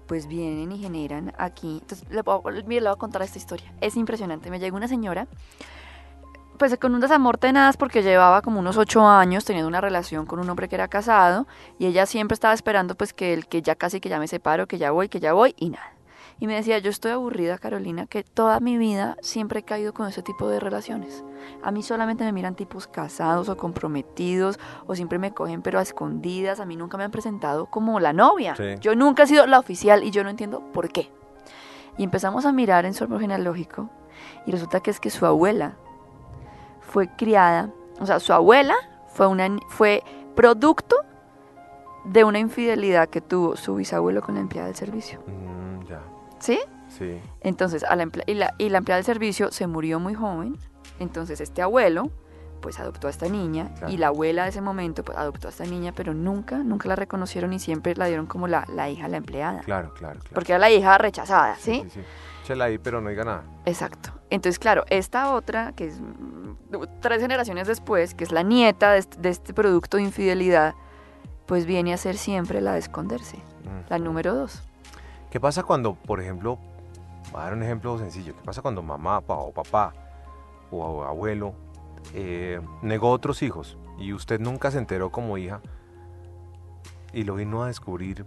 pues 0.07 0.28
vienen 0.28 0.70
y 0.72 0.78
generan 0.78 1.32
aquí. 1.38 1.78
Entonces, 1.82 2.09
le 2.11 2.22
voy, 2.22 2.40
a- 2.86 2.94
contar 2.97 3.22
esta 3.22 3.38
historia. 3.38 3.72
Es 3.80 3.97
impresionante. 3.97 4.51
Me 4.51 4.59
llegó 4.61 4.76
una 4.76 4.86
señora, 4.88 5.26
pues 6.59 6.76
con 6.78 6.94
un 6.94 7.01
desamor 7.01 7.36
tenaz 7.36 7.76
porque 7.76 8.03
llevaba 8.03 8.40
como 8.40 8.61
unos 8.61 8.76
ocho 8.78 9.07
años 9.07 9.44
teniendo 9.44 9.68
una 9.68 9.80
relación 9.80 10.24
con 10.24 10.38
un 10.38 10.49
hombre 10.49 10.68
que 10.68 10.76
era 10.76 10.88
casado 10.88 11.47
y 11.78 11.86
ella 11.86 12.07
siempre 12.07 12.32
estaba 12.34 12.55
esperando 12.55 12.94
pues 12.94 13.12
que 13.12 13.34
el 13.34 13.47
que 13.47 13.61
ya 13.61 13.74
casi 13.74 14.01
que 14.01 14.09
ya 14.09 14.18
me 14.18 14.26
separo, 14.28 14.66
que 14.66 14.78
ya 14.78 14.90
voy, 14.90 15.09
que 15.11 15.20
ya 15.20 15.34
voy 15.34 15.55
y 15.59 15.70
nada. 15.70 15.92
Y 16.39 16.47
me 16.47 16.55
decía, 16.55 16.78
yo 16.78 16.91
estoy 16.91 17.12
aburrida, 17.12 17.57
Carolina, 17.57 18.07
que 18.07 18.22
toda 18.22 18.61
mi 18.61 18.76
vida 18.76 19.16
siempre 19.22 19.61
he 19.61 19.62
caído 19.62 19.95
con 19.95 20.07
ese 20.07 20.22
tipo 20.22 20.49
de 20.49 20.61
relaciones. 20.61 21.24
A 21.62 21.70
mí 21.70 21.82
solamente 21.82 22.24
me 22.24 22.32
miran 22.32 22.55
tipos 22.55 22.87
casados 22.87 23.49
o 23.49 23.57
comprometidos 23.57 24.59
o 24.87 24.95
siempre 24.95 25.18
me 25.18 25.32
cogen 25.32 25.62
pero 25.62 25.78
a 25.78 25.82
escondidas. 25.82 26.61
A 26.61 26.66
mí 26.66 26.76
nunca 26.76 26.99
me 26.99 27.05
han 27.05 27.11
presentado 27.11 27.66
como 27.66 28.01
la 28.01 28.12
novia. 28.12 28.55
Sí. 28.55 28.74
Yo 28.80 28.95
nunca 28.95 29.22
he 29.22 29.26
sido 29.26 29.47
la 29.47 29.59
oficial 29.59 30.05
y 30.05 30.11
yo 30.11 30.24
no 30.24 30.30
entiendo 30.30 30.61
por 30.72 30.91
qué. 30.91 31.11
Y 31.97 32.05
empezamos 32.05 32.45
a 32.45 32.53
mirar 32.53 32.84
en 32.84 32.93
su 32.93 33.05
árbol 33.05 33.20
genealógico 33.20 33.89
y 34.45 34.51
resulta 34.51 34.80
que 34.80 34.91
es 34.91 35.01
que 35.01 35.09
su 35.09 35.24
abuela 35.24 35.76
fue 36.80 37.09
criada, 37.09 37.70
o 37.99 38.07
sea, 38.07 38.20
su 38.20 38.32
abuela 38.32 38.74
fue, 39.09 39.26
una, 39.26 39.49
fue 39.68 40.03
producto 40.34 40.97
de 42.05 42.24
una 42.24 42.39
infidelidad 42.39 43.09
que 43.09 43.20
tuvo 43.20 43.57
su 43.57 43.74
bisabuelo 43.74 44.22
con 44.22 44.37
la 44.37 44.41
empleada 44.43 44.68
del 44.68 44.76
servicio. 44.76 45.20
Mm, 45.26 45.87
ya, 45.87 46.01
¿Sí? 46.47 46.61
sí. 46.88 47.20
Entonces, 47.40 47.82
a 47.84 47.97
la 47.97 48.09
y, 48.26 48.34
la, 48.34 48.55
y 48.59 48.68
la 48.68 48.78
empleada 48.78 48.99
del 48.99 49.05
servicio 49.05 49.51
se 49.51 49.66
murió 49.66 49.99
muy 49.99 50.14
joven. 50.14 50.57
Entonces, 51.01 51.40
este 51.40 51.61
abuelo, 51.61 52.11
pues 52.61 52.78
adoptó 52.78 53.09
a 53.09 53.11
esta 53.11 53.28
niña. 53.28 53.74
Claro. 53.74 53.92
Y 53.92 53.97
la 53.97 54.09
abuela 54.09 54.44
de 54.44 54.51
ese 54.51 54.61
momento, 54.61 55.05
pues 55.05 55.18
adoptó 55.18 55.49
a 55.49 55.51
esta 55.51 55.64
niña, 55.64 55.92
pero 55.94 56.14
nunca, 56.14 56.59
nunca 56.59 56.88
la 56.88 56.97
reconocieron 56.97 57.53
y 57.53 57.59
siempre 57.59 57.94
la 57.97 58.07
dieron 58.07 58.26
como 58.26 58.47
la, 58.49 58.64
la 58.72 58.88
hija, 58.88 59.09
la 59.09 59.16
empleada. 59.16 59.61
Claro, 59.61 59.92
claro, 59.94 60.20
claro. 60.20 60.34
Porque 60.34 60.53
era 60.53 60.59
la 60.59 60.70
hija 60.70 60.97
rechazada, 60.99 61.57
¿sí? 61.57 61.82
Sí, 61.84 61.90
sí. 61.90 62.01
Échela 62.44 62.66
ahí, 62.66 62.78
pero 62.78 63.01
no 63.01 63.11
diga 63.11 63.24
nada. 63.24 63.44
Exacto. 63.64 64.11
Entonces, 64.30 64.59
claro, 64.59 64.84
esta 64.88 65.32
otra, 65.32 65.72
que 65.72 65.88
es 65.88 66.01
mm, 66.01 66.82
tres 67.01 67.20
generaciones 67.20 67.66
después, 67.66 68.14
que 68.14 68.24
es 68.24 68.32
la 68.32 68.42
nieta 68.42 68.92
de 68.92 68.99
este, 68.99 69.20
de 69.20 69.28
este 69.30 69.53
producto 69.53 69.97
de 69.97 70.05
infidelidad, 70.05 70.74
pues 71.47 71.66
viene 71.66 71.92
a 71.92 71.97
ser 71.97 72.16
siempre 72.16 72.61
la 72.61 72.72
de 72.72 72.80
esconderse. 72.80 73.36
Mm. 73.36 73.90
La 73.90 73.99
número 73.99 74.34
dos. 74.34 74.62
¿Qué 75.37 75.41
pasa 75.41 75.64
cuando, 75.64 75.97
por 75.97 76.18
ejemplo, 76.18 76.59
voy 77.30 77.41
a 77.43 77.45
dar 77.45 77.53
un 77.53 77.62
ejemplo 77.62 77.99
sencillo, 77.99 78.34
qué 78.34 78.43
pasa 78.43 78.62
cuando 78.62 78.82
mamá 78.82 79.20
pa- 79.20 79.34
o 79.34 79.53
papá 79.53 79.93
o 80.70 81.05
abuelo 81.05 81.53
eh, 82.14 82.59
negó 82.80 83.11
otros 83.11 83.43
hijos 83.43 83.76
y 83.99 84.14
usted 84.14 84.41
nunca 84.41 84.70
se 84.70 84.78
enteró 84.78 85.11
como 85.12 85.37
hija 85.37 85.61
y 87.12 87.24
lo 87.24 87.34
vino 87.34 87.62
a 87.62 87.66
descubrir, 87.66 88.24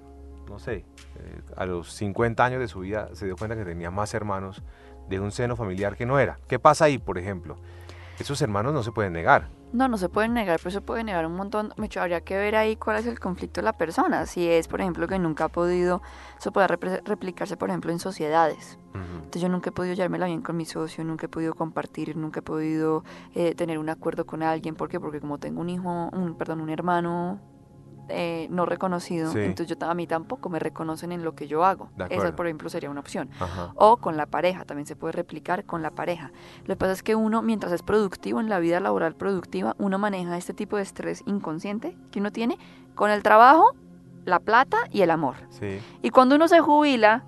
no 0.47 0.60
sé, 0.60 0.86
eh, 1.16 1.41
a 1.57 1.66
los 1.66 1.91
50 1.93 2.45
años 2.45 2.60
de 2.60 2.68
su 2.68 2.82
vida 2.82 3.10
se 3.14 3.26
dio 3.26 3.36
cuenta 3.36 3.55
que 3.55 3.66
tenía 3.66 3.89
más 3.89 4.14
hermanos 4.14 4.62
de 5.10 5.20
un 5.20 5.32
seno 5.32 5.55
familiar 5.55 5.95
que 5.95 6.05
no 6.05 6.20
era? 6.20 6.38
¿Qué 6.47 6.60
pasa 6.60 6.86
ahí, 6.86 6.99
por 6.99 7.18
ejemplo? 7.18 7.55
Esos 8.20 8.39
hermanos 8.43 8.72
no 8.72 8.84
se 8.84 8.91
pueden 8.91 9.14
negar. 9.14 9.47
No, 9.72 9.88
no 9.88 9.97
se 9.97 10.09
pueden 10.09 10.34
negar, 10.34 10.59
pero 10.59 10.72
se 10.72 10.82
puede 10.82 11.03
negar 11.03 11.28
un 11.28 11.36
montón. 11.36 11.74
Me 11.78 11.89
habría 11.95 12.22
que 12.22 12.36
ver 12.36 12.55
ahí 12.55 12.76
cuál 12.76 12.97
es 12.97 13.05
el 13.05 13.20
conflicto 13.20 13.61
de 13.61 13.65
la 13.65 13.74
persona. 13.74 14.26
Si 14.26 14.47
es, 14.47 14.67
por 14.67 14.82
ejemplo, 14.82 15.07
que 15.07 15.20
nunca 15.20 15.45
ha 15.45 15.49
podido, 15.49 16.01
eso 16.39 16.51
puede 16.51 16.67
replicarse, 16.67 17.55
por 17.55 17.70
ejemplo, 17.70 17.91
en 17.91 17.99
sociedades. 17.99 18.80
Entonces 18.95 19.43
yo 19.43 19.49
nunca 19.49 19.70
he 19.70 19.72
podido 19.72 19.93
llevármela 19.93 20.26
bien 20.26 20.41
con 20.41 20.57
mi 20.57 20.65
socio, 20.65 21.03
nunca 21.03 21.28
he 21.28 21.30
podido 21.30 21.53
compartir, 21.53 22.17
nunca 22.17 22.39
he 22.39 22.43
podido 22.43 23.03
eh, 23.36 23.53
tener 23.53 23.78
un 23.78 23.89
acuerdo 23.89 24.26
con 24.26 24.41
alguien. 24.41 24.74
¿Por 24.74 24.89
qué? 24.89 24.99
Porque 24.99 25.22
como 25.22 25.38
tengo 25.38 25.61
un 25.61 25.70
hijo, 25.70 26.09
un, 26.13 26.36
perdón, 26.36 26.61
un 26.61 26.70
hermano 26.72 27.39
eh, 28.10 28.47
no 28.49 28.66
reconocido, 28.66 29.32
Sí. 29.32 29.39
entonces 29.39 29.78
yo, 29.78 29.88
a 29.88 29.93
mí 29.93 30.07
tampoco 30.07 30.49
me 30.49 30.60
reconocen 30.60 31.12
en 31.12 31.24
lo 31.24 31.36
que 31.36 31.47
yo 31.47 31.64
hago. 31.64 31.89
Esa, 32.10 32.36
por 32.36 32.47
ejemplo, 32.47 32.70
sería 32.70 32.89
una 32.89 32.99
opción. 32.99 33.30
Ajá. 33.39 33.72
O 33.76 33.97
con 33.97 34.18
la 34.18 34.26
pareja, 34.26 34.66
también 34.66 34.86
se 34.86 34.95
puede 34.95 35.12
replicar 35.14 35.64
con 35.66 35.82
la 35.82 35.91
pareja. 35.91 36.32
Lo 36.66 36.74
que 36.74 36.78
pasa 36.78 36.91
es 36.93 37.03
que 37.03 37.16
uno, 37.16 37.41
mientras 37.41 37.72
es 37.72 37.84
productivo 37.84 38.39
en 38.39 38.49
la 38.49 38.60
vida 38.60 38.80
laboral 38.80 39.16
productiva, 39.16 39.76
uno 39.80 39.97
maneja 39.99 40.38
este 40.38 40.53
tipo 40.53 40.76
de 40.78 40.84
estrés 40.84 41.24
inconsciente 41.26 41.95
que 42.12 42.20
uno 42.20 42.32
tiene 42.32 42.57
con 42.95 43.12
el 43.12 43.24
trabajo, 43.24 43.74
la 44.26 44.39
plata 44.39 44.78
y 44.91 45.01
el 45.01 45.12
amor. 45.12 45.36
Sí. 45.49 45.80
Y 46.01 46.10
cuando 46.10 46.36
uno 46.36 46.47
se 46.47 46.60
jubila, 46.60 47.24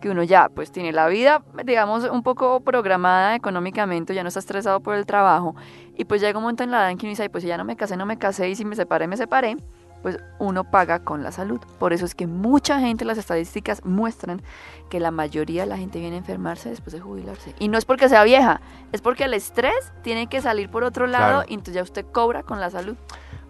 que 0.00 0.08
uno 0.08 0.22
ya 0.22 0.48
pues 0.48 0.72
tiene 0.72 0.92
la 0.92 1.08
vida, 1.08 1.42
digamos, 1.66 2.04
un 2.04 2.22
poco 2.22 2.60
programada 2.60 3.34
económicamente, 3.34 4.14
ya 4.14 4.22
no 4.22 4.28
está 4.28 4.40
estresado 4.40 4.80
por 4.80 4.94
el 4.94 5.04
trabajo, 5.04 5.54
y 5.94 6.06
pues 6.06 6.22
llega 6.22 6.38
un 6.38 6.44
momento 6.44 6.62
en 6.64 6.70
la 6.70 6.78
edad 6.78 6.90
en 6.90 6.96
que 6.96 7.04
uno 7.04 7.10
dice, 7.10 7.24
"Ay, 7.24 7.28
pues 7.28 7.42
si 7.42 7.48
ya 7.48 7.58
no 7.58 7.64
me 7.66 7.76
casé, 7.76 7.98
no 7.98 8.06
me 8.06 8.16
casé, 8.16 8.48
y 8.48 8.54
si 8.56 8.64
me 8.64 8.76
separé, 8.76 9.06
me 9.06 9.18
separé, 9.18 9.58
pues 10.02 10.18
uno 10.38 10.64
paga 10.64 11.00
con 11.04 11.22
la 11.22 11.32
salud. 11.32 11.60
Por 11.78 11.92
eso 11.92 12.04
es 12.04 12.14
que 12.14 12.26
mucha 12.26 12.80
gente, 12.80 13.04
las 13.04 13.18
estadísticas 13.18 13.84
muestran 13.84 14.42
que 14.88 15.00
la 15.00 15.10
mayoría 15.10 15.62
de 15.62 15.68
la 15.68 15.76
gente 15.76 15.98
viene 16.00 16.16
a 16.16 16.18
enfermarse 16.18 16.68
después 16.70 16.92
de 16.92 17.00
jubilarse. 17.00 17.54
Y 17.58 17.68
no 17.68 17.76
es 17.78 17.84
porque 17.84 18.08
sea 18.08 18.24
vieja, 18.24 18.60
es 18.92 19.00
porque 19.02 19.24
el 19.24 19.34
estrés 19.34 19.92
tiene 20.02 20.26
que 20.28 20.40
salir 20.40 20.70
por 20.70 20.84
otro 20.84 21.06
lado 21.06 21.40
Claro. 21.40 21.44
y 21.48 21.54
entonces 21.54 21.74
ya 21.74 21.82
usted 21.82 22.06
cobra 22.12 22.42
con 22.42 22.60
la 22.60 22.70
salud. 22.70 22.96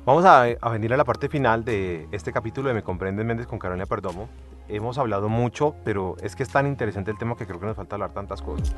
Vamos 0.07 0.25
a, 0.25 0.43
a 0.45 0.69
venir 0.71 0.93
a 0.93 0.97
la 0.97 1.05
parte 1.05 1.29
final 1.29 1.65
de 1.65 2.09
este 2.11 2.33
capítulo 2.33 2.69
de 2.69 2.75
Me 2.75 2.83
Comprendes 2.83 3.25
Méndez 3.25 3.47
con 3.47 3.59
Carolina 3.59 3.87
Perdomo. 3.87 4.29
Hemos 4.69 4.99
hablado 4.99 5.29
mucho, 5.29 5.75
pero 5.85 6.17
es 6.23 6.35
que 6.37 6.43
es 6.43 6.49
tan 6.49 6.67
interesante 6.67 7.11
el 7.11 7.19
tema 7.19 7.37
que 7.37 7.47
creo 7.47 7.61
que 7.61 7.67
nos 7.67 7.77
falta 7.77 7.97
hablar 7.97 8.13
tantas 8.13 8.41
cosas. 8.41 8.75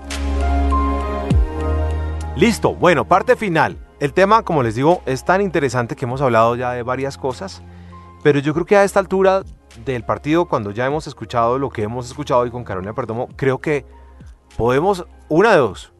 Listo, 2.36 2.74
bueno, 2.74 3.06
parte 3.06 3.36
final. 3.36 3.76
El 4.00 4.12
tema, 4.12 4.42
como 4.42 4.62
les 4.62 4.74
digo, 4.74 5.02
es 5.06 5.24
tan 5.24 5.40
interesante 5.42 5.94
que 5.94 6.06
hemos 6.06 6.20
hablado 6.20 6.56
ya 6.56 6.72
de 6.72 6.82
varias 6.82 7.16
cosas, 7.18 7.62
pero 8.22 8.38
yo 8.40 8.52
creo 8.54 8.66
que 8.66 8.76
a 8.76 8.84
esta 8.84 9.00
altura 9.00 9.42
del 9.84 10.04
partido, 10.04 10.46
cuando 10.46 10.70
ya 10.70 10.86
hemos 10.86 11.06
escuchado 11.06 11.58
lo 11.58 11.70
que 11.70 11.82
hemos 11.82 12.06
escuchado 12.06 12.40
hoy 12.40 12.50
con 12.50 12.64
Carolina 12.64 12.94
Perdomo, 12.94 13.28
creo 13.36 13.58
que 13.60 13.84
podemos, 14.56 15.06
una 15.28 15.52
de 15.52 15.58
dos, 15.58 15.92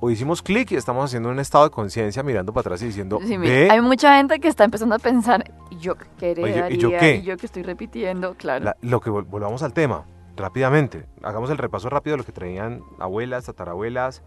o 0.00 0.10
hicimos 0.10 0.42
clic 0.42 0.72
y 0.72 0.76
estamos 0.76 1.04
haciendo 1.04 1.28
un 1.28 1.38
estado 1.38 1.64
de 1.64 1.70
conciencia 1.70 2.22
mirando 2.22 2.52
para 2.52 2.62
atrás 2.62 2.82
y 2.82 2.86
diciendo, 2.86 3.18
Sí, 3.24 3.34
hay 3.34 3.80
mucha 3.82 4.16
gente 4.16 4.40
que 4.40 4.48
está 4.48 4.64
empezando 4.64 4.94
a 4.94 4.98
pensar, 4.98 5.52
¿y 5.70 5.76
yo 5.78 5.94
qué 6.18 6.30
Oye, 6.32 6.42
heredaría? 6.42 6.70
¿y 6.76 6.78
yo 6.78 6.90
qué? 6.90 7.16
¿Y 7.16 7.22
yo 7.22 7.36
que 7.36 7.46
estoy 7.46 7.62
repitiendo? 7.62 8.34
Claro. 8.34 8.64
La- 8.64 8.76
lo 8.80 9.00
que 9.00 9.10
vol- 9.10 9.26
volvamos 9.28 9.62
al 9.62 9.72
tema, 9.74 10.04
rápidamente. 10.36 11.06
Hagamos 11.22 11.50
el 11.50 11.58
repaso 11.58 11.90
rápido 11.90 12.14
de 12.14 12.18
lo 12.18 12.24
que 12.24 12.32
traían 12.32 12.80
abuelas, 12.98 13.44
tatarabuelas. 13.44 14.22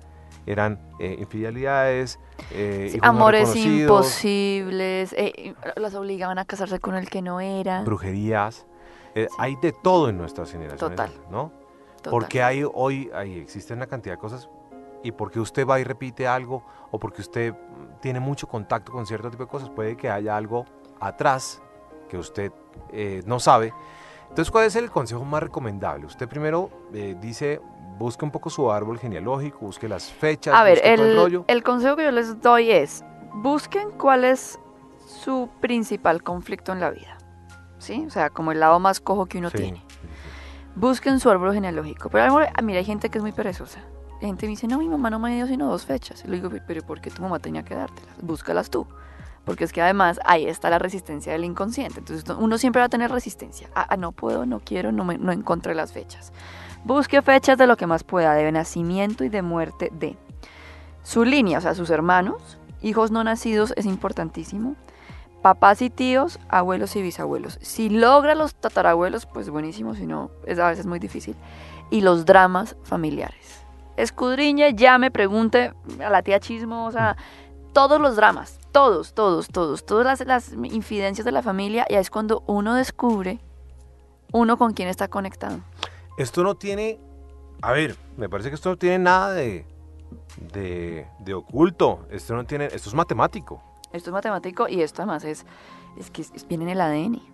Eran 0.45 0.79
eh, 0.99 1.15
infidelidades, 1.19 2.19
eh, 2.51 2.87
Sí, 2.91 2.97
hijos 2.97 3.05
no 3.05 3.09
amores 3.09 3.55
imposibles, 3.55 5.13
eh, 5.17 5.55
las 5.75 5.95
obligaban 5.95 6.37
a 6.37 6.45
casarse 6.45 6.79
con 6.79 6.95
el 6.95 7.09
que 7.09 7.21
no 7.21 7.39
era. 7.39 7.81
brujerías. 7.83 8.65
Eh, 9.15 9.27
Hay 9.37 9.55
de 9.61 9.71
todo 9.71 10.09
en 10.09 10.17
nuestras 10.17 10.51
generaciones, 10.51 10.97
Total. 10.97 11.11
¿no? 11.29 11.51
Total. 11.97 12.11
Porque 12.11 12.43
hay 12.43 12.63
hoy 12.73 13.09
ahí 13.13 13.37
existe 13.39 13.73
una 13.73 13.87
cantidad 13.87 14.15
de 14.15 14.19
cosas 14.19 14.49
y 15.03 15.11
porque 15.11 15.39
usted 15.39 15.65
va 15.67 15.79
y 15.79 15.83
repite 15.83 16.27
algo 16.27 16.63
o 16.91 16.99
porque 16.99 17.21
usted 17.21 17.53
tiene 18.01 18.19
mucho 18.19 18.47
contacto 18.47 18.91
con 18.91 19.05
cierto 19.05 19.29
tipo 19.29 19.43
de 19.43 19.49
cosas, 19.49 19.69
puede 19.69 19.95
que 19.95 20.09
haya 20.09 20.35
algo 20.35 20.65
atrás 20.99 21.61
que 22.09 22.17
usted 22.17 22.51
eh, 22.91 23.21
no 23.25 23.39
sabe. 23.39 23.73
Entonces, 24.29 24.51
¿cuál 24.51 24.65
es 24.65 24.75
el 24.75 24.89
consejo 24.89 25.23
más 25.25 25.43
recomendable? 25.43 26.05
Usted 26.07 26.27
primero 26.27 26.69
eh, 26.93 27.15
dice, 27.21 27.61
busque 27.97 28.25
un 28.25 28.31
poco 28.31 28.49
su 28.49 28.71
árbol 28.71 28.99
genealógico, 28.99 29.59
busque 29.59 29.87
las 29.87 30.11
fechas, 30.11 30.53
A 30.55 30.63
ver, 30.63 30.79
todo 30.81 30.93
el 30.93 31.15
rollo. 31.15 31.45
el 31.47 31.63
consejo 31.63 31.95
que 31.95 32.03
yo 32.03 32.11
les 32.11 32.41
doy 32.41 32.71
es, 32.71 33.03
busquen 33.35 33.91
cuál 33.91 34.23
es 34.23 34.59
su 35.05 35.49
principal 35.61 36.23
conflicto 36.23 36.71
en 36.71 36.79
la 36.79 36.89
vida. 36.89 37.17
¿Sí? 37.77 38.03
O 38.07 38.09
sea, 38.09 38.29
como 38.29 38.51
el 38.51 38.59
lado 38.59 38.79
más 38.79 38.99
cojo 39.01 39.25
que 39.25 39.37
uno 39.39 39.49
Sí, 39.49 39.57
tiene. 39.57 39.83
Busquen 40.75 41.19
su 41.19 41.29
árbol 41.29 41.53
genealógico. 41.53 42.09
Pero 42.09 42.39
ah, 42.39 42.61
mira, 42.61 42.79
hay 42.79 42.85
gente 42.85 43.09
que 43.09 43.17
es 43.17 43.21
muy 43.21 43.31
perezosa. 43.33 43.79
gente 44.21 44.45
me 44.45 44.51
dice, 44.51 44.67
no, 44.67 44.77
mi 44.79 44.87
mamá 44.87 45.09
no 45.09 45.19
me 45.19 45.35
dio 45.35 45.47
sino 45.47 45.69
dos 45.69 45.85
fechas. 45.85 46.23
Y 46.25 46.29
le 46.29 46.37
digo, 46.37 46.49
pero 46.65 46.81
¿por 46.83 47.01
qué 47.01 47.11
tu 47.11 47.21
mamá 47.21 47.39
tenía 47.39 47.63
que 47.63 47.75
dártelas? 47.75 48.15
Búscalas 48.21 48.69
tú. 48.69 48.87
Porque 49.45 49.65
es 49.65 49.73
que 49.73 49.81
además 49.81 50.19
ahí 50.23 50.45
está 50.45 50.69
la 50.69 50.79
resistencia 50.79 51.33
del 51.33 51.43
inconsciente. 51.43 51.99
Entonces 51.99 52.23
uno 52.39 52.57
siempre 52.57 52.79
va 52.79 52.85
a 52.85 52.89
tener 52.89 53.11
resistencia. 53.11 53.69
Ah, 53.75 53.85
ah, 53.89 53.97
no 53.97 54.13
puedo, 54.13 54.45
no 54.45 54.61
quiero, 54.61 54.93
no, 54.93 55.03
me, 55.03 55.17
no 55.17 55.33
encontré 55.33 55.75
las 55.75 55.91
fechas. 55.91 56.31
Busque 56.85 57.21
fechas 57.21 57.57
de 57.57 57.67
lo 57.67 57.77
que 57.77 57.87
más 57.87 58.03
pueda, 58.03 58.33
de 58.33 58.51
nacimiento 58.51 59.23
y 59.23 59.29
de 59.29 59.41
muerte 59.41 59.89
de. 59.93 60.17
Su 61.01 61.25
línea, 61.25 61.57
o 61.57 61.61
sea, 61.61 61.75
sus 61.75 61.89
hermanos, 61.89 62.57
hijos 62.81 63.11
no 63.11 63.23
nacidos 63.23 63.73
es 63.77 63.85
importantísimo. 63.85 64.75
Papás 65.41 65.81
y 65.81 65.89
tíos, 65.89 66.39
abuelos 66.47 66.95
y 66.95 67.01
bisabuelos. 67.01 67.59
Si 67.61 67.89
logra 67.89 68.35
los 68.35 68.55
tatarabuelos, 68.55 69.25
pues 69.25 69.49
buenísimo, 69.49 69.95
si 69.95 70.05
no, 70.05 70.31
es 70.45 70.59
a 70.59 70.69
veces 70.69 70.85
muy 70.85 70.99
difícil. 70.99 71.35
Y 71.89 72.01
los 72.01 72.25
dramas 72.25 72.77
familiares. 72.83 73.65
Escudriñe, 73.97 74.73
llame, 74.73 75.11
pregunte 75.11 75.73
a 76.03 76.09
la 76.09 76.21
tía 76.21 76.39
chismosa, 76.39 77.15
todos 77.73 77.99
los 77.99 78.15
dramas, 78.15 78.59
todos, 78.71 79.13
todos, 79.13 79.47
todos, 79.49 79.85
todas 79.85 80.25
las, 80.25 80.53
infidencias 80.53 81.25
de 81.25 81.31
la 81.31 81.41
familia, 81.41 81.85
y 81.89 81.95
es 81.95 82.09
cuando 82.09 82.43
uno 82.47 82.75
descubre 82.75 83.39
uno 84.31 84.57
con 84.57 84.73
quién 84.73 84.87
está 84.87 85.07
conectado. 85.09 85.59
Esto 86.17 86.43
no 86.43 86.55
tiene, 86.55 86.99
a 87.61 87.71
ver, 87.71 87.95
me 88.17 88.29
parece 88.29 88.49
que 88.49 88.55
esto 88.55 88.69
no 88.69 88.77
tiene 88.77 88.99
nada 88.99 89.33
de, 89.33 89.65
de, 90.53 91.07
de 91.19 91.33
oculto, 91.33 92.07
esto 92.11 92.35
no 92.35 92.45
tiene, 92.45 92.65
esto 92.65 92.89
es 92.89 92.95
matemático. 92.95 93.61
Esto 93.91 94.09
es 94.09 94.13
matemático 94.13 94.67
y 94.67 94.81
esto 94.81 95.01
además 95.01 95.23
es, 95.23 95.45
es 95.97 96.09
que 96.11 96.25
viene 96.47 96.65
en 96.65 96.69
el 96.71 96.81
ADN. 96.81 97.33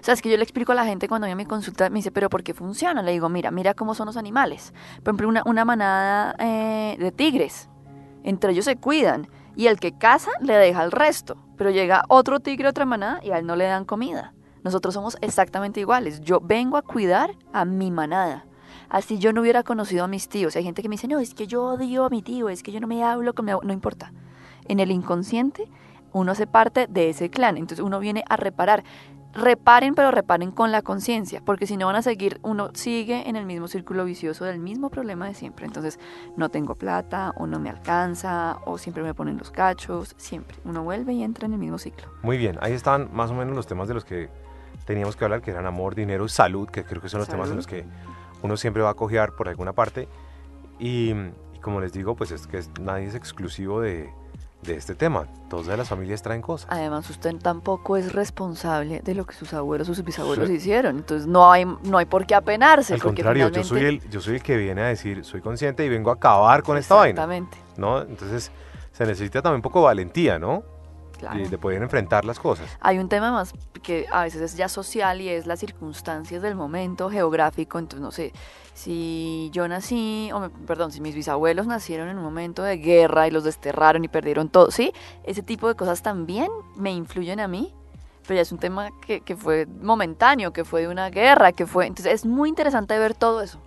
O 0.00 0.04
sea, 0.04 0.14
es 0.14 0.22
que 0.22 0.30
yo 0.30 0.36
le 0.36 0.42
explico 0.42 0.72
a 0.72 0.74
la 0.74 0.84
gente 0.84 1.08
cuando 1.08 1.26
viene 1.26 1.40
a 1.40 1.44
mi 1.44 1.48
consulta, 1.48 1.88
me 1.88 1.96
dice, 1.96 2.10
pero 2.10 2.28
¿por 2.28 2.42
qué 2.42 2.52
funciona? 2.54 3.02
Le 3.02 3.12
digo, 3.12 3.28
mira, 3.28 3.50
mira 3.50 3.74
cómo 3.74 3.94
son 3.94 4.06
los 4.06 4.16
animales. 4.16 4.72
Por 5.02 5.10
ejemplo, 5.10 5.28
una, 5.28 5.42
una 5.46 5.64
manada 5.64 6.34
eh, 6.38 6.96
de 6.98 7.12
tigres. 7.12 7.68
Entre 8.24 8.52
ellos 8.52 8.64
se 8.64 8.76
cuidan. 8.76 9.28
Y 9.56 9.66
el 9.66 9.80
que 9.80 9.96
caza 9.96 10.30
le 10.40 10.54
deja 10.54 10.82
al 10.82 10.92
resto. 10.92 11.36
Pero 11.56 11.70
llega 11.70 12.04
otro 12.08 12.40
tigre, 12.40 12.68
otra 12.68 12.84
manada, 12.84 13.20
y 13.24 13.30
a 13.30 13.38
él 13.38 13.46
no 13.46 13.56
le 13.56 13.64
dan 13.64 13.84
comida. 13.84 14.34
Nosotros 14.68 14.92
somos 14.92 15.16
exactamente 15.22 15.80
iguales. 15.80 16.20
Yo 16.20 16.40
vengo 16.42 16.76
a 16.76 16.82
cuidar 16.82 17.34
a 17.54 17.64
mi 17.64 17.90
manada. 17.90 18.44
Así 18.90 19.18
yo 19.18 19.32
no 19.32 19.40
hubiera 19.40 19.62
conocido 19.62 20.04
a 20.04 20.08
mis 20.08 20.28
tíos. 20.28 20.56
Hay 20.56 20.62
gente 20.62 20.82
que 20.82 20.90
me 20.90 20.96
dice, 20.96 21.08
no, 21.08 21.20
es 21.20 21.32
que 21.32 21.46
yo 21.46 21.64
odio 21.64 22.04
a 22.04 22.10
mi 22.10 22.20
tío, 22.20 22.50
es 22.50 22.62
que 22.62 22.70
yo 22.70 22.78
no 22.78 22.86
me 22.86 23.02
hablo 23.02 23.32
con 23.34 23.46
mi 23.46 23.52
abu-". 23.52 23.64
No 23.64 23.72
importa. 23.72 24.12
En 24.66 24.78
el 24.78 24.90
inconsciente, 24.90 25.70
uno 26.12 26.32
hace 26.32 26.46
parte 26.46 26.86
de 26.86 27.08
ese 27.08 27.30
clan. 27.30 27.56
Entonces 27.56 27.82
uno 27.82 27.98
viene 27.98 28.24
a 28.28 28.36
reparar. 28.36 28.84
Reparen, 29.32 29.94
pero 29.94 30.10
reparen 30.10 30.50
con 30.50 30.70
la 30.72 30.82
conciencia, 30.82 31.42
porque 31.44 31.66
si 31.66 31.76
no 31.76 31.86
van 31.86 31.96
a 31.96 32.02
seguir, 32.02 32.40
uno 32.42 32.70
sigue 32.72 33.28
en 33.28 33.36
el 33.36 33.44
mismo 33.44 33.68
círculo 33.68 34.04
vicioso 34.04 34.44
del 34.44 34.58
mismo 34.58 34.88
problema 34.90 35.28
de 35.28 35.34
siempre. 35.34 35.66
Entonces, 35.66 36.00
no 36.36 36.48
tengo 36.48 36.74
plata, 36.74 37.34
o 37.36 37.46
no 37.46 37.60
me 37.60 37.68
alcanza, 37.68 38.58
o 38.64 38.78
siempre 38.78 39.02
me 39.02 39.12
ponen 39.12 39.36
los 39.36 39.50
cachos, 39.50 40.14
siempre. 40.16 40.56
Uno 40.64 40.82
vuelve 40.82 41.12
y 41.12 41.22
entra 41.22 41.46
en 41.46 41.52
el 41.52 41.58
mismo 41.58 41.78
ciclo. 41.78 42.08
Muy 42.22 42.38
bien, 42.38 42.58
ahí 42.62 42.72
están 42.72 43.10
más 43.12 43.30
o 43.30 43.34
menos 43.34 43.54
los 43.54 43.66
temas 43.66 43.86
de 43.86 43.94
los 43.94 44.04
que 44.06 44.30
teníamos 44.88 45.16
que 45.16 45.24
hablar, 45.24 45.42
que 45.42 45.50
eran 45.50 45.66
amor, 45.66 45.94
dinero, 45.94 46.26
salud, 46.28 46.66
que 46.68 46.82
creo 46.82 47.02
que 47.02 47.10
son 47.10 47.20
los 47.20 47.28
temas 47.28 47.50
en 47.50 47.56
los 47.56 47.66
que 47.66 47.84
uno 48.42 48.56
siempre 48.56 48.82
va 48.82 48.88
a 48.90 48.94
cojear 48.94 49.32
por 49.36 49.46
alguna 49.48 49.74
parte. 49.74 50.08
Y, 50.78 51.10
y 51.54 51.58
como 51.60 51.80
les 51.80 51.92
digo, 51.92 52.16
pues 52.16 52.30
es 52.30 52.46
que 52.46 52.62
nadie 52.80 53.04
es 53.06 53.14
exclusivo 53.14 53.82
de, 53.82 54.08
de 54.62 54.74
este 54.76 54.94
tema. 54.94 55.26
Todas 55.50 55.76
las 55.76 55.88
familias 55.90 56.22
traen 56.22 56.40
cosas. 56.40 56.68
Además, 56.72 57.10
usted 57.10 57.36
tampoco 57.36 57.98
es 57.98 58.14
responsable 58.14 59.00
de 59.04 59.14
lo 59.14 59.26
que 59.26 59.34
sus 59.34 59.52
abuelos 59.52 59.90
o 59.90 59.94
sus 59.94 60.04
bisabuelos 60.04 60.48
Sí. 60.48 60.54
hicieron. 60.54 60.96
Entonces, 60.96 61.26
no 61.26 61.52
hay, 61.52 61.66
no 61.66 61.98
hay 61.98 62.06
por 62.06 62.26
qué 62.26 62.34
apenarse. 62.34 62.94
Al 62.94 63.02
contrario, 63.02 63.50
yo 63.50 63.62
soy, 63.64 63.80
finalmente- 63.80 64.06
el, 64.06 64.10
yo 64.10 64.20
soy 64.22 64.36
el 64.36 64.42
que 64.42 64.56
viene 64.56 64.80
a 64.80 64.86
decir, 64.86 65.22
soy 65.22 65.42
consciente 65.42 65.84
y 65.84 65.90
vengo 65.90 66.08
a 66.10 66.14
acabar 66.14 66.62
con 66.62 66.78
esta 66.78 66.94
vaina. 66.94 67.10
Exactamente. 67.24 67.58
¿no? 67.76 68.00
Entonces 68.00 68.50
se 68.92 69.04
necesita 69.04 69.42
también 69.42 69.56
un 69.58 69.62
poco 69.62 69.80
de 69.80 69.84
valentía, 69.84 70.38
¿no? 70.38 70.62
Claro. 71.18 71.38
De, 71.38 71.48
de 71.48 71.58
poder 71.58 71.82
enfrentar 71.82 72.24
las 72.24 72.38
cosas. 72.38 72.66
Hay 72.80 72.98
un 72.98 73.08
tema 73.08 73.32
más 73.32 73.52
que 73.82 74.06
a 74.12 74.22
veces 74.22 74.40
es 74.40 74.56
ya 74.56 74.68
social 74.68 75.20
y 75.20 75.28
es 75.28 75.46
las 75.46 75.58
circunstancias 75.60 76.40
del 76.42 76.54
momento 76.54 77.10
geográfico. 77.10 77.78
Entonces, 77.78 78.00
no 78.00 78.12
sé, 78.12 78.32
si 78.74 79.50
yo 79.52 79.66
nací, 79.66 80.30
o 80.32 80.40
me- 80.40 80.50
perdón, 80.50 80.92
si 80.92 81.00
mis 81.00 81.14
bisabuelos 81.14 81.66
nacieron 81.66 82.08
en 82.08 82.18
un 82.18 82.22
momento 82.24 82.62
de 82.62 82.76
guerra 82.78 83.26
y 83.26 83.30
los 83.32 83.42
desterraron 83.44 84.04
y 84.04 84.08
perdieron 84.08 84.48
todo, 84.48 84.70
¿sí? 84.70 84.92
Ese 85.24 85.42
tipo 85.42 85.66
de 85.68 85.74
cosas 85.74 86.02
también 86.02 86.48
me 86.76 86.92
influyen 86.92 87.40
a 87.40 87.48
mí. 87.48 87.74
Pero 88.26 88.36
ya 88.36 88.42
es 88.42 88.52
un 88.52 88.58
tema 88.58 88.90
que, 89.06 89.22
que 89.22 89.36
fue 89.36 89.66
momentáneo, 89.66 90.52
que 90.52 90.64
fue 90.64 90.82
de 90.82 90.88
una 90.88 91.08
guerra, 91.10 91.50
que 91.52 91.66
fue... 91.66 91.86
Entonces 91.86 92.12
es 92.12 92.26
muy 92.26 92.50
interesante 92.50 92.98
ver 92.98 93.14
todo 93.14 93.40
eso. 93.40 93.58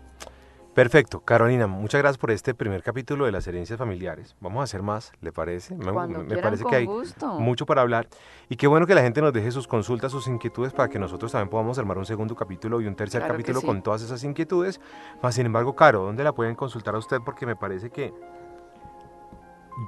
Perfecto, 0.74 1.20
Carolina, 1.20 1.68
muchas 1.68 2.00
gracias 2.02 2.18
por 2.18 2.32
este 2.32 2.54
primer 2.54 2.82
capítulo 2.82 3.26
de 3.26 3.34
las 3.34 3.46
herencias 3.46 3.78
familiares. 3.78 4.38
Vamos 4.40 4.62
a 4.62 4.64
hacer 4.64 4.82
más, 4.82 5.12
¿le 5.20 5.34
parece? 5.34 5.76
Me, 5.76 5.92
Cuando 5.92 6.20
me 6.20 6.26
quieran, 6.28 6.44
parece 6.44 6.64
con 6.64 6.70
que 6.70 6.76
hay 6.78 6.86
gusto. 6.86 7.28
mucho 7.40 7.66
para 7.66 7.82
hablar 7.82 8.08
y 8.48 8.56
qué 8.56 8.68
bueno 8.68 8.88
que 8.88 8.96
la 8.96 9.02
gente 9.02 9.22
nos 9.22 9.34
deje 9.34 9.52
sus 9.52 9.68
consultas, 9.68 10.14
sus 10.14 10.28
inquietudes 10.28 10.72
para 10.72 10.88
que 10.88 10.98
nosotros 10.98 11.34
también 11.34 11.50
podamos 11.50 11.78
armar 11.78 11.98
un 11.98 12.06
segundo 12.06 12.38
capítulo 12.38 12.80
y 12.80 12.88
un 12.88 12.96
tercer 12.96 13.20
Claro 13.20 13.34
capítulo 13.34 13.60
sí. 13.60 13.66
con 13.66 13.82
todas 13.82 14.02
esas 14.02 14.24
inquietudes. 14.24 14.80
Más 15.22 15.36
sin 15.36 15.46
embargo, 15.46 15.76
Caro, 15.76 16.04
¿dónde 16.04 16.24
la 16.24 16.32
pueden 16.32 16.56
consultar 16.56 16.96
a 16.96 17.00
usted? 17.00 17.18
Porque 17.26 17.46
me 17.46 17.58
parece 17.58 17.90
que 17.90 18.14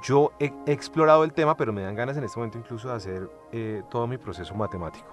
yo 0.02 0.32
he, 0.38 0.52
he 0.66 0.72
explorado 0.72 1.24
el 1.24 1.32
tema, 1.32 1.56
pero 1.56 1.72
me 1.72 1.80
dan 1.82 1.94
ganas 1.94 2.18
en 2.18 2.24
este 2.24 2.38
momento 2.38 2.58
incluso 2.58 2.88
de 2.88 2.94
hacer 2.94 3.30
eh, 3.52 3.82
todo 3.90 4.06
mi 4.06 4.18
proceso 4.18 4.54
matemático. 4.54 5.06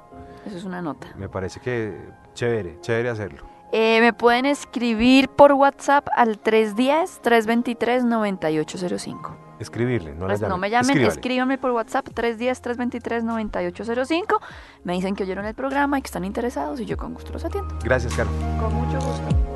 Eso 0.45 0.57
es 0.57 0.63
una 0.65 0.81
nota. 0.81 1.07
Me 1.15 1.29
parece 1.29 1.61
que 1.61 1.97
chévere, 2.33 2.77
chévere 2.81 3.09
hacerlo. 3.09 3.45
Eh, 3.73 3.99
me 4.01 4.11
pueden 4.13 4.45
escribir 4.45 5.29
por 5.29 5.53
WhatsApp 5.53 6.07
al 6.15 6.41
310-323-9805. 6.41 9.35
Escribirle, 9.59 10.13
no 10.15 10.21
la 10.21 10.27
Pues 10.33 10.41
no 10.41 10.47
llamen. 10.49 10.59
me 10.61 10.69
llamen, 10.69 10.89
escríbale. 10.89 11.13
escríbanme 11.13 11.57
por 11.57 11.71
WhatsApp 11.71 12.07
310-323-9805. 12.09 14.39
Me 14.83 14.93
dicen 14.93 15.15
que 15.15 15.23
oyeron 15.23 15.45
el 15.45 15.53
programa 15.55 15.99
y 15.99 16.01
que 16.01 16.07
están 16.07 16.25
interesados 16.25 16.79
y 16.79 16.85
yo 16.85 16.97
con 16.97 17.13
gusto 17.13 17.31
los 17.31 17.45
atiendo. 17.45 17.77
Gracias, 17.83 18.13
Caro. 18.15 18.29
Con 18.59 18.73
mucho 18.73 18.99
gusto. 18.99 19.50